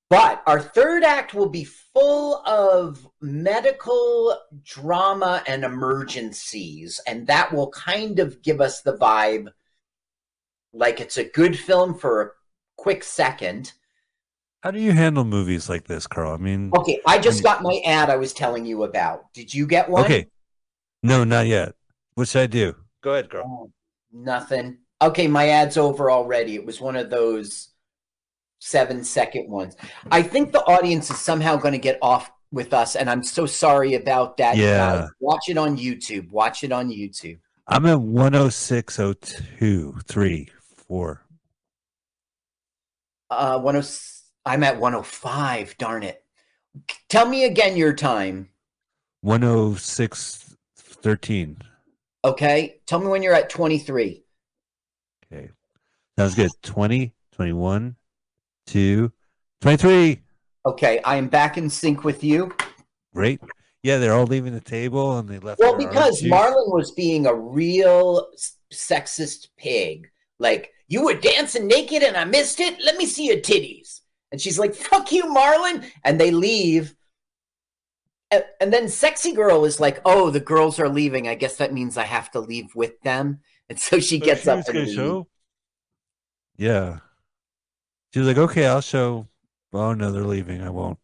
but 0.09 0.43
our 0.45 0.61
third 0.61 1.03
act 1.03 1.33
will 1.33 1.49
be 1.49 1.63
full 1.63 2.35
of 2.45 3.07
medical 3.19 4.37
drama 4.63 5.41
and 5.47 5.63
emergencies 5.63 7.01
and 7.07 7.25
that 7.25 7.51
will 7.51 7.71
kind 7.71 8.19
of 8.19 8.41
give 8.43 8.61
us 8.61 8.81
the 8.81 8.95
vibe 8.97 9.47
like 10.73 11.01
it's 11.01 11.17
a 11.17 11.23
good 11.23 11.57
film 11.57 11.95
for 11.97 12.21
a 12.21 12.29
quick 12.77 13.03
second 13.03 13.73
How 14.61 14.69
do 14.71 14.79
you 14.79 14.91
handle 14.91 15.25
movies 15.25 15.67
like 15.67 15.85
this, 15.85 16.05
Carl? 16.05 16.33
I 16.33 16.37
mean, 16.37 16.71
Okay, 16.77 17.01
I 17.07 17.17
just 17.17 17.41
Mm. 17.41 17.43
got 17.43 17.63
my 17.63 17.81
ad 17.83 18.09
I 18.11 18.15
was 18.15 18.31
telling 18.33 18.65
you 18.67 18.83
about. 18.83 19.33
Did 19.33 19.53
you 19.53 19.65
get 19.65 19.89
one? 19.89 20.05
okay. 20.05 20.27
No, 21.01 21.23
not 21.23 21.47
yet. 21.47 21.73
What 22.15 22.27
should 22.27 22.41
I 22.41 22.47
do? 22.47 22.75
Go 23.01 23.13
ahead, 23.13 23.29
girl. 23.29 23.43
Oh, 23.45 23.71
nothing. 24.11 24.77
Okay, 25.01 25.27
my 25.27 25.49
ad's 25.49 25.77
over 25.77 26.11
already. 26.11 26.55
It 26.55 26.65
was 26.65 26.79
one 26.79 26.95
of 26.95 27.09
those 27.09 27.69
seven 28.59 29.03
second 29.03 29.49
ones. 29.49 29.75
I 30.11 30.21
think 30.21 30.51
the 30.51 30.63
audience 30.63 31.09
is 31.09 31.19
somehow 31.19 31.57
going 31.57 31.73
to 31.73 31.79
get 31.79 31.97
off 32.01 32.31
with 32.51 32.73
us, 32.73 32.95
and 32.95 33.09
I'm 33.09 33.23
so 33.23 33.45
sorry 33.45 33.95
about 33.95 34.37
that. 34.37 34.55
Yeah. 34.55 34.77
guys. 34.77 35.09
Watch 35.19 35.49
it 35.49 35.57
on 35.57 35.77
YouTube. 35.77 36.31
Watch 36.31 36.63
it 36.63 36.71
on 36.71 36.89
YouTube. 36.89 37.39
I'm 37.67 37.85
at 37.85 37.97
10602, 37.97 39.95
3, 40.05 40.49
4. 40.87 41.21
Uh, 43.29 43.71
10, 43.71 43.83
I'm 44.45 44.63
at 44.63 44.79
105. 44.79 45.77
Darn 45.77 46.03
it. 46.03 46.23
Tell 47.09 47.27
me 47.27 47.45
again 47.45 47.77
your 47.77 47.93
time. 47.93 48.49
10613. 49.23 51.57
Okay. 52.25 52.79
Tell 52.85 52.99
me 52.99 53.07
when 53.07 53.23
you're 53.23 53.33
at 53.33 53.49
23. 53.49 54.23
Okay. 55.31 55.49
Sounds 56.17 56.35
good. 56.35 56.51
20, 56.61 57.13
21, 57.33 57.95
2, 58.67 59.11
23. 59.61 60.21
Okay. 60.65 61.01
I 61.03 61.15
am 61.17 61.27
back 61.27 61.57
in 61.57 61.69
sync 61.69 62.03
with 62.03 62.23
you. 62.23 62.53
Great. 63.13 63.41
Yeah, 63.83 63.97
they're 63.97 64.13
all 64.13 64.25
leaving 64.25 64.53
the 64.53 64.61
table 64.61 65.17
and 65.17 65.27
they 65.27 65.39
left. 65.39 65.59
Well, 65.59 65.75
because. 65.75 66.21
Marlon 66.21 66.71
was 66.73 66.91
being 66.91 67.25
a 67.25 67.33
real 67.33 68.27
sexist 68.71 69.49
pig. 69.57 70.09
Like, 70.39 70.71
you 70.87 71.03
were 71.03 71.15
dancing 71.15 71.67
naked 71.67 72.03
and 72.03 72.15
I 72.15 72.23
missed 72.25 72.59
it. 72.59 72.81
Let 72.83 72.97
me 72.97 73.05
see 73.05 73.27
your 73.27 73.37
titties. 73.37 73.99
And 74.31 74.39
she's 74.39 74.57
like, 74.57 74.73
fuck 74.73 75.11
you, 75.11 75.25
Marlon. 75.25 75.85
And 76.03 76.19
they 76.19 76.31
leave. 76.31 76.95
And, 78.33 78.43
and 78.59 78.73
then 78.73 78.89
Sexy 78.89 79.31
Girl 79.31 79.63
is 79.63 79.79
like, 79.79 80.01
oh, 80.05 80.31
the 80.31 80.39
girls 80.39 80.79
are 80.79 80.89
leaving. 80.89 81.27
I 81.27 81.35
guess 81.35 81.57
that 81.57 81.71
means 81.71 81.97
I 81.97 82.05
have 82.05 82.31
to 82.31 82.39
leave 82.39 82.73
with 82.73 82.99
them. 83.01 83.41
And 83.69 83.79
so 83.79 83.99
she 83.99 84.17
gets 84.17 84.43
she 84.43 84.49
up 84.49 84.67
and 84.67 84.89
show. 84.89 85.27
Yeah. 86.57 86.99
She 88.11 88.19
was 88.19 88.27
like, 88.27 88.37
okay, 88.37 88.65
I'll 88.65 88.81
show. 88.81 89.27
Oh, 89.71 89.93
no, 89.93 90.11
they're 90.11 90.23
leaving. 90.23 90.63
I 90.63 90.71
won't. 90.71 90.97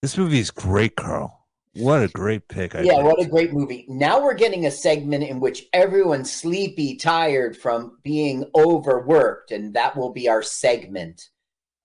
This 0.00 0.18
movie 0.18 0.40
is 0.40 0.50
great, 0.50 0.96
Carl. 0.96 1.46
What 1.74 2.02
a 2.02 2.08
great 2.08 2.48
pick. 2.48 2.74
I 2.74 2.82
yeah, 2.82 3.00
what 3.00 3.22
a 3.22 3.28
great 3.28 3.52
movie. 3.52 3.86
Now 3.88 4.20
we're 4.20 4.34
getting 4.34 4.66
a 4.66 4.70
segment 4.72 5.22
in 5.22 5.38
which 5.38 5.66
everyone's 5.72 6.32
sleepy, 6.32 6.96
tired 6.96 7.56
from 7.56 7.98
being 8.02 8.44
overworked, 8.54 9.52
and 9.52 9.72
that 9.74 9.96
will 9.96 10.12
be 10.12 10.28
our 10.28 10.42
segment. 10.42 11.30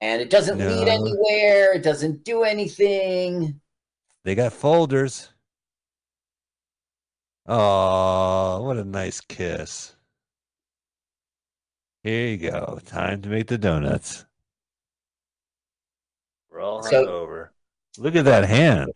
And 0.02 0.22
it 0.22 0.30
doesn't 0.30 0.60
lead 0.60 0.88
anywhere, 0.88 1.74
it 1.74 1.84
doesn't 1.84 2.24
do 2.24 2.44
anything. 2.44 3.60
They 4.24 4.36
got 4.36 4.54
folders. 4.54 5.30
Oh, 7.48 8.62
what 8.64 8.78
a 8.78 8.84
nice 8.84 9.22
kiss. 9.22 9.96
Here 12.04 12.28
you 12.28 12.38
go. 12.38 12.80
Time 12.86 13.22
to 13.22 13.30
make 13.30 13.48
the 13.48 13.58
donuts. 13.58 14.26
We're 16.50 16.60
all 16.62 16.84
So- 16.84 17.06
hungover. 17.06 17.50
Look 17.98 18.16
at 18.16 18.26
that 18.26 18.46
hand. 18.46 18.92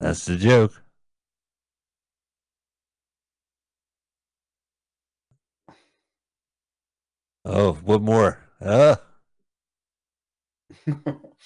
That's 0.00 0.24
the 0.24 0.36
joke. 0.36 0.82
Oh, 7.44 7.74
what 7.84 8.02
more? 8.02 8.45
Uh, 8.60 8.96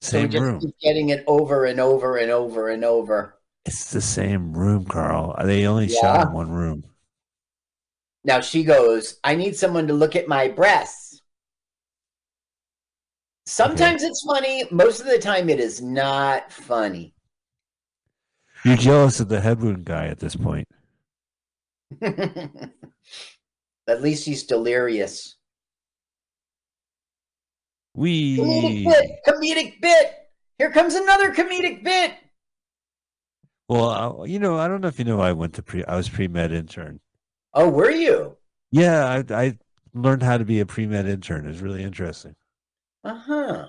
So 0.00 0.10
Same 0.10 0.28
just 0.28 0.44
room. 0.44 0.72
getting 0.80 1.10
it 1.10 1.24
over 1.26 1.64
and 1.64 1.80
over 1.80 2.16
and 2.16 2.30
over 2.30 2.68
and 2.68 2.84
over. 2.84 3.38
It's 3.66 3.90
the 3.90 4.00
same 4.00 4.54
room, 4.56 4.84
Carl. 4.86 5.34
They 5.44 5.66
only 5.66 5.88
Yeah. 5.88 6.00
shot 6.00 6.28
in 6.28 6.32
one 6.32 6.50
room. 6.50 6.84
Now 8.24 8.40
she 8.40 8.64
goes, 8.64 9.18
I 9.24 9.34
need 9.34 9.56
someone 9.56 9.86
to 9.88 9.94
look 9.94 10.16
at 10.16 10.28
my 10.28 10.48
breasts. 10.48 11.22
Sometimes 13.46 14.02
it's 14.02 14.22
funny. 14.24 14.64
Most 14.70 15.00
of 15.00 15.06
the 15.06 15.18
time, 15.18 15.48
it 15.48 15.58
is 15.58 15.80
not 15.80 16.52
funny. 16.52 17.14
You're 18.64 18.76
jealous 18.76 19.20
of 19.20 19.28
the 19.28 19.40
head 19.40 19.60
wound 19.62 19.84
guy 19.84 20.06
at 20.06 20.18
this 20.20 20.36
point. 20.36 20.68
At 23.88 24.02
least 24.02 24.26
he's 24.26 24.44
delirious. 24.44 25.36
Comedic 27.96 28.36
We 28.36 28.84
bit. 28.84 29.10
Comedic 29.26 29.80
bit. 29.80 30.14
Here 30.58 30.70
comes 30.70 30.94
another 30.94 31.32
comedic 31.32 31.82
bit. 31.82 32.12
well, 33.68 34.24
you 34.26 34.38
know, 34.38 34.58
I 34.58 34.68
don't 34.68 34.80
know 34.80 34.88
if 34.88 34.98
you 34.98 35.04
know, 35.04 35.20
I 35.20 35.32
went 35.32 35.54
to 35.54 35.62
pre. 35.62 35.84
I 35.84 35.96
was 35.96 36.08
pre 36.08 36.28
med 36.28 36.52
intern. 36.52 37.00
Oh, 37.54 37.68
were 37.68 37.90
you? 37.90 38.36
Yeah, 38.70 39.22
I, 39.30 39.34
I 39.34 39.58
learned 39.94 40.22
how 40.22 40.36
to 40.36 40.44
be 40.44 40.60
a 40.60 40.66
pre 40.66 40.86
med 40.86 41.06
intern. 41.08 41.48
It's 41.48 41.60
really 41.60 41.82
interesting. 41.82 42.36
Uh 43.04 43.14
huh. 43.14 43.66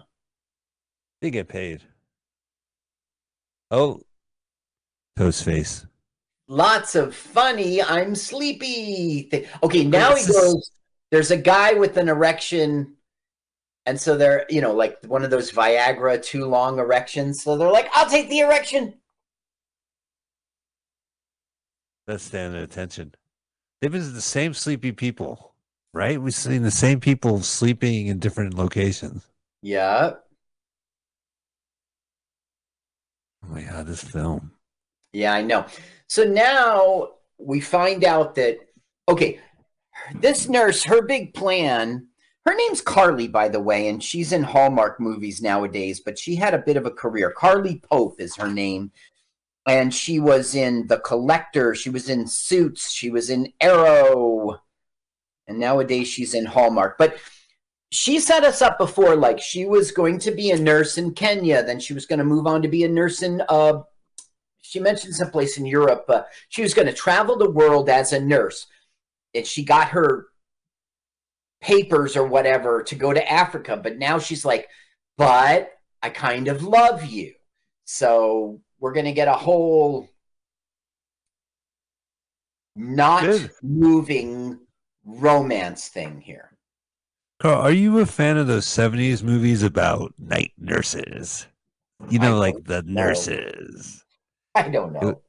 They 1.22 1.32
get 1.32 1.48
paid. 1.48 1.84
Oh, 3.72 4.02
toast 5.18 5.44
face. 5.44 5.86
Lots 6.52 6.96
of 6.96 7.16
funny. 7.16 7.80
I'm 7.80 8.16
sleepy. 8.16 9.28
Thing. 9.30 9.46
Okay, 9.62 9.86
now 9.86 10.16
he 10.16 10.26
goes. 10.26 10.72
There's 11.12 11.30
a 11.30 11.38
guy 11.38 11.74
with 11.74 11.96
an 11.96 12.10
erection, 12.10 12.96
and 13.86 14.02
so 14.02 14.18
they're 14.18 14.48
you 14.50 14.60
know 14.60 14.74
like 14.74 14.98
one 15.06 15.24
of 15.24 15.30
those 15.30 15.52
Viagra 15.52 16.22
too 16.22 16.46
long 16.46 16.80
erections. 16.80 17.44
So 17.44 17.56
they're 17.56 17.72
like, 17.72 17.88
"I'll 17.94 18.10
take 18.10 18.30
the 18.30 18.40
erection." 18.40 18.96
That's 22.08 22.24
standing 22.24 22.64
attention. 22.64 23.14
They've 23.80 23.92
been 23.92 24.14
the 24.14 24.20
same 24.20 24.56
sleepy 24.56 24.92
people, 24.92 25.54
right? 25.94 26.20
We've 26.20 26.34
seen 26.34 26.64
the 26.64 26.72
same 26.72 27.00
people 27.00 27.44
sleeping 27.44 28.08
in 28.08 28.18
different 28.18 28.56
locations. 28.56 29.22
Yeah. 29.62 30.14
Oh 33.44 33.50
my 33.50 33.62
god, 33.62 33.86
this 33.86 34.04
film. 34.04 34.52
Yeah, 35.14 35.34
I 35.34 35.42
know. 35.42 35.66
So 36.08 36.24
now 36.24 37.10
we 37.38 37.60
find 37.60 38.04
out 38.04 38.36
that 38.36 38.60
okay, 39.08 39.40
this 40.16 40.48
nurse, 40.48 40.84
her 40.84 41.02
big 41.02 41.34
plan, 41.34 42.08
her 42.46 42.56
name's 42.56 42.82
Carly, 42.82 43.28
by 43.28 43.50
the 43.50 43.60
way, 43.60 43.88
and 43.88 44.04
she's 44.04 44.32
in 44.32 44.44
Hallmark 44.44 45.00
movies 45.00 45.42
nowadays, 45.42 46.00
but 46.00 46.18
she 46.18 46.36
had 46.36 46.54
a 46.54 46.60
bit 46.60 46.78
of 46.78 46.86
a 46.86 46.92
career. 46.92 47.32
Carly 47.32 47.82
Pope 47.90 48.20
is 48.20 48.36
her 48.36 48.48
name. 48.48 48.92
And 49.68 49.94
she 49.94 50.20
was 50.20 50.56
in 50.56 50.88
The 50.88 51.00
Collector, 51.00 51.76
she 51.76 51.92
was 51.92 52.10
in 52.10 52.26
Suits, 52.26 52.92
she 52.92 53.12
was 53.12 53.30
in 53.30 53.54
Arrow, 53.62 54.62
and 55.48 55.60
nowadays 55.60 56.08
she's 56.08 56.34
in 56.34 56.46
Hallmark. 56.46 56.98
But 56.98 57.18
she 57.92 58.20
set 58.20 58.44
us 58.44 58.62
up 58.64 58.80
before 58.80 59.16
like 59.16 59.40
she 59.40 59.66
was 59.66 59.92
going 59.92 60.18
to 60.20 60.32
be 60.32 60.50
a 60.50 60.58
nurse 60.58 60.98
in 60.98 61.14
Kenya, 61.14 61.62
then 61.64 61.80
she 61.80 61.94
was 61.94 62.06
going 62.06 62.20
to 62.20 62.26
move 62.26 62.48
on 62.48 62.62
to 62.62 62.68
be 62.68 62.84
a 62.84 62.90
nurse 62.90 63.22
in 63.22 63.44
uh 63.50 63.82
she 64.70 64.80
mentioned 64.80 65.16
someplace 65.16 65.58
in 65.58 65.66
Europe. 65.66 66.06
Uh, 66.08 66.22
she 66.50 66.62
was 66.62 66.76
going 66.76 66.88
to 66.88 66.94
travel 66.94 67.36
the 67.36 67.50
world 67.50 67.90
as 67.90 68.14
a 68.14 68.20
nurse, 68.20 68.68
and 69.34 69.46
she 69.46 69.66
got 69.66 69.90
her 69.90 70.28
papers 71.60 72.16
or 72.16 72.28
whatever 72.28 72.84
to 72.84 72.94
go 72.94 73.12
to 73.12 73.32
Africa. 73.32 73.78
But 73.82 73.98
now 73.98 74.20
she's 74.20 74.46
like, 74.46 74.70
"But 75.18 75.72
I 76.04 76.12
kind 76.12 76.48
of 76.48 76.62
love 76.62 77.04
you," 77.04 77.34
so 77.86 78.62
we're 78.80 78.94
going 78.94 79.08
to 79.08 79.12
get 79.12 79.28
a 79.28 79.34
whole 79.34 80.08
not 82.76 83.24
Good. 83.24 83.50
moving 83.64 84.60
romance 85.04 85.88
thing 85.88 86.22
here. 86.22 86.56
Carl, 87.40 87.62
are 87.62 87.72
you 87.72 87.98
a 88.00 88.06
fan 88.06 88.38
of 88.38 88.46
those 88.46 88.68
70s 88.68 89.24
movies 89.24 89.64
about 89.64 90.14
night 90.20 90.52
nurses? 90.60 91.48
You 92.08 92.20
know, 92.20 92.38
like 92.38 92.66
the 92.66 92.84
know. 92.84 93.06
nurses. 93.06 94.06
I 94.56 94.70
don't 94.70 94.94
know. 94.94 95.22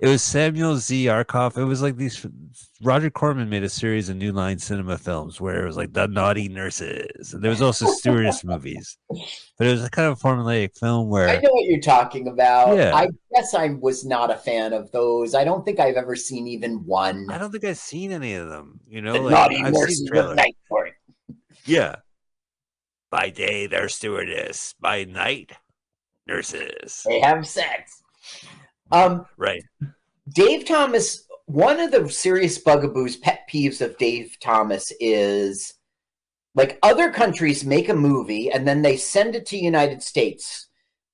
It 0.00 0.08
was 0.08 0.22
Samuel 0.22 0.78
Z. 0.78 1.06
Arkoff. 1.06 1.58
It 1.58 1.64
was 1.64 1.82
like 1.82 1.96
these. 1.96 2.26
Roger 2.80 3.10
Corman 3.10 3.50
made 3.50 3.62
a 3.62 3.68
series 3.68 4.08
of 4.08 4.16
New 4.16 4.32
Line 4.32 4.58
Cinema 4.58 4.96
films 4.96 5.42
where 5.42 5.62
it 5.62 5.66
was 5.66 5.76
like 5.76 5.92
the 5.92 6.08
naughty 6.08 6.48
nurses. 6.48 7.34
And 7.34 7.44
there 7.44 7.50
was 7.50 7.60
also 7.60 7.84
stewardess 7.84 8.42
movies, 8.44 8.96
but 9.58 9.66
it 9.66 9.72
was 9.72 9.84
a 9.84 9.90
kind 9.90 10.08
of 10.10 10.18
formulaic 10.18 10.74
film 10.78 11.10
where 11.10 11.28
I 11.28 11.34
know 11.34 11.50
what 11.50 11.66
you're 11.66 11.80
talking 11.80 12.28
about. 12.28 12.78
Yeah. 12.78 12.94
I 12.94 13.08
guess 13.34 13.52
I 13.52 13.76
was 13.78 14.06
not 14.06 14.30
a 14.30 14.36
fan 14.36 14.72
of 14.72 14.90
those. 14.90 15.34
I 15.34 15.44
don't 15.44 15.66
think 15.66 15.78
I've 15.78 15.96
ever 15.96 16.16
seen 16.16 16.46
even 16.46 16.86
one. 16.86 17.26
I 17.28 17.36
don't 17.36 17.52
think 17.52 17.64
I've 17.64 17.76
seen 17.76 18.10
any 18.10 18.32
of 18.32 18.48
them. 18.48 18.80
You 18.88 19.02
know, 19.02 19.12
The 19.12 19.20
like 19.20 19.32
naughty 19.32 19.62
I've 19.62 19.74
nurses 19.74 20.10
with 20.10 20.34
night 20.34 20.56
court. 20.66 20.92
Yeah. 21.66 21.96
By 23.10 23.28
day, 23.28 23.66
they're 23.66 23.90
stewardess. 23.90 24.74
By 24.80 25.04
night, 25.04 25.52
nurses. 26.26 27.02
They 27.06 27.20
have 27.20 27.46
sex. 27.46 27.99
Um, 28.92 29.26
Right. 29.36 29.62
Dave 30.28 30.66
Thomas. 30.66 31.26
One 31.46 31.80
of 31.80 31.90
the 31.90 32.08
serious 32.08 32.58
bugaboos, 32.58 33.16
pet 33.16 33.40
peeves 33.52 33.80
of 33.80 33.98
Dave 33.98 34.36
Thomas 34.40 34.92
is 35.00 35.74
like 36.54 36.78
other 36.82 37.10
countries 37.10 37.64
make 37.64 37.88
a 37.88 37.94
movie 37.94 38.52
and 38.52 38.68
then 38.68 38.82
they 38.82 38.96
send 38.96 39.34
it 39.34 39.46
to 39.46 39.56
United 39.56 40.00
States. 40.00 40.68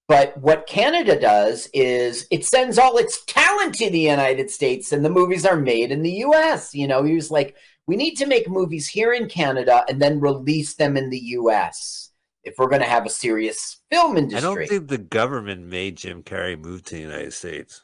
But 0.09 0.37
what 0.37 0.67
Canada 0.67 1.19
does 1.19 1.71
is 1.73 2.27
it 2.31 2.45
sends 2.45 2.79
all 2.79 2.99
its 2.99 3.25
talent 3.25 3.75
to 3.77 3.89
the 3.89 4.01
United 4.01 4.51
States 4.51 4.93
and 4.93 5.03
the 5.03 5.11
movies 5.11 5.47
are 5.47 5.57
made 5.57 5.91
in 5.91 6.03
the 6.03 6.23
US. 6.27 6.75
You 6.75 6.87
know, 6.87 7.03
he 7.03 7.15
was 7.15 7.31
like, 7.31 7.57
we 7.87 7.97
need 7.97 8.17
to 8.17 8.27
make 8.27 8.49
movies 8.49 8.87
here 8.87 9.15
in 9.15 9.29
Canada 9.29 9.85
and 9.89 10.03
then 10.03 10.21
release 10.21 10.75
them 10.75 10.99
in 10.99 11.09
the 11.09 11.19
US 11.19 12.07
if 12.47 12.55
we're 12.59 12.69
going 12.69 12.81
to 12.83 12.89
have 12.89 13.05
a 13.05 13.11
serious 13.11 13.83
film 13.91 14.17
industry. 14.17 14.39
I 14.39 14.55
don't 14.55 14.69
think 14.69 14.89
the 14.89 14.99
government 14.99 15.67
made 15.67 15.97
Jim 15.97 16.23
Carrey 16.23 16.59
move 16.59 16.85
to 16.85 16.95
the 16.95 17.01
United 17.03 17.33
States. 17.33 17.83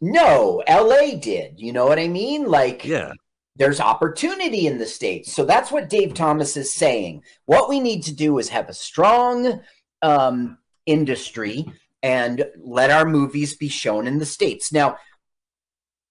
no, 0.00 0.62
LA 0.68 1.16
did. 1.16 1.58
You 1.60 1.72
know 1.72 1.86
what 1.86 1.98
I 1.98 2.08
mean? 2.08 2.44
Like, 2.46 2.84
Yeah. 2.84 3.12
there's 3.56 3.80
opportunity 3.80 4.66
in 4.66 4.78
the 4.78 4.86
states. 4.86 5.32
So 5.32 5.44
that's 5.44 5.70
what 5.72 5.88
Dave 5.88 6.14
Thomas 6.14 6.56
is 6.56 6.72
saying. 6.74 7.22
What 7.46 7.68
we 7.68 7.80
need 7.80 8.02
to 8.04 8.14
do 8.14 8.38
is 8.38 8.48
have 8.50 8.68
a 8.68 8.74
strong 8.74 9.60
um, 10.02 10.58
industry 10.86 11.64
and 12.02 12.44
let 12.58 12.90
our 12.90 13.06
movies 13.06 13.56
be 13.56 13.68
shown 13.68 14.06
in 14.06 14.18
the 14.18 14.26
states. 14.26 14.72
Now, 14.72 14.96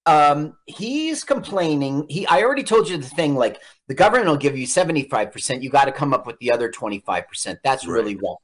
um, 0.05 0.57
he's 0.65 1.23
complaining. 1.23 2.05
He, 2.09 2.27
I 2.27 2.43
already 2.43 2.63
told 2.63 2.89
you 2.89 2.97
the 2.97 3.07
thing. 3.07 3.35
Like 3.35 3.61
the 3.87 3.93
government 3.93 4.27
will 4.27 4.37
give 4.37 4.57
you 4.57 4.65
seventy 4.65 5.03
five 5.03 5.31
percent. 5.31 5.63
You 5.63 5.69
got 5.69 5.85
to 5.85 5.91
come 5.91 6.13
up 6.13 6.27
with 6.27 6.37
the 6.39 6.51
other 6.51 6.69
twenty 6.69 6.99
five 6.99 7.27
percent. 7.27 7.59
That's 7.63 7.87
really 7.87 8.15
wrong. 8.15 8.37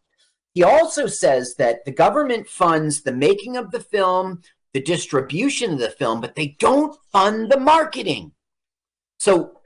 He 0.53 0.63
also 0.63 1.07
says 1.07 1.55
that 1.57 1.85
the 1.85 1.91
government 1.91 2.47
funds 2.47 3.01
the 3.01 3.11
making 3.11 3.55
of 3.55 3.71
the 3.71 3.79
film, 3.79 4.41
the 4.73 4.81
distribution 4.81 5.73
of 5.73 5.79
the 5.79 5.89
film, 5.89 6.21
but 6.21 6.35
they 6.35 6.55
don't 6.59 6.97
fund 7.11 7.51
the 7.51 7.59
marketing. 7.59 8.31
So 9.19 9.59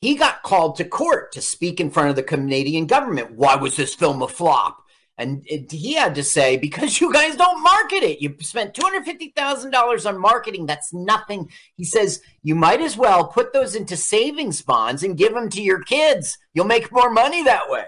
he 0.00 0.14
got 0.16 0.42
called 0.42 0.76
to 0.76 0.84
court 0.84 1.32
to 1.32 1.40
speak 1.40 1.80
in 1.80 1.90
front 1.90 2.10
of 2.10 2.16
the 2.16 2.22
Canadian 2.22 2.86
government. 2.86 3.32
Why 3.32 3.56
was 3.56 3.76
this 3.76 3.94
film 3.94 4.22
a 4.22 4.28
flop? 4.28 4.82
And 5.18 5.42
it, 5.46 5.72
he 5.72 5.94
had 5.94 6.14
to 6.16 6.22
say, 6.22 6.56
because 6.56 7.00
you 7.00 7.12
guys 7.12 7.36
don't 7.36 7.62
market 7.62 8.02
it. 8.02 8.20
You 8.20 8.36
spent 8.40 8.74
$250,000 8.74 10.06
on 10.08 10.20
marketing. 10.20 10.66
That's 10.66 10.92
nothing. 10.92 11.50
He 11.76 11.84
says, 11.84 12.20
you 12.42 12.54
might 12.54 12.80
as 12.80 12.96
well 12.96 13.26
put 13.26 13.52
those 13.52 13.74
into 13.74 13.96
savings 13.96 14.60
bonds 14.62 15.02
and 15.02 15.16
give 15.16 15.32
them 15.32 15.48
to 15.50 15.62
your 15.62 15.82
kids. 15.82 16.36
You'll 16.52 16.66
make 16.66 16.92
more 16.92 17.10
money 17.10 17.42
that 17.44 17.70
way. 17.70 17.86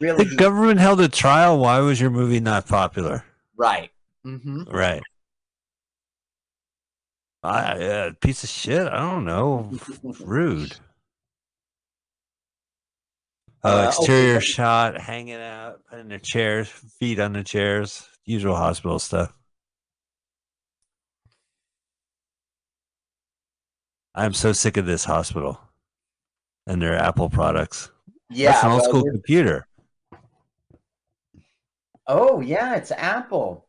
Really? 0.00 0.24
The 0.24 0.36
government 0.36 0.80
held 0.80 1.00
a 1.00 1.08
trial. 1.08 1.58
Why 1.58 1.80
was 1.80 2.00
your 2.00 2.10
movie 2.10 2.40
not 2.40 2.66
popular? 2.66 3.24
right. 3.56 3.90
hmm 4.22 4.62
Right. 4.70 5.02
I, 7.42 7.82
uh, 7.82 8.12
piece 8.20 8.44
of 8.44 8.50
shit. 8.50 8.86
I 8.86 8.98
don't 8.98 9.24
know. 9.24 9.72
Rude. 10.20 10.76
Uh, 13.62 13.68
Uh, 13.68 13.88
exterior 13.88 14.36
okay. 14.36 14.44
shot, 14.44 14.98
hanging 15.00 15.34
out, 15.34 15.80
putting 15.90 16.08
the 16.08 16.18
chairs, 16.18 16.68
feet 16.68 17.18
on 17.20 17.32
the 17.34 17.44
chairs, 17.44 18.08
usual 18.24 18.56
hospital 18.56 18.98
stuff. 18.98 19.32
I'm 24.14 24.32
so 24.32 24.52
sick 24.52 24.76
of 24.76 24.86
this 24.86 25.04
hospital 25.04 25.60
and 26.66 26.80
their 26.82 26.96
Apple 26.96 27.30
products. 27.30 27.90
Yeah. 28.28 28.52
That's 28.52 28.64
an 28.64 28.72
old 28.72 28.84
school 28.84 29.02
computer. 29.04 29.66
oh, 32.06 32.40
yeah. 32.40 32.76
It's 32.76 32.90
Apple. 32.92 33.66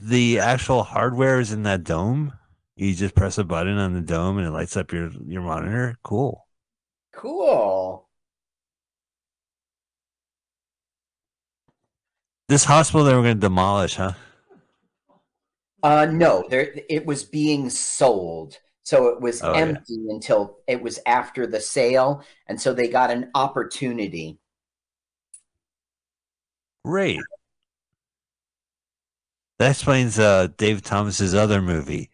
The 0.00 0.38
actual 0.40 0.82
hardware 0.82 1.38
is 1.40 1.52
in 1.52 1.62
that 1.64 1.84
dome. 1.84 2.32
You 2.76 2.94
just 2.94 3.14
press 3.14 3.38
a 3.38 3.44
button 3.44 3.78
on 3.78 3.94
the 3.94 4.00
dome 4.00 4.38
and 4.38 4.46
it 4.46 4.50
lights 4.50 4.76
up 4.76 4.92
your 4.92 5.10
your 5.26 5.42
monitor. 5.42 5.96
Cool. 6.02 6.46
Cool. 7.14 8.03
This 12.48 12.64
hospital 12.64 13.04
they 13.04 13.14
were 13.14 13.22
going 13.22 13.36
to 13.36 13.40
demolish, 13.40 13.96
huh? 13.96 14.12
Uh, 15.82 16.06
no, 16.06 16.44
there 16.48 16.74
it 16.88 17.04
was 17.06 17.24
being 17.24 17.68
sold, 17.70 18.58
so 18.82 19.08
it 19.08 19.20
was 19.20 19.42
Oh, 19.42 19.52
yeah. 19.52 19.60
empty 19.60 20.06
until 20.08 20.58
it 20.66 20.80
was 20.82 20.98
after 21.06 21.46
the 21.46 21.60
sale, 21.60 22.22
and 22.46 22.60
so 22.60 22.72
they 22.72 22.88
got 22.88 23.10
an 23.10 23.30
opportunity. 23.34 24.38
Great. 26.84 27.20
That 29.58 29.70
explains 29.70 30.18
uh, 30.18 30.48
Dave 30.56 30.82
Thomas's 30.82 31.34
other 31.34 31.62
movie, 31.62 32.10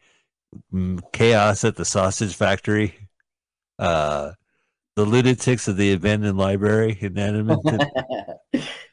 Chaos 1.13 1.65
at 1.65 1.77
the 1.77 1.85
Sausage 1.85 2.35
Factory, 2.35 2.95
uh, 3.79 4.33
The 4.97 5.05
Lunatics 5.07 5.69
of 5.69 5.77
the 5.77 5.93
Abandoned 5.95 6.39
Library 6.39 6.99
in 7.01 7.19
Edmonton, 7.19 7.81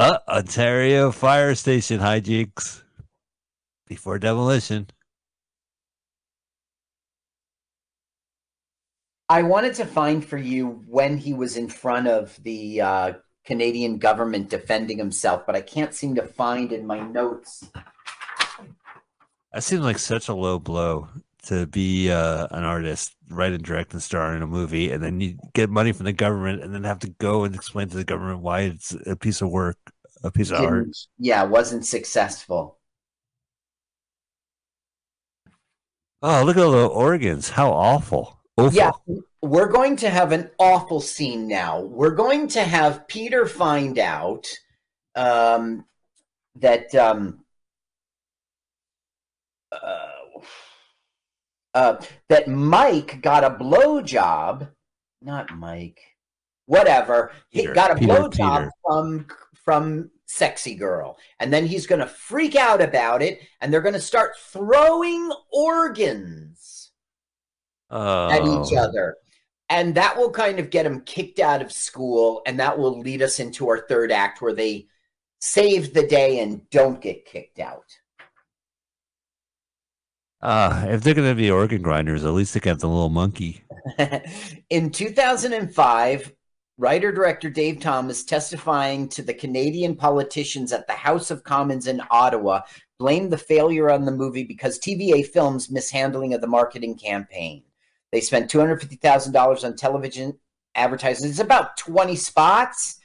uh, 0.00 0.18
Ontario 0.28 1.12
Fire 1.12 1.54
Station 1.54 2.00
hijinks 2.00 2.82
before 3.86 4.18
demolition. 4.18 4.88
I 9.28 9.42
wanted 9.42 9.74
to 9.74 9.84
find 9.84 10.24
for 10.24 10.38
you 10.38 10.82
when 10.88 11.18
he 11.18 11.34
was 11.34 11.56
in 11.56 11.68
front 11.68 12.08
of 12.08 12.36
the 12.42 12.80
uh, 12.80 13.12
Canadian 13.44 13.98
government 13.98 14.48
defending 14.48 14.98
himself, 14.98 15.44
but 15.46 15.54
I 15.54 15.60
can't 15.60 15.94
seem 15.94 16.14
to 16.16 16.22
find 16.22 16.72
in 16.72 16.86
my 16.86 17.00
notes. 17.00 17.70
That 19.52 19.62
seems 19.62 19.82
like 19.82 19.98
such 19.98 20.28
a 20.28 20.34
low 20.34 20.58
blow 20.58 21.08
to 21.44 21.66
be 21.66 22.10
uh, 22.10 22.48
an 22.50 22.64
artist, 22.64 23.14
write 23.30 23.52
and 23.52 23.62
direct 23.62 23.92
and 23.92 24.02
star 24.02 24.34
in 24.34 24.42
a 24.42 24.46
movie, 24.46 24.90
and 24.90 25.02
then 25.02 25.20
you 25.20 25.38
get 25.54 25.70
money 25.70 25.92
from 25.92 26.06
the 26.06 26.12
government, 26.12 26.62
and 26.62 26.74
then 26.74 26.84
have 26.84 26.98
to 27.00 27.10
go 27.18 27.44
and 27.44 27.54
explain 27.54 27.88
to 27.88 27.96
the 27.96 28.04
government 28.04 28.40
why 28.40 28.62
it's 28.62 28.96
a 29.06 29.16
piece 29.16 29.40
of 29.40 29.50
work, 29.50 29.78
a 30.22 30.30
piece 30.30 30.50
of 30.50 30.60
art. 30.60 30.88
Yeah, 31.18 31.44
wasn't 31.44 31.86
successful. 31.86 32.78
Oh, 36.22 36.42
look 36.44 36.56
at 36.56 36.62
all 36.62 36.72
the 36.72 36.86
organs! 36.86 37.50
How 37.50 37.70
awful! 37.70 38.40
Awful. 38.56 38.72
Yeah, 38.72 38.90
we're 39.40 39.68
going 39.68 39.96
to 39.96 40.10
have 40.10 40.32
an 40.32 40.50
awful 40.58 41.00
scene 41.00 41.48
now. 41.48 41.80
We're 41.80 42.14
going 42.14 42.48
to 42.48 42.62
have 42.62 43.08
Peter 43.08 43.46
find 43.46 43.98
out 43.98 44.46
um, 45.14 45.86
that 46.56 46.94
um, 46.94 47.44
uh, 49.72 50.09
uh, 51.74 51.96
that 52.28 52.48
Mike 52.48 53.20
got 53.22 53.44
a 53.44 53.50
blowjob. 53.50 54.68
Not 55.22 55.56
Mike. 55.56 56.00
Whatever. 56.66 57.32
Peter, 57.52 57.70
he 57.70 57.74
got 57.74 57.90
a 57.90 57.94
blowjob 57.94 58.70
from 58.84 59.26
from 59.64 60.10
sexy 60.26 60.74
girl, 60.74 61.18
and 61.38 61.52
then 61.52 61.66
he's 61.66 61.86
going 61.86 62.00
to 62.00 62.06
freak 62.06 62.56
out 62.56 62.80
about 62.80 63.22
it, 63.22 63.40
and 63.60 63.72
they're 63.72 63.80
going 63.80 63.94
to 63.94 64.00
start 64.00 64.38
throwing 64.38 65.30
organs 65.52 66.90
at 67.90 68.42
each 68.42 68.72
Oh, 68.72 68.78
other. 68.78 69.16
And 69.68 69.94
that 69.94 70.16
will 70.16 70.30
kind 70.30 70.58
of 70.58 70.70
get 70.70 70.82
them 70.82 71.02
kicked 71.02 71.38
out 71.38 71.62
of 71.62 71.70
school. 71.70 72.42
And 72.44 72.58
that 72.58 72.78
will 72.78 72.98
lead 72.98 73.22
us 73.22 73.38
into 73.38 73.68
our 73.68 73.86
third 73.86 74.10
act 74.10 74.42
where 74.42 74.52
they 74.52 74.88
save 75.40 75.94
the 75.94 76.06
day 76.06 76.40
and 76.40 76.68
don't 76.70 77.00
get 77.00 77.24
kicked 77.24 77.60
out. 77.60 77.84
Uh, 80.42 80.86
if 80.88 81.02
they're 81.02 81.14
gonna 81.14 81.34
be 81.34 81.50
organ 81.50 81.82
grinders, 81.82 82.24
at 82.24 82.32
least 82.32 82.54
they 82.54 82.60
can 82.60 82.70
have 82.70 82.80
the 82.80 82.88
little 82.88 83.08
monkey. 83.08 83.62
In 84.70 84.90
2005, 84.90 86.32
writer 86.78 87.12
director 87.12 87.50
Dave 87.50 87.80
Thomas 87.80 88.24
testifying 88.24 89.08
to 89.10 89.22
the 89.22 89.34
Canadian 89.34 89.94
politicians 89.96 90.72
at 90.72 90.86
the 90.86 90.94
House 90.94 91.30
of 91.30 91.44
Commons 91.44 91.86
in 91.86 92.02
Ottawa 92.10 92.62
blamed 92.98 93.32
the 93.32 93.38
failure 93.38 93.90
on 93.90 94.04
the 94.04 94.12
movie 94.12 94.44
because 94.44 94.78
TVA 94.78 95.26
Films' 95.26 95.70
mishandling 95.70 96.34
of 96.34 96.40
the 96.40 96.46
marketing 96.46 96.96
campaign. 96.96 97.62
They 98.12 98.20
spent 98.20 98.50
$250,000 98.50 99.64
on 99.64 99.76
television 99.76 100.38
advertising. 100.74 101.30
It's 101.30 101.38
about 101.38 101.76
20 101.76 102.16
spots. 102.16 102.99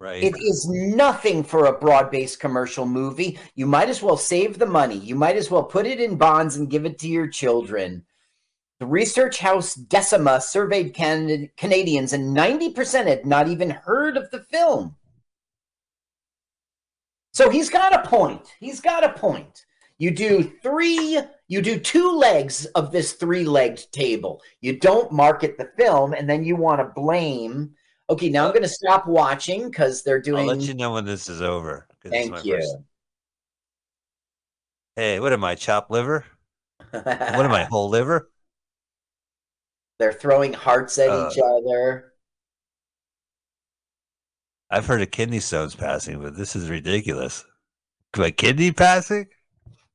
Right. 0.00 0.24
It 0.24 0.34
is 0.42 0.66
nothing 0.66 1.44
for 1.44 1.66
a 1.66 1.78
broad 1.78 2.10
based 2.10 2.40
commercial 2.40 2.86
movie. 2.86 3.38
You 3.54 3.66
might 3.66 3.90
as 3.90 4.02
well 4.02 4.16
save 4.16 4.58
the 4.58 4.66
money. 4.66 4.96
You 4.96 5.14
might 5.14 5.36
as 5.36 5.50
well 5.50 5.62
put 5.62 5.86
it 5.86 6.00
in 6.00 6.16
bonds 6.16 6.56
and 6.56 6.70
give 6.70 6.86
it 6.86 6.98
to 7.00 7.08
your 7.08 7.28
children. 7.28 8.06
The 8.78 8.86
research 8.86 9.40
house 9.40 9.74
Decima 9.74 10.40
surveyed 10.40 10.94
Can- 10.94 11.50
Canadians, 11.58 12.14
and 12.14 12.34
90% 12.34 13.08
had 13.08 13.26
not 13.26 13.46
even 13.46 13.68
heard 13.68 14.16
of 14.16 14.30
the 14.30 14.40
film. 14.40 14.96
So 17.32 17.50
he's 17.50 17.68
got 17.68 17.92
a 17.92 18.08
point. 18.08 18.54
He's 18.58 18.80
got 18.80 19.04
a 19.04 19.12
point. 19.12 19.66
You 19.98 20.10
do 20.10 20.50
three, 20.62 21.20
you 21.46 21.60
do 21.60 21.78
two 21.78 22.10
legs 22.10 22.64
of 22.74 22.90
this 22.90 23.12
three 23.12 23.44
legged 23.44 23.92
table. 23.92 24.40
You 24.62 24.78
don't 24.78 25.12
market 25.12 25.58
the 25.58 25.70
film, 25.76 26.14
and 26.14 26.28
then 26.28 26.42
you 26.42 26.56
want 26.56 26.80
to 26.80 26.90
blame. 26.98 27.74
Okay, 28.10 28.28
now 28.28 28.44
I'm 28.46 28.50
going 28.50 28.62
to 28.62 28.68
stop 28.68 29.06
watching 29.06 29.70
because 29.70 30.02
they're 30.02 30.20
doing. 30.20 30.48
I'll 30.50 30.56
let 30.56 30.66
you 30.66 30.74
know 30.74 30.92
when 30.92 31.04
this 31.04 31.28
is 31.28 31.40
over. 31.40 31.86
Thank 32.04 32.44
you. 32.44 32.56
first- 32.56 32.76
Hey, 34.96 35.20
what 35.20 35.32
am 35.32 35.44
I? 35.44 35.54
Chopped 35.54 35.90
liver? 35.90 36.24
What 36.92 37.06
am 37.06 37.52
I? 37.52 37.64
Whole 37.64 37.88
liver? 37.88 38.30
They're 40.00 40.12
throwing 40.12 40.52
hearts 40.52 40.98
at 40.98 41.08
Uh, 41.10 41.30
each 41.30 41.38
other. 41.38 42.12
I've 44.70 44.86
heard 44.86 45.02
of 45.02 45.10
kidney 45.12 45.38
stones 45.40 45.76
passing, 45.76 46.20
but 46.20 46.36
this 46.36 46.56
is 46.56 46.68
ridiculous. 46.68 47.44
My 48.16 48.30
kidney 48.32 48.72
passing? 48.72 49.26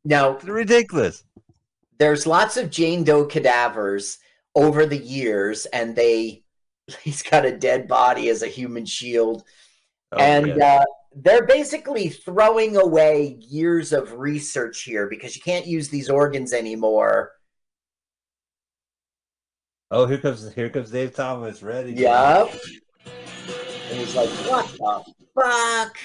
No, 0.05 0.35
It's 0.35 0.45
ridiculous. 0.45 1.23
there's 1.99 2.25
lots 2.25 2.55
of 2.55 2.69
Jane 2.69 3.03
Doe 3.03 3.25
cadavers 3.25 4.17
over 4.55 4.85
the 4.85 4.97
years, 4.97 5.65
and 5.67 5.95
they 5.95 6.44
he's 7.01 7.21
got 7.23 7.45
a 7.45 7.57
dead 7.57 7.87
body 7.87 8.29
as 8.29 8.41
a 8.43 8.47
human 8.47 8.85
shield, 8.85 9.43
Oh, 10.11 10.17
and 10.17 10.47
yeah. 10.47 10.81
uh, 10.81 10.83
they're 11.15 11.45
basically 11.47 12.09
throwing 12.09 12.77
away 12.77 13.37
years 13.39 13.91
of 13.93 14.13
research 14.13 14.83
here 14.83 15.07
because 15.07 15.35
you 15.35 15.41
can't 15.41 15.65
use 15.65 15.89
these 15.89 16.09
organs 16.09 16.53
anymore. 16.53 17.31
oh, 19.91 20.05
here 20.05 20.17
comes 20.19 20.53
here 20.53 20.69
comes 20.69 20.91
Dave 20.91 21.13
Thomas. 21.15 21.63
Ready? 21.63 21.93
Yep. 21.93 22.53
And 23.05 23.99
he's 23.99 24.15
like, 24.15 24.29
"What 24.29 24.67
the 24.67 25.03
fuck?" 25.41 25.97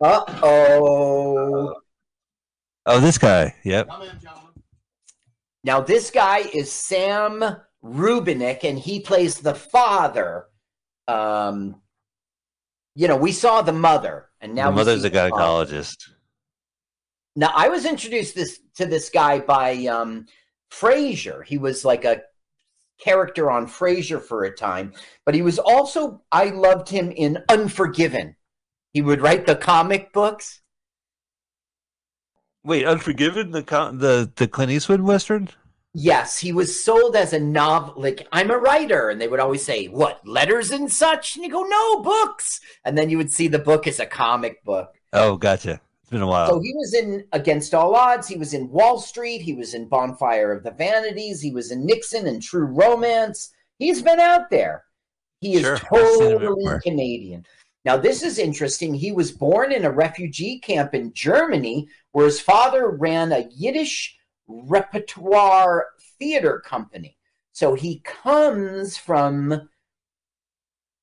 Uh 0.00 0.24
oh. 0.42 1.74
Oh, 2.86 3.00
this 3.00 3.18
guy. 3.18 3.54
Yep. 3.64 3.88
Come 5.64 5.76
in, 5.76 5.80
gentlemen. 5.80 5.80
Now, 5.80 5.80
this 5.80 6.10
guy 6.10 6.38
is 6.54 6.72
Saul 6.72 7.56
Rubinek, 7.82 8.64
and 8.64 8.78
he 8.78 9.00
plays 9.00 9.38
the 9.40 9.54
father. 9.54 10.46
Um, 11.06 11.80
you 12.94 13.08
know, 13.08 13.16
we 13.16 13.32
saw 13.32 13.62
the 13.62 13.72
mother, 13.72 14.28
and 14.40 14.54
now 14.54 14.70
the 14.70 14.76
mother's 14.76 15.04
a 15.04 15.10
gynecologist. 15.10 16.10
Now, 17.36 17.52
I 17.54 17.68
was 17.68 17.84
introduced 17.84 18.34
this 18.34 18.60
to 18.76 18.86
this 18.86 19.10
guy 19.10 19.38
by 19.38 19.86
um, 19.86 20.26
Frasier. 20.70 21.44
He 21.44 21.58
was 21.58 21.84
like 21.84 22.04
a 22.04 22.22
character 22.98 23.50
on 23.50 23.66
Frasier 23.66 24.20
for 24.20 24.44
a 24.44 24.54
time, 24.54 24.92
but 25.24 25.34
he 25.34 25.42
was 25.42 25.58
also 25.58 26.22
I 26.32 26.46
loved 26.46 26.88
him 26.88 27.12
in 27.12 27.44
Unforgiven. 27.48 28.34
He 28.92 29.02
would 29.02 29.20
write 29.20 29.46
the 29.46 29.56
comic 29.56 30.12
books. 30.12 30.60
Wait, 32.64 32.84
Unforgiven, 32.84 33.50
the 33.52 33.62
the 33.62 34.30
the 34.36 34.48
Clint 34.48 34.72
Eastwood 34.72 35.00
western? 35.00 35.48
Yes, 35.94 36.38
he 36.38 36.52
was 36.52 36.84
sold 36.84 37.16
as 37.16 37.32
a 37.32 37.40
novel. 37.40 37.94
Like 37.96 38.28
I'm 38.30 38.50
a 38.50 38.58
writer, 38.58 39.10
and 39.10 39.20
they 39.20 39.28
would 39.28 39.40
always 39.40 39.64
say, 39.64 39.86
"What 39.86 40.26
letters 40.26 40.70
and 40.70 40.90
such?" 40.90 41.36
And 41.36 41.44
you 41.44 41.50
go, 41.50 41.62
"No, 41.62 42.02
books." 42.02 42.60
And 42.84 42.96
then 42.96 43.10
you 43.10 43.16
would 43.16 43.32
see 43.32 43.48
the 43.48 43.58
book 43.58 43.86
as 43.86 43.98
a 43.98 44.06
comic 44.06 44.62
book. 44.64 44.94
Oh, 45.12 45.36
gotcha. 45.36 45.80
It's 46.02 46.10
been 46.10 46.22
a 46.22 46.26
while. 46.26 46.48
So 46.48 46.60
he 46.60 46.72
was 46.74 46.94
in 46.94 47.24
Against 47.32 47.74
All 47.74 47.94
Odds. 47.94 48.28
He 48.28 48.36
was 48.36 48.54
in 48.54 48.70
Wall 48.70 48.98
Street. 48.98 49.42
He 49.42 49.54
was 49.54 49.74
in 49.74 49.88
Bonfire 49.88 50.52
of 50.52 50.62
the 50.62 50.70
Vanities. 50.70 51.40
He 51.40 51.52
was 51.52 51.70
in 51.70 51.84
Nixon 51.84 52.26
and 52.26 52.42
True 52.42 52.66
Romance. 52.66 53.50
He's 53.78 54.02
been 54.02 54.20
out 54.20 54.50
there. 54.50 54.84
He 55.40 55.54
is 55.54 55.62
Sure, 55.62 55.78
I've 55.92 56.08
seen 56.16 56.32
him 56.32 56.38
totally. 56.40 56.80
Canadian. 56.82 57.46
Now, 57.88 57.96
this 57.96 58.22
is 58.22 58.38
interesting. 58.38 58.92
He 58.92 59.12
was 59.12 59.32
born 59.32 59.72
in 59.72 59.86
a 59.86 59.90
refugee 59.90 60.58
camp 60.58 60.94
in 60.94 61.14
Germany 61.14 61.88
where 62.12 62.26
his 62.26 62.38
father 62.38 62.90
ran 62.90 63.32
a 63.32 63.48
Yiddish 63.50 64.14
repertoire 64.46 65.86
theater 66.18 66.60
company. 66.60 67.16
So 67.52 67.72
he 67.72 68.00
comes 68.00 68.98
from 68.98 69.70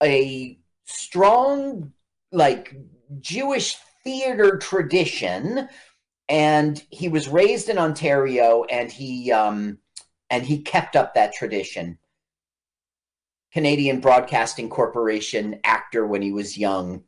a 0.03 0.59
strong, 0.83 1.91
like, 2.31 2.75
Jewish 3.19 3.77
theater 4.03 4.59
tradition. 4.59 5.67
and 6.29 6.83
he 6.91 7.07
was 7.07 7.27
raised 7.27 7.69
in 7.69 7.79
Ontario, 7.79 8.63
and 8.65 8.91
he 8.91 9.31
um, 9.31 9.77
and 10.29 10.45
he 10.45 10.61
kept 10.61 10.95
up 10.95 11.13
that 11.13 11.33
tradition. 11.33 11.97
Canadian 13.55 14.01
Broadcasting 14.01 14.67
Corporation 14.69 15.61
actor 15.63 16.05
when 16.05 16.21
he 16.21 16.33
was 16.33 16.57
young. 16.57 17.05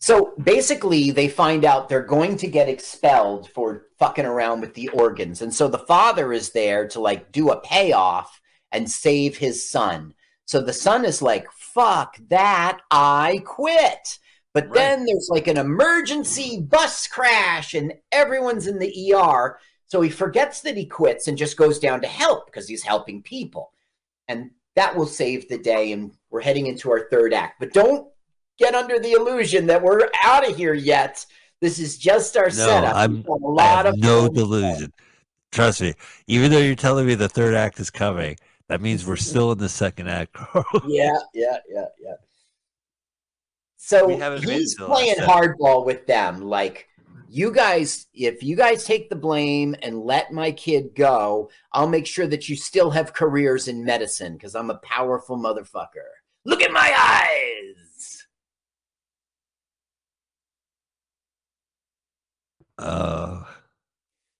So 0.00 0.34
basically, 0.42 1.12
they 1.12 1.28
find 1.28 1.64
out 1.64 1.88
they're 1.88 2.02
going 2.02 2.36
to 2.38 2.48
get 2.48 2.68
expelled 2.68 3.50
for 3.50 3.86
fucking 4.00 4.24
around 4.26 4.62
with 4.62 4.74
the 4.74 4.88
organs. 4.88 5.42
And 5.42 5.54
so 5.54 5.68
the 5.68 5.78
father 5.78 6.32
is 6.32 6.50
there 6.50 6.88
to 6.88 6.98
like 6.98 7.30
do 7.30 7.50
a 7.50 7.60
payoff 7.60 8.40
and 8.72 8.90
save 8.90 9.36
his 9.36 9.70
son. 9.70 10.12
So 10.46 10.60
the 10.60 10.72
son 10.72 11.04
is 11.04 11.22
like, 11.22 11.46
fuck 11.52 12.16
that, 12.30 12.80
I 12.90 13.42
quit. 13.46 14.18
But 14.54 14.64
Right. 14.64 14.74
then 14.74 15.06
there's 15.06 15.28
like 15.30 15.46
an 15.46 15.56
emergency 15.56 16.60
bus 16.60 17.06
crash 17.06 17.74
and 17.74 17.92
everyone's 18.10 18.66
in 18.66 18.80
the 18.80 19.14
ER. 19.14 19.60
So 19.88 20.02
he 20.02 20.10
forgets 20.10 20.60
that 20.60 20.76
he 20.76 20.86
quits 20.86 21.28
and 21.28 21.36
just 21.36 21.56
goes 21.56 21.78
down 21.78 22.00
to 22.02 22.06
help 22.06 22.46
because 22.46 22.68
he's 22.68 22.82
helping 22.82 23.22
people. 23.22 23.72
And 24.28 24.50
that 24.76 24.94
will 24.94 25.06
save 25.06 25.48
the 25.48 25.58
day. 25.58 25.92
And 25.92 26.12
we're 26.30 26.42
heading 26.42 26.66
into 26.66 26.90
our 26.90 27.08
third 27.10 27.32
act. 27.32 27.58
But 27.58 27.72
don't 27.72 28.06
get 28.58 28.74
under 28.74 28.98
the 28.98 29.12
illusion 29.12 29.66
that 29.66 29.82
we're 29.82 30.08
out 30.22 30.48
of 30.48 30.56
here 30.56 30.74
yet. 30.74 31.24
This 31.60 31.78
is 31.78 31.98
just 31.98 32.36
our 32.36 32.46
No, 32.46 32.50
setup. 32.50 32.94
I'm- 32.94 33.16
We've 33.16 33.26
got 33.26 33.40
lot 33.40 33.84
have 33.86 33.94
of 33.94 34.00
no 34.00 34.22
film. 34.24 34.34
delusion. 34.34 34.92
Trust 35.50 35.80
me. 35.80 35.94
Even 36.26 36.50
though 36.50 36.58
you're 36.58 36.74
telling 36.74 37.06
me 37.06 37.14
the 37.14 37.28
third 37.28 37.54
act 37.54 37.80
is 37.80 37.90
coming, 37.90 38.36
that 38.68 38.82
means 38.82 39.06
we're 39.06 39.14
mm-hmm. 39.14 39.22
still 39.22 39.52
in 39.52 39.58
the 39.58 39.68
second 39.68 40.08
act. 40.08 40.36
Yeah, 40.86 41.18
yeah, 41.34 41.56
yeah, 41.68 41.86
yeah. 42.00 42.14
So 43.80 44.06
We 44.06 44.16
haven't 44.16 44.44
made 44.44 44.56
it 44.56 44.58
he's 44.58 44.74
to 44.74 44.82
the 44.82 44.88
last 44.88 45.00
playing 45.00 45.16
hardball 45.16 45.86
with 45.86 46.06
them. 46.06 46.42
Like, 46.42 46.88
you 47.28 47.52
guys, 47.52 48.06
if 48.14 48.42
you 48.42 48.56
guys 48.56 48.84
take 48.84 49.10
the 49.10 49.16
blame 49.16 49.76
and 49.82 50.00
let 50.00 50.32
my 50.32 50.50
kid 50.50 50.94
go, 50.94 51.50
I'll 51.72 51.88
make 51.88 52.06
sure 52.06 52.26
that 52.26 52.48
you 52.48 52.56
still 52.56 52.90
have 52.90 53.12
careers 53.12 53.68
in 53.68 53.84
medicine 53.84 54.32
because 54.32 54.54
I'm 54.54 54.70
a 54.70 54.78
powerful 54.78 55.36
motherfucker. 55.36 56.08
Look 56.46 56.62
at 56.62 56.72
my 56.72 56.94
eyes. 56.98 58.26
Uh, 62.78 63.44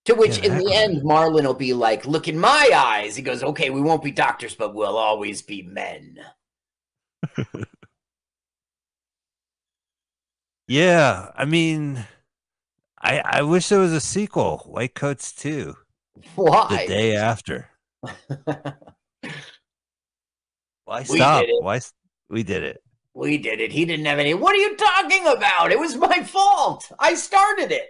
To 0.06 0.14
which, 0.14 0.38
Yeah, 0.38 0.52
in 0.52 0.58
the 0.58 0.72
end, 0.72 1.02
Marlon 1.02 1.44
will 1.44 1.52
be 1.54 1.74
like, 1.74 2.06
"Look 2.06 2.28
in 2.28 2.38
my 2.38 2.70
eyes." 2.74 3.16
He 3.16 3.22
goes, 3.22 3.42
"Okay, 3.42 3.68
we 3.68 3.80
won't 3.82 4.02
be 4.02 4.12
doctors, 4.12 4.54
but 4.54 4.74
we'll 4.74 4.96
always 4.96 5.42
be 5.42 5.62
men." 5.62 6.18
yeah, 10.68 11.30
I 11.34 11.44
mean, 11.44 12.06
I 13.08 13.22
I 13.24 13.42
wish 13.42 13.68
there 13.70 13.78
was 13.78 13.92
a 13.94 14.00
sequel, 14.02 14.58
White 14.66 14.94
Coats 14.94 15.32
2, 15.32 15.74
Why? 16.34 16.66
the 16.68 16.86
day 16.86 17.16
after. 17.16 17.70
Why 20.84 21.04
stop? 21.04 21.44
it. 21.44 21.62
Why 21.62 21.80
we 22.28 22.42
did 22.42 22.62
it? 22.62 22.82
We 23.14 23.38
did 23.38 23.60
it. 23.60 23.72
He 23.72 23.86
didn't 23.86 24.04
have 24.04 24.18
any. 24.18 24.34
What 24.34 24.54
are 24.54 24.58
you 24.58 24.76
talking 24.76 25.26
about? 25.26 25.72
It 25.72 25.78
was 25.78 25.96
my 25.96 26.22
fault. 26.22 26.92
I 26.98 27.14
started 27.14 27.72
it. 27.72 27.88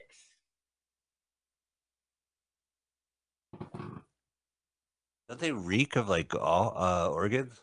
Don't 5.28 5.40
they 5.40 5.50
reek 5.52 5.96
of 5.96 6.08
like 6.08 6.34
all 6.36 6.72
uh 6.76 7.08
organs? 7.10 7.60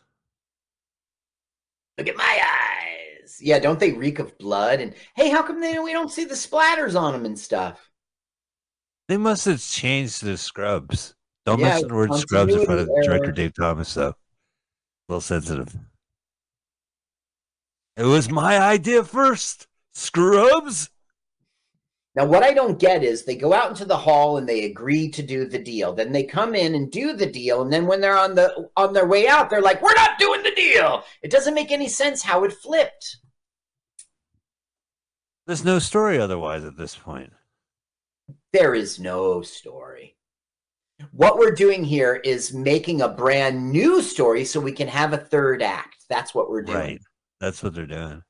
Look 1.96 2.08
at 2.08 2.16
my 2.16 2.38
eyes. 3.26 3.38
Yeah, 3.40 3.58
don't 3.58 3.78
they 3.78 3.92
reek 3.92 4.18
of 4.18 4.36
blood? 4.38 4.80
And 4.80 4.94
hey, 5.14 5.30
how 5.30 5.42
come 5.42 5.60
they, 5.60 5.78
we 5.78 5.92
don't 5.92 6.10
see 6.10 6.24
the 6.24 6.34
splatters 6.34 6.98
on 6.98 7.12
them 7.12 7.24
and 7.24 7.38
stuff? 7.38 7.90
They 9.08 9.16
must 9.16 9.44
have 9.44 9.60
changed 9.62 10.22
the 10.22 10.36
scrubs. 10.36 11.14
Don't 11.44 11.60
Yeah, 11.60 11.68
mention 11.68 11.88
the 11.88 11.94
word 11.94 12.14
scrubs 12.14 12.54
in 12.54 12.64
front 12.64 12.80
of 12.80 12.90
director. 13.04 13.30
Dave 13.30 13.54
Thomas, 13.54 13.94
though. 13.94 14.08
A 14.08 14.14
little 15.08 15.20
sensitive. 15.20 15.76
It 17.96 18.04
was 18.04 18.28
my 18.28 18.58
idea 18.58 19.04
first. 19.04 19.68
Scrubs. 19.94 20.90
Now, 22.16 22.24
what 22.24 22.42
I 22.42 22.54
don't 22.54 22.78
get 22.78 23.04
is 23.04 23.24
they 23.24 23.36
go 23.36 23.52
out 23.52 23.68
into 23.68 23.84
the 23.84 23.98
hall 23.98 24.38
and 24.38 24.48
they 24.48 24.64
agree 24.64 25.10
to 25.10 25.22
do 25.22 25.46
the 25.46 25.58
deal. 25.58 25.92
Then 25.92 26.12
they 26.12 26.24
come 26.24 26.54
in 26.54 26.74
and 26.74 26.90
do 26.90 27.12
the 27.12 27.26
deal, 27.26 27.60
and 27.60 27.70
then 27.70 27.86
when 27.86 28.00
they're 28.00 28.16
on 28.16 28.34
the 28.34 28.70
on 28.74 28.94
their 28.94 29.06
way 29.06 29.28
out, 29.28 29.50
they're 29.50 29.60
like, 29.60 29.82
"We're 29.82 29.94
not 29.94 30.18
doing 30.18 30.42
the 30.42 30.54
deal." 30.54 31.04
It 31.22 31.30
doesn't 31.30 31.54
make 31.54 31.70
any 31.70 31.88
sense 31.88 32.22
how 32.22 32.44
it 32.44 32.54
flipped. 32.54 33.18
There's 35.46 35.64
no 35.64 35.78
story 35.78 36.18
otherwise 36.18 36.64
at 36.64 36.78
this 36.78 36.96
point. 36.96 37.32
There 38.52 38.74
is 38.74 38.98
no 38.98 39.42
story. 39.42 40.16
What 41.12 41.38
we're 41.38 41.54
doing 41.54 41.84
here 41.84 42.14
is 42.14 42.54
making 42.54 43.02
a 43.02 43.08
brand 43.08 43.70
new 43.70 44.00
story 44.00 44.46
so 44.46 44.58
we 44.58 44.72
can 44.72 44.88
have 44.88 45.12
a 45.12 45.18
third 45.18 45.62
act. 45.62 46.06
That's 46.08 46.34
what 46.34 46.48
we're 46.48 46.62
doing. 46.62 46.78
Right. 46.78 47.00
That's 47.40 47.62
what 47.62 47.74
they're 47.74 47.84
doing. 47.84 48.22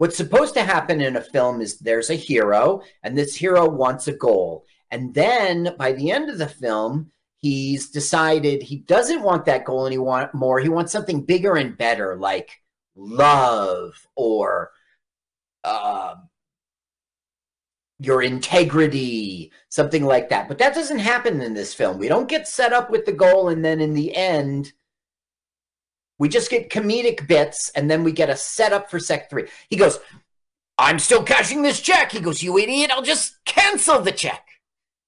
What's 0.00 0.16
supposed 0.16 0.54
to 0.54 0.62
happen 0.62 1.02
in 1.02 1.16
a 1.16 1.20
film 1.20 1.60
is 1.60 1.76
there's 1.76 2.08
a 2.08 2.14
hero, 2.14 2.80
and 3.02 3.18
this 3.18 3.36
hero 3.36 3.68
wants 3.68 4.08
a 4.08 4.14
goal. 4.14 4.64
And 4.90 5.12
then 5.12 5.74
by 5.78 5.92
the 5.92 6.10
end 6.10 6.30
of 6.30 6.38
the 6.38 6.48
film, 6.48 7.10
he's 7.36 7.90
decided 7.90 8.62
he 8.62 8.78
doesn't 8.78 9.20
want 9.20 9.44
that 9.44 9.66
goal 9.66 9.84
and 9.84 9.92
he 9.92 9.98
want 9.98 10.32
more. 10.32 10.58
He 10.58 10.70
wants 10.70 10.90
something 10.90 11.26
bigger 11.26 11.54
and 11.54 11.76
better, 11.76 12.16
like 12.16 12.62
love 12.96 13.92
or 14.16 14.70
uh, 15.64 16.14
your 17.98 18.22
integrity, 18.22 19.52
something 19.68 20.06
like 20.06 20.30
that. 20.30 20.48
But 20.48 20.56
that 20.60 20.74
doesn't 20.74 21.00
happen 21.00 21.42
in 21.42 21.52
this 21.52 21.74
film. 21.74 21.98
We 21.98 22.08
don't 22.08 22.26
get 22.26 22.48
set 22.48 22.72
up 22.72 22.88
with 22.88 23.04
the 23.04 23.12
goal, 23.12 23.50
and 23.50 23.62
then 23.62 23.82
in 23.82 23.92
the 23.92 24.16
end, 24.16 24.72
we 26.20 26.28
just 26.28 26.50
get 26.50 26.68
comedic 26.68 27.26
bits, 27.26 27.70
and 27.74 27.90
then 27.90 28.04
we 28.04 28.12
get 28.12 28.28
a 28.28 28.36
setup 28.36 28.90
for 28.90 29.00
Sec 29.00 29.30
3. 29.30 29.48
He 29.70 29.76
goes, 29.76 29.98
I'm 30.76 30.98
still 30.98 31.22
cashing 31.22 31.62
this 31.62 31.80
check. 31.80 32.12
He 32.12 32.20
goes, 32.20 32.42
You 32.42 32.58
idiot, 32.58 32.90
I'll 32.92 33.02
just 33.02 33.42
cancel 33.46 34.02
the 34.02 34.12
check. 34.12 34.46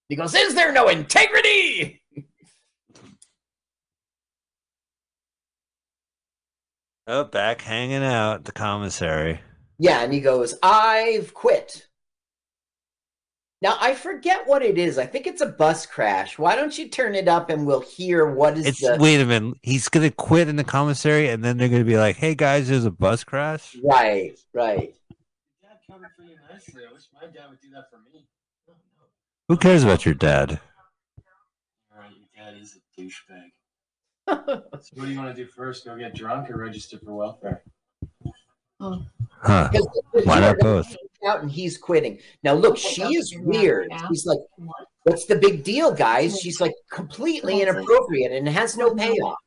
He 0.08 0.16
goes, 0.16 0.34
Is 0.34 0.54
there 0.54 0.72
no 0.72 0.88
integrity? 0.88 2.02
Oh, 7.06 7.24
back 7.24 7.60
hanging 7.60 8.02
out 8.02 8.44
the 8.44 8.52
commissary. 8.52 9.40
Yeah, 9.78 10.02
and 10.02 10.14
he 10.14 10.20
goes, 10.20 10.54
I've 10.62 11.34
quit. 11.34 11.88
Now, 13.62 13.76
I 13.80 13.94
forget 13.94 14.44
what 14.48 14.62
it 14.62 14.76
is. 14.76 14.98
I 14.98 15.06
think 15.06 15.28
it's 15.28 15.40
a 15.40 15.46
bus 15.46 15.86
crash. 15.86 16.36
Why 16.36 16.56
don't 16.56 16.76
you 16.76 16.88
turn 16.88 17.14
it 17.14 17.28
up 17.28 17.48
and 17.48 17.64
we'll 17.64 17.80
hear 17.80 18.26
what 18.26 18.58
is 18.58 18.66
It's 18.66 18.80
the. 18.80 18.96
wait 18.98 19.20
a 19.20 19.24
minute. 19.24 19.56
He's 19.62 19.88
gonna 19.88 20.10
quit 20.10 20.48
in 20.48 20.56
the 20.56 20.64
commissary, 20.64 21.28
and 21.28 21.44
then 21.44 21.58
they're 21.58 21.68
gonna 21.68 21.84
be 21.84 21.96
like, 21.96 22.16
"Hey 22.16 22.34
guys, 22.34 22.68
there's 22.68 22.84
a 22.84 22.90
bus 22.90 23.22
crash." 23.22 23.76
Right, 23.84 24.36
right. 24.52 24.92
Dad 25.62 25.78
covered 25.88 26.10
for 26.16 26.24
you 26.24 26.34
nicely. 26.50 26.82
I 26.88 26.92
wish 26.92 27.04
my 27.14 27.28
dad 27.28 27.50
would 27.50 27.60
do 27.60 27.70
that 27.74 27.88
for 27.88 27.98
me. 27.98 28.26
No, 28.66 28.74
no. 28.74 29.04
Who 29.48 29.56
cares 29.56 29.84
about 29.84 30.04
your 30.04 30.14
dad? 30.14 30.58
All 31.94 32.00
right, 32.00 32.10
your 32.10 32.44
dad 32.44 32.60
is 32.60 32.76
a 32.76 33.00
douchebag. 33.00 33.52
So 34.82 34.96
what 34.96 35.04
do 35.04 35.12
you 35.12 35.18
want 35.18 35.36
to 35.36 35.44
do 35.44 35.48
first? 35.48 35.84
Go 35.84 35.96
get 35.96 36.16
drunk 36.16 36.50
or 36.50 36.56
register 36.56 36.98
for 36.98 37.14
welfare? 37.14 37.62
Huh? 38.82 39.70
Why 40.24 40.40
not 40.40 40.58
both? 40.58 40.96
Out 41.26 41.42
and 41.42 41.50
he's 41.50 41.78
quitting. 41.78 42.18
Now, 42.42 42.54
look, 42.54 42.76
she 42.76 43.02
is 43.02 43.34
weird. 43.38 43.92
She's 44.08 44.26
like, 44.26 44.40
What's 45.04 45.26
the 45.26 45.36
big 45.36 45.62
deal, 45.64 45.92
guys? 45.92 46.40
She's 46.40 46.60
like 46.60 46.74
completely 46.90 47.62
inappropriate 47.62 48.32
and 48.32 48.48
has 48.48 48.76
no 48.76 48.94
payoff. 48.94 49.38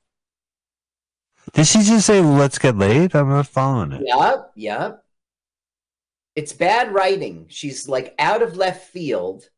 Did 1.53 1.67
she 1.67 1.83
just 1.83 2.07
say, 2.07 2.21
"Let's 2.21 2.57
get 2.57 2.75
laid"? 2.75 3.15
I'm 3.15 3.29
not 3.29 3.47
following 3.47 3.91
it. 3.91 4.01
Yep, 4.05 4.51
yep. 4.55 5.03
It's 6.35 6.51
bad 6.51 6.93
writing. 6.93 7.45
She's 7.49 7.87
like 7.87 8.15
out 8.19 8.41
of 8.41 8.57
left 8.57 8.89
field 8.89 9.49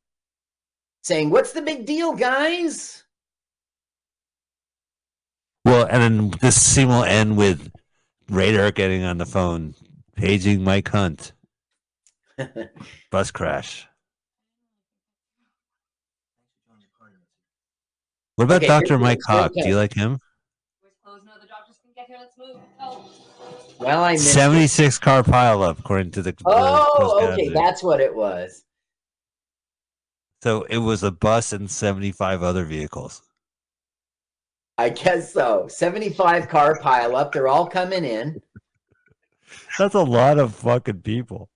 saying, 1.02 1.30
What's 1.30 1.54
the 1.54 1.62
big 1.62 1.86
deal, 1.86 2.14
guys? 2.14 3.04
Well, 5.66 5.88
and 5.90 6.02
then 6.02 6.32
this 6.42 6.62
scene 6.62 6.90
will 6.90 7.04
end 7.04 7.36
with 7.36 7.72
Radar 8.30 8.72
getting 8.72 9.04
on 9.04 9.18
the 9.18 9.26
phone, 9.26 9.74
paging 10.16 10.64
Mike 10.64 10.90
Hunt. 10.90 11.34
Bus 13.12 13.32
crash. 13.32 13.88
What 18.36 18.46
about 18.46 18.58
Okay, 18.58 18.68
Dr. 18.68 19.00
Mike 19.00 19.20
Hawk? 19.26 19.52
Do 19.54 19.68
you 19.68 19.76
like 19.76 19.94
him? 19.94 20.20
Where's 20.82 20.94
clothes? 21.04 21.22
No, 21.26 21.32
the 21.42 21.48
doctors 21.48 21.78
can 21.82 21.92
get 21.96 22.06
here. 22.06 22.18
Let's 22.20 22.38
move. 22.38 22.58
Well, 23.80 24.04
I 24.04 24.14
missed 24.14 24.28
it. 24.28 24.34
76 24.34 25.00
car 25.00 25.24
pileup, 25.24 25.80
according 25.80 26.12
to 26.12 26.22
the. 26.22 26.36
Oh, 26.46 27.32
okay. 27.34 27.50
That's 27.50 27.82
what 27.82 28.00
it 28.00 28.14
was. 28.14 28.64
So 30.44 30.64
it 30.70 30.78
was 30.78 31.02
a 31.02 31.10
bus 31.10 31.52
and 31.52 31.70
75 31.70 32.44
other 32.44 32.64
vehicles. 32.64 33.24
I 34.78 34.90
guess 34.90 35.34
so. 35.34 35.68
75 35.68 36.48
car 36.50 36.80
pileup. 36.80 37.32
They're 37.32 37.48
all 37.48 37.68
coming 37.68 38.06
in. 38.06 38.42
That's 39.80 39.96
a 39.96 40.02
lot 40.04 40.38
of 40.40 40.54
fucking 40.56 41.02
people. 41.02 41.50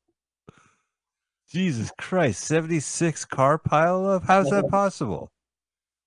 Jesus 1.51 1.91
Christ, 1.97 2.41
76 2.45 3.25
car 3.25 3.59
pileup? 3.59 4.23
How's 4.25 4.49
that 4.51 4.69
possible? 4.69 5.31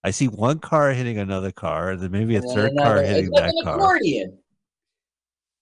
I 0.02 0.10
see 0.10 0.26
one 0.28 0.58
car 0.58 0.90
hitting 0.92 1.18
another 1.18 1.52
car, 1.52 1.90
and 1.90 2.00
then 2.00 2.10
maybe 2.10 2.36
a 2.36 2.40
And 2.40 2.50
third 2.50 2.72
car 2.76 2.96
another- 2.96 3.06
hitting 3.06 3.24
it's 3.26 3.32
like 3.32 3.42
that 3.44 3.54
an 3.54 3.64
car. 3.64 3.74
accordion. 3.76 4.38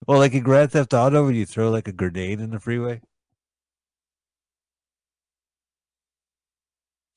Well, 0.06 0.18
like 0.18 0.34
in 0.34 0.42
Grand 0.42 0.72
Theft 0.72 0.94
Auto, 0.94 1.26
when 1.26 1.34
you 1.34 1.46
throw 1.46 1.70
like 1.70 1.86
a 1.88 1.92
grenade 1.92 2.40
in 2.40 2.50
the 2.50 2.60
freeway. 2.60 3.00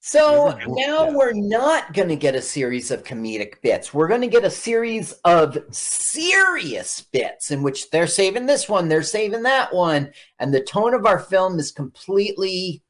So 0.07 0.55
now 0.67 1.09
we're 1.09 1.33
not 1.33 1.93
going 1.93 2.09
to 2.09 2.15
get 2.15 2.35
a 2.35 2.41
series 2.41 2.91
of 2.91 3.03
comedic 3.03 3.59
bits. 3.63 3.91
We're 3.91 4.07
going 4.07 4.21
to 4.21 4.27
get 4.27 4.45
a 4.45 4.51
series 4.51 5.13
of 5.25 5.57
serious 5.71 7.01
bits 7.01 7.49
in 7.49 7.63
which 7.63 7.89
they're 7.89 8.05
saving 8.05 8.45
this 8.45 8.69
one, 8.69 8.87
they're 8.87 9.01
saving 9.01 9.41
that 9.43 9.73
one, 9.73 10.11
and 10.37 10.53
the 10.53 10.61
tone 10.61 10.93
of 10.93 11.07
our 11.07 11.17
film 11.17 11.57
is 11.57 11.71
completely 11.71 12.83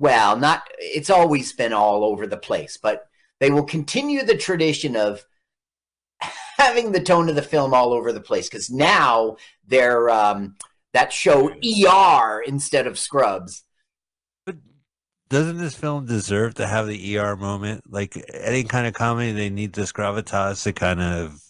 well, 0.00 0.36
not 0.36 0.64
it's 0.80 1.10
always 1.10 1.52
been 1.52 1.72
all 1.72 2.02
over 2.02 2.26
the 2.26 2.36
place, 2.36 2.76
but 2.76 3.06
they 3.38 3.52
will 3.52 3.62
continue 3.62 4.24
the 4.24 4.36
tradition 4.36 4.96
of 4.96 5.24
having 6.58 6.90
the 6.90 7.00
tone 7.00 7.28
of 7.28 7.36
the 7.36 7.40
film 7.40 7.72
all 7.72 7.92
over 7.92 8.12
the 8.12 8.20
place 8.20 8.48
cuz 8.48 8.68
now 8.68 9.36
they're 9.64 10.10
um 10.10 10.56
that 10.92 11.12
show 11.12 11.50
ER 11.50 12.42
instead 12.44 12.88
of 12.88 12.98
Scrubs. 12.98 13.62
But 15.30 15.36
doesn't 15.36 15.58
this 15.58 15.76
film 15.76 16.06
deserve 16.06 16.54
to 16.54 16.66
have 16.66 16.88
the 16.88 17.16
ER 17.16 17.36
moment? 17.36 17.84
Like 17.88 18.20
any 18.34 18.64
kind 18.64 18.88
of 18.88 18.94
comedy, 18.94 19.30
they 19.30 19.48
need 19.48 19.72
this 19.72 19.92
gravitas 19.92 20.64
to 20.64 20.72
kind 20.72 21.00
of. 21.00 21.40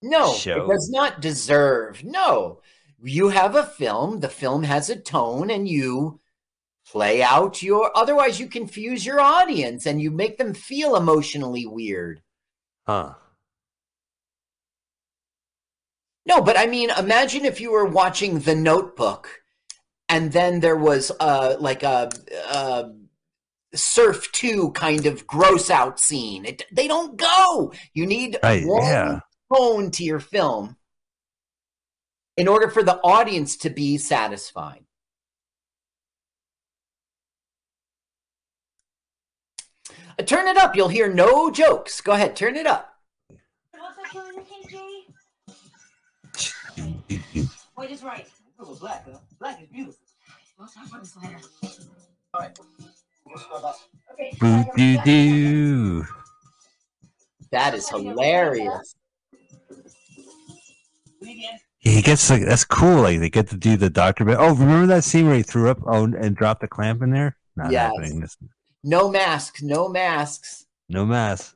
No, 0.00 0.32
show. 0.34 0.64
it 0.64 0.68
does 0.68 0.88
not 0.88 1.20
deserve. 1.20 2.04
No, 2.04 2.60
you 3.02 3.30
have 3.30 3.56
a 3.56 3.64
film. 3.64 4.20
The 4.20 4.28
film 4.28 4.62
has 4.62 4.88
a 4.88 4.96
tone, 4.96 5.50
and 5.50 5.66
you 5.68 6.20
play 6.86 7.20
out 7.20 7.62
your. 7.62 7.90
Otherwise, 7.96 8.38
you 8.38 8.46
confuse 8.46 9.04
your 9.04 9.18
audience 9.18 9.84
and 9.84 10.00
you 10.00 10.12
make 10.12 10.38
them 10.38 10.54
feel 10.54 10.94
emotionally 10.94 11.66
weird. 11.66 12.22
Huh. 12.86 13.14
No, 16.24 16.42
but 16.42 16.56
I 16.56 16.66
mean, 16.66 16.90
imagine 16.90 17.44
if 17.44 17.60
you 17.60 17.72
were 17.72 17.86
watching 17.86 18.38
The 18.38 18.54
Notebook, 18.54 19.40
and 20.08 20.32
then 20.32 20.60
there 20.60 20.76
was 20.76 21.10
uh 21.20 21.56
like 21.58 21.82
a, 21.82 22.10
a 22.50 22.90
Surf 23.74 24.30
Two 24.32 24.70
kind 24.72 25.06
of 25.06 25.26
gross 25.26 25.70
out 25.70 26.00
scene. 26.00 26.44
It, 26.46 26.62
they 26.72 26.88
don't 26.88 27.16
go. 27.16 27.72
You 27.94 28.06
need 28.06 28.38
Right, 28.42 28.64
one 28.64 28.82
yeah. 28.82 29.20
tone 29.54 29.90
to 29.92 30.04
your 30.04 30.20
film 30.20 30.76
in 32.36 32.48
order 32.48 32.68
for 32.68 32.82
the 32.82 32.96
audience 33.02 33.56
to 33.58 33.70
be 33.70 33.98
satisfied. 33.98 34.84
Uh, 40.18 40.22
Turn 40.24 40.48
it 40.48 40.56
up. 40.56 40.74
You'll 40.76 40.88
hear 40.88 41.12
no 41.12 41.50
jokes. 41.50 42.00
Go 42.00 42.12
ahead, 42.12 42.34
turn 42.36 42.56
it 42.56 42.66
up. 42.66 42.94
What's 43.72 43.96
that 43.96 44.10
killing 44.10 44.36
KJ? 46.76 47.48
White 47.74 47.90
is 47.90 48.02
right. 48.02 48.26
Oh, 48.58 48.74
black, 48.80 49.04
huh? 49.04 49.18
Black 49.38 49.62
is 49.62 49.68
beautiful. 49.68 50.00
What's 50.56 50.74
that 50.74 50.88
for 50.88 50.98
this 50.98 51.16
letter? 51.16 51.38
Okay. 52.34 54.32
Boo 54.40 54.64
doo 54.76 54.98
doo. 55.04 56.06
That 57.52 57.74
is 57.74 57.88
hilarious. 57.88 58.94
He 61.78 62.02
gets 62.02 62.28
like 62.28 62.42
that's 62.44 62.64
cool. 62.64 63.02
Like 63.02 63.20
they 63.20 63.30
get 63.30 63.48
to 63.50 63.56
do 63.56 63.76
the 63.76 63.88
doctor. 63.90 64.24
But 64.24 64.38
oh, 64.38 64.54
remember 64.54 64.86
that 64.88 65.04
scene 65.04 65.26
where 65.26 65.36
he 65.36 65.42
threw 65.42 65.70
up 65.70 65.78
oh, 65.86 66.04
and 66.04 66.36
dropped 66.36 66.60
the 66.60 66.68
clamp 66.68 67.02
in 67.02 67.10
there? 67.10 67.36
Not 67.56 67.72
Yes. 67.72 67.92
happening. 67.92 68.20
This, 68.20 68.36
No 68.84 69.08
masks. 69.10 69.62
No 69.62 69.88
masks. 69.88 70.66
no 70.88 71.06
mask. 71.06 71.54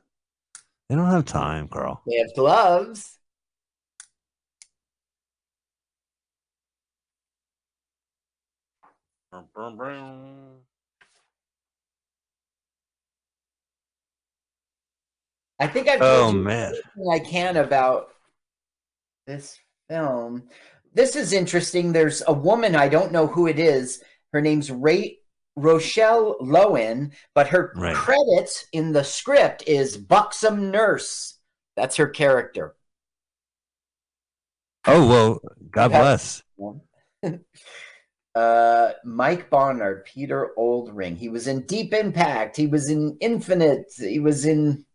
They 0.89 0.95
don't 0.95 1.09
have 1.09 1.25
time, 1.25 1.67
Carl. 1.67 2.01
They 2.07 2.17
have 2.17 2.33
gloves. 2.35 3.17
I 15.59 15.67
think 15.67 15.87
I've 15.87 16.01
Oh 16.01 16.31
man. 16.31 16.73
I 17.11 17.19
can 17.19 17.57
about 17.57 18.09
this 19.25 19.57
film. 19.89 20.43
This 20.93 21.15
is 21.15 21.33
interesting. 21.33 21.91
There's 21.91 22.21
a 22.27 22.33
woman, 22.33 22.75
I 22.75 22.87
don't 22.87 23.11
know 23.11 23.25
who 23.27 23.47
it 23.47 23.57
is. 23.57 24.03
Her 24.31 24.41
name's 24.41 24.69
Ray 24.69 25.19
Rochelle 25.55 26.37
Lowen, 26.39 27.13
but 27.33 27.47
her 27.47 27.73
Right. 27.75 27.95
credit 27.95 28.65
in 28.71 28.91
the 28.91 29.03
script 29.03 29.63
is 29.65 29.97
Buxom 29.97 30.69
Nurse. 30.69 31.39
That's 31.75 31.95
her 31.95 32.07
character. 32.07 32.75
Oh 34.85 35.07
well, 35.07 35.39
God 35.71 35.89
bless. 35.89 36.43
uh, 38.35 38.91
Mike 39.03 39.49
Barnard, 39.49 40.05
Peter 40.05 40.51
Oldring. 40.57 41.17
He 41.17 41.29
was 41.29 41.47
in 41.47 41.61
Deep 41.61 41.93
Impact. 41.93 42.57
He 42.57 42.67
was 42.67 42.89
in 42.89 43.17
Infinite. 43.21 43.91
He 43.97 44.19
was 44.19 44.45
in. 44.45 44.85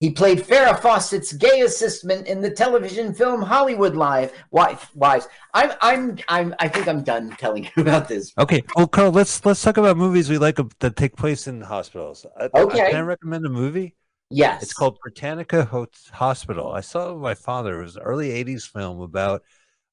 He 0.00 0.10
played 0.10 0.40
Farrah 0.40 0.78
Fawcett's 0.78 1.32
gay 1.32 1.60
assistant 1.60 2.26
in 2.26 2.42
the 2.42 2.50
television 2.50 3.14
film 3.14 3.40
Hollywood 3.40 3.94
Live. 3.94 4.32
Wife, 4.50 4.90
wives. 4.94 5.28
I'm, 5.54 5.72
I'm, 5.80 6.18
I'm. 6.28 6.54
I 6.58 6.68
think 6.68 6.88
I'm 6.88 7.02
done 7.02 7.30
telling 7.38 7.64
you 7.64 7.70
about 7.82 8.08
this. 8.08 8.32
Okay. 8.38 8.62
Well, 8.76 8.86
Carl, 8.86 9.12
let's 9.12 9.44
let's 9.44 9.62
talk 9.62 9.76
about 9.76 9.96
movies 9.96 10.28
we 10.28 10.38
like 10.38 10.58
that 10.80 10.96
take 10.96 11.16
place 11.16 11.46
in 11.46 11.60
hospitals. 11.60 12.26
Okay. 12.54 12.90
Can 12.90 12.96
I 12.96 13.00
recommend 13.00 13.46
a 13.46 13.50
movie? 13.50 13.94
Yes, 14.30 14.62
It's 14.62 14.72
called 14.72 14.98
Britannia 15.00 15.46
Hospital. 16.12 16.72
I 16.72 16.80
saw 16.80 17.10
it 17.10 17.12
with 17.14 17.22
my 17.22 17.34
father. 17.34 17.80
It 17.80 17.84
was 17.84 17.96
an 17.96 18.02
early 18.02 18.30
'80s 18.30 18.68
film 18.68 19.00
about 19.00 19.42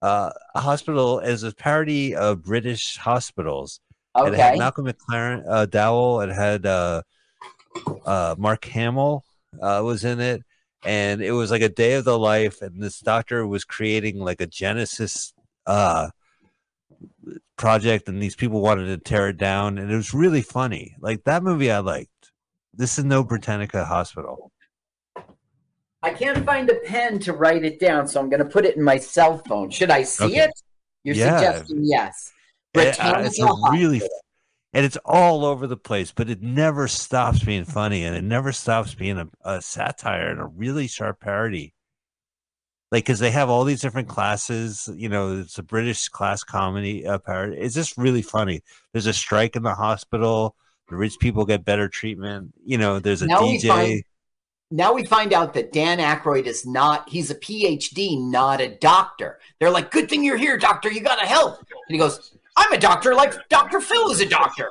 uh, 0.02 0.32
a 0.56 0.60
hospital 0.60 1.20
is 1.20 1.44
a 1.44 1.54
parody 1.54 2.16
of 2.16 2.44
British 2.44 2.98
hospitals. 2.98 3.80
Okay. 4.16 4.34
It 4.34 4.40
had 4.40 4.58
Malcolm 4.58 4.88
McLaren, 4.88 5.44
uh, 5.48 5.66
Dowell. 5.66 6.22
It 6.22 6.30
had 6.30 6.66
uh, 6.66 7.04
uh, 8.06 8.36
Mark 8.38 8.66
Hamill 8.66 9.24
uh, 9.62 9.82
was 9.84 10.04
in 10.04 10.20
it, 10.20 10.42
and 10.84 11.22
it 11.22 11.32
was 11.32 11.52
like 11.52 11.62
a 11.62 11.70
day 11.70 11.94
of 11.94 12.06
the 12.06 12.18
life. 12.18 12.62
And 12.62 12.82
this 12.82 13.00
doctor 13.00 13.46
was 13.48 13.64
creating 13.64 14.20
like 14.20 14.42
a 14.42 14.48
Genesis 14.48 15.34
uh, 15.66 16.10
project, 17.56 18.10
and 18.10 18.22
these 18.22 18.36
people 18.36 18.60
wanted 18.60 18.88
to 18.88 18.98
tear 18.98 19.30
it 19.30 19.38
down, 19.38 19.78
and 19.78 19.92
it 19.92 19.96
was 19.96 20.14
really 20.14 20.42
funny. 20.42 20.96
Like 21.00 21.24
that 21.24 21.44
movie, 21.44 21.72
I 21.72 21.80
liked. 21.80 22.10
This 22.74 22.98
is 22.98 23.06
no 23.06 23.24
Britannia 23.24 23.86
Hospital. 23.86 24.51
I 26.04 26.12
can't 26.14 26.46
find 26.46 26.70
a 26.70 26.76
pen 26.76 27.20
to 27.20 27.34
write 27.34 27.64
it 27.64 27.80
down, 27.80 28.08
so 28.08 28.20
I'm 28.20 28.30
going 28.30 28.44
to 28.44 28.50
put 28.50 28.66
it 28.66 28.76
in 28.76 28.84
my 28.84 28.98
cell 28.98 29.38
phone. 29.48 29.70
Should 29.70 29.92
I 29.92 30.04
see 30.04 30.24
Okay. 30.26 30.40
it? 30.40 30.52
You're 31.04 31.16
Yeah. 31.16 31.38
suggesting 31.38 31.82
yes. 31.84 32.32
Eh, 32.74 32.94
uh, 33.00 33.22
it's 33.24 33.40
a 33.40 33.54
really, 33.72 34.02
and 34.74 34.86
it's 34.86 34.98
all 35.04 35.44
over 35.46 35.68
the 35.68 35.78
place, 35.78 36.12
but 36.12 36.30
it 36.30 36.42
never 36.42 36.88
stops 36.88 37.44
being 37.44 37.66
funny, 37.66 38.04
and 38.06 38.16
it 38.16 38.24
never 38.24 38.52
stops 38.52 38.96
being 38.96 39.18
a, 39.18 39.28
a 39.44 39.62
satire 39.62 40.30
and 40.30 40.40
a 40.40 40.46
really 40.46 40.88
sharp 40.88 41.20
parody. 41.20 41.74
Like, 42.92 43.04
because 43.06 43.20
they 43.20 43.32
have 43.32 43.50
all 43.50 43.64
these 43.64 43.82
different 43.82 44.08
classes, 44.10 44.90
you 44.96 45.08
know, 45.08 45.38
it's 45.40 45.58
a 45.58 45.64
British 45.64 46.10
class 46.10 46.44
comedy 46.44 47.06
uh, 47.06 47.20
parody. 47.20 47.58
It's 47.58 47.76
just 47.76 47.98
really 47.98 48.22
funny. 48.22 48.62
There's 48.92 49.06
a 49.06 49.14
strike 49.14 49.56
in 49.56 49.64
the 49.64 49.76
hospital. 49.76 50.56
The 50.90 50.98
rich 50.98 51.18
people 51.20 51.46
get 51.46 51.64
better 51.64 51.88
treatment. 51.88 52.54
You 52.66 52.78
know, 52.78 53.00
there's 53.00 53.22
a 53.22 53.28
Now 53.28 53.40
DJ. 53.40 54.04
Find- 54.72 54.78
now 54.78 54.94
we 54.94 55.06
find 55.06 55.34
out 55.34 55.54
that 55.54 55.72
Dan 55.72 56.00
Aykroyd 56.00 56.46
is 56.46 56.66
not, 56.66 57.08
he's 57.10 57.30
a 57.30 57.36
PhD, 57.36 58.20
not 58.20 58.62
a 58.62 58.76
doctor. 58.78 59.40
They're 59.60 59.70
like, 59.70 59.92
good 59.92 60.10
thing 60.10 60.24
you're 60.24 60.38
here, 60.38 60.58
doctor. 60.58 60.92
You 60.92 61.02
got 61.02 61.20
to 61.20 61.26
help. 61.26 61.60
And 61.60 61.68
he 61.90 61.98
goes, 61.98 62.38
I'm 62.58 62.72
a 62.74 62.78
doctor 62.80 63.14
like 63.16 63.48
Dr. 63.50 63.82
Phil 63.82 64.12
is 64.12 64.22
a 64.22 64.26
doctor. 64.28 64.70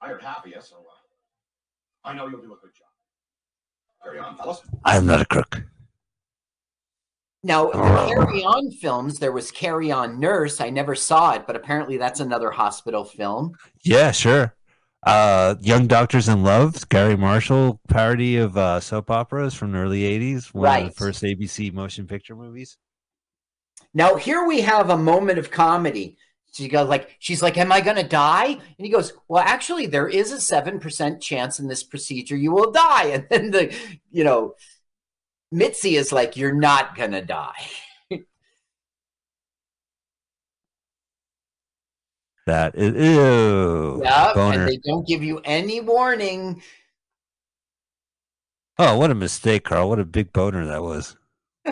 I 0.00 0.08
heard 0.08 0.22
half 0.22 0.44
of 0.44 0.50
you, 0.50 0.56
so 0.60 0.76
uh, 0.76 2.08
I 2.08 2.14
know 2.14 2.28
you'll 2.28 2.40
do 2.40 2.52
a 2.52 2.56
good 2.56 2.74
job. 2.74 2.86
Carry 4.02 4.18
on, 4.18 4.36
fellas. 4.36 4.62
I'm 4.84 5.06
not 5.06 5.20
a 5.20 5.26
crook. 5.26 5.62
Now, 7.42 7.66
the 7.66 8.14
Carry 8.14 8.44
On 8.44 8.70
films, 8.70 9.18
there 9.18 9.32
was 9.32 9.50
Carry 9.50 9.92
On 9.92 10.18
Nurse. 10.18 10.60
I 10.60 10.70
never 10.70 10.94
saw 10.94 11.32
it, 11.34 11.46
but 11.46 11.56
apparently 11.56 11.96
that's 11.96 12.20
another 12.20 12.50
hospital 12.50 13.04
film. 13.04 13.56
Yeah, 13.84 14.10
sure. 14.10 14.54
Uh, 15.04 15.54
Young 15.60 15.86
Doctors 15.86 16.28
in 16.28 16.42
Love, 16.42 16.88
Garry 16.88 17.16
Marshall 17.16 17.80
parody 17.88 18.36
of 18.36 18.56
uh, 18.56 18.80
soap 18.80 19.10
operas 19.10 19.54
from 19.54 19.72
the 19.72 19.78
early 19.78 20.00
80s, 20.00 20.52
one 20.52 20.82
of 20.82 20.88
the 20.88 20.94
first 20.94 21.22
ABC 21.22 21.72
motion 21.72 22.06
picture 22.06 22.34
movies. 22.34 22.76
Now, 23.94 24.16
here 24.16 24.44
we 24.44 24.60
have 24.62 24.90
a 24.90 24.96
moment 24.96 25.38
of 25.38 25.50
comedy. 25.50 26.16
She 26.52 26.68
goes 26.68 26.88
like, 26.88 27.16
she's 27.20 27.42
like, 27.42 27.56
"Am 27.56 27.70
I 27.70 27.80
going 27.80 27.96
to 27.96 28.02
die?" 28.02 28.46
And 28.46 28.60
he 28.78 28.88
goes, 28.88 29.12
"Well, 29.28 29.42
actually, 29.46 29.86
there 29.86 30.08
is 30.08 30.32
a 30.32 30.40
seven 30.40 30.80
percent 30.80 31.20
chance 31.22 31.60
in 31.60 31.68
this 31.68 31.82
procedure 31.84 32.36
you 32.36 32.52
will 32.52 32.72
die." 32.72 33.04
And 33.12 33.26
then 33.30 33.50
the, 33.50 33.74
you 34.10 34.24
know, 34.24 34.54
Mitzi 35.52 35.96
is 35.96 36.10
like, 36.10 36.36
"You're 36.36 36.54
not 36.54 36.96
going 36.96 37.12
to 37.12 37.22
die." 37.22 37.68
That 42.48 42.76
is 42.76 42.94
ew. 42.94 44.00
Yeah, 44.02 44.32
boner. 44.32 44.60
and 44.60 44.68
they 44.68 44.78
don't 44.78 45.06
give 45.06 45.22
you 45.22 45.38
any 45.44 45.82
warning. 45.82 46.62
Oh, 48.78 48.96
what 48.96 49.10
a 49.10 49.14
mistake, 49.14 49.64
Carl. 49.64 49.90
What 49.90 49.98
a 49.98 50.06
big 50.06 50.32
boner 50.32 50.64
that 50.64 50.82
was. 50.82 51.17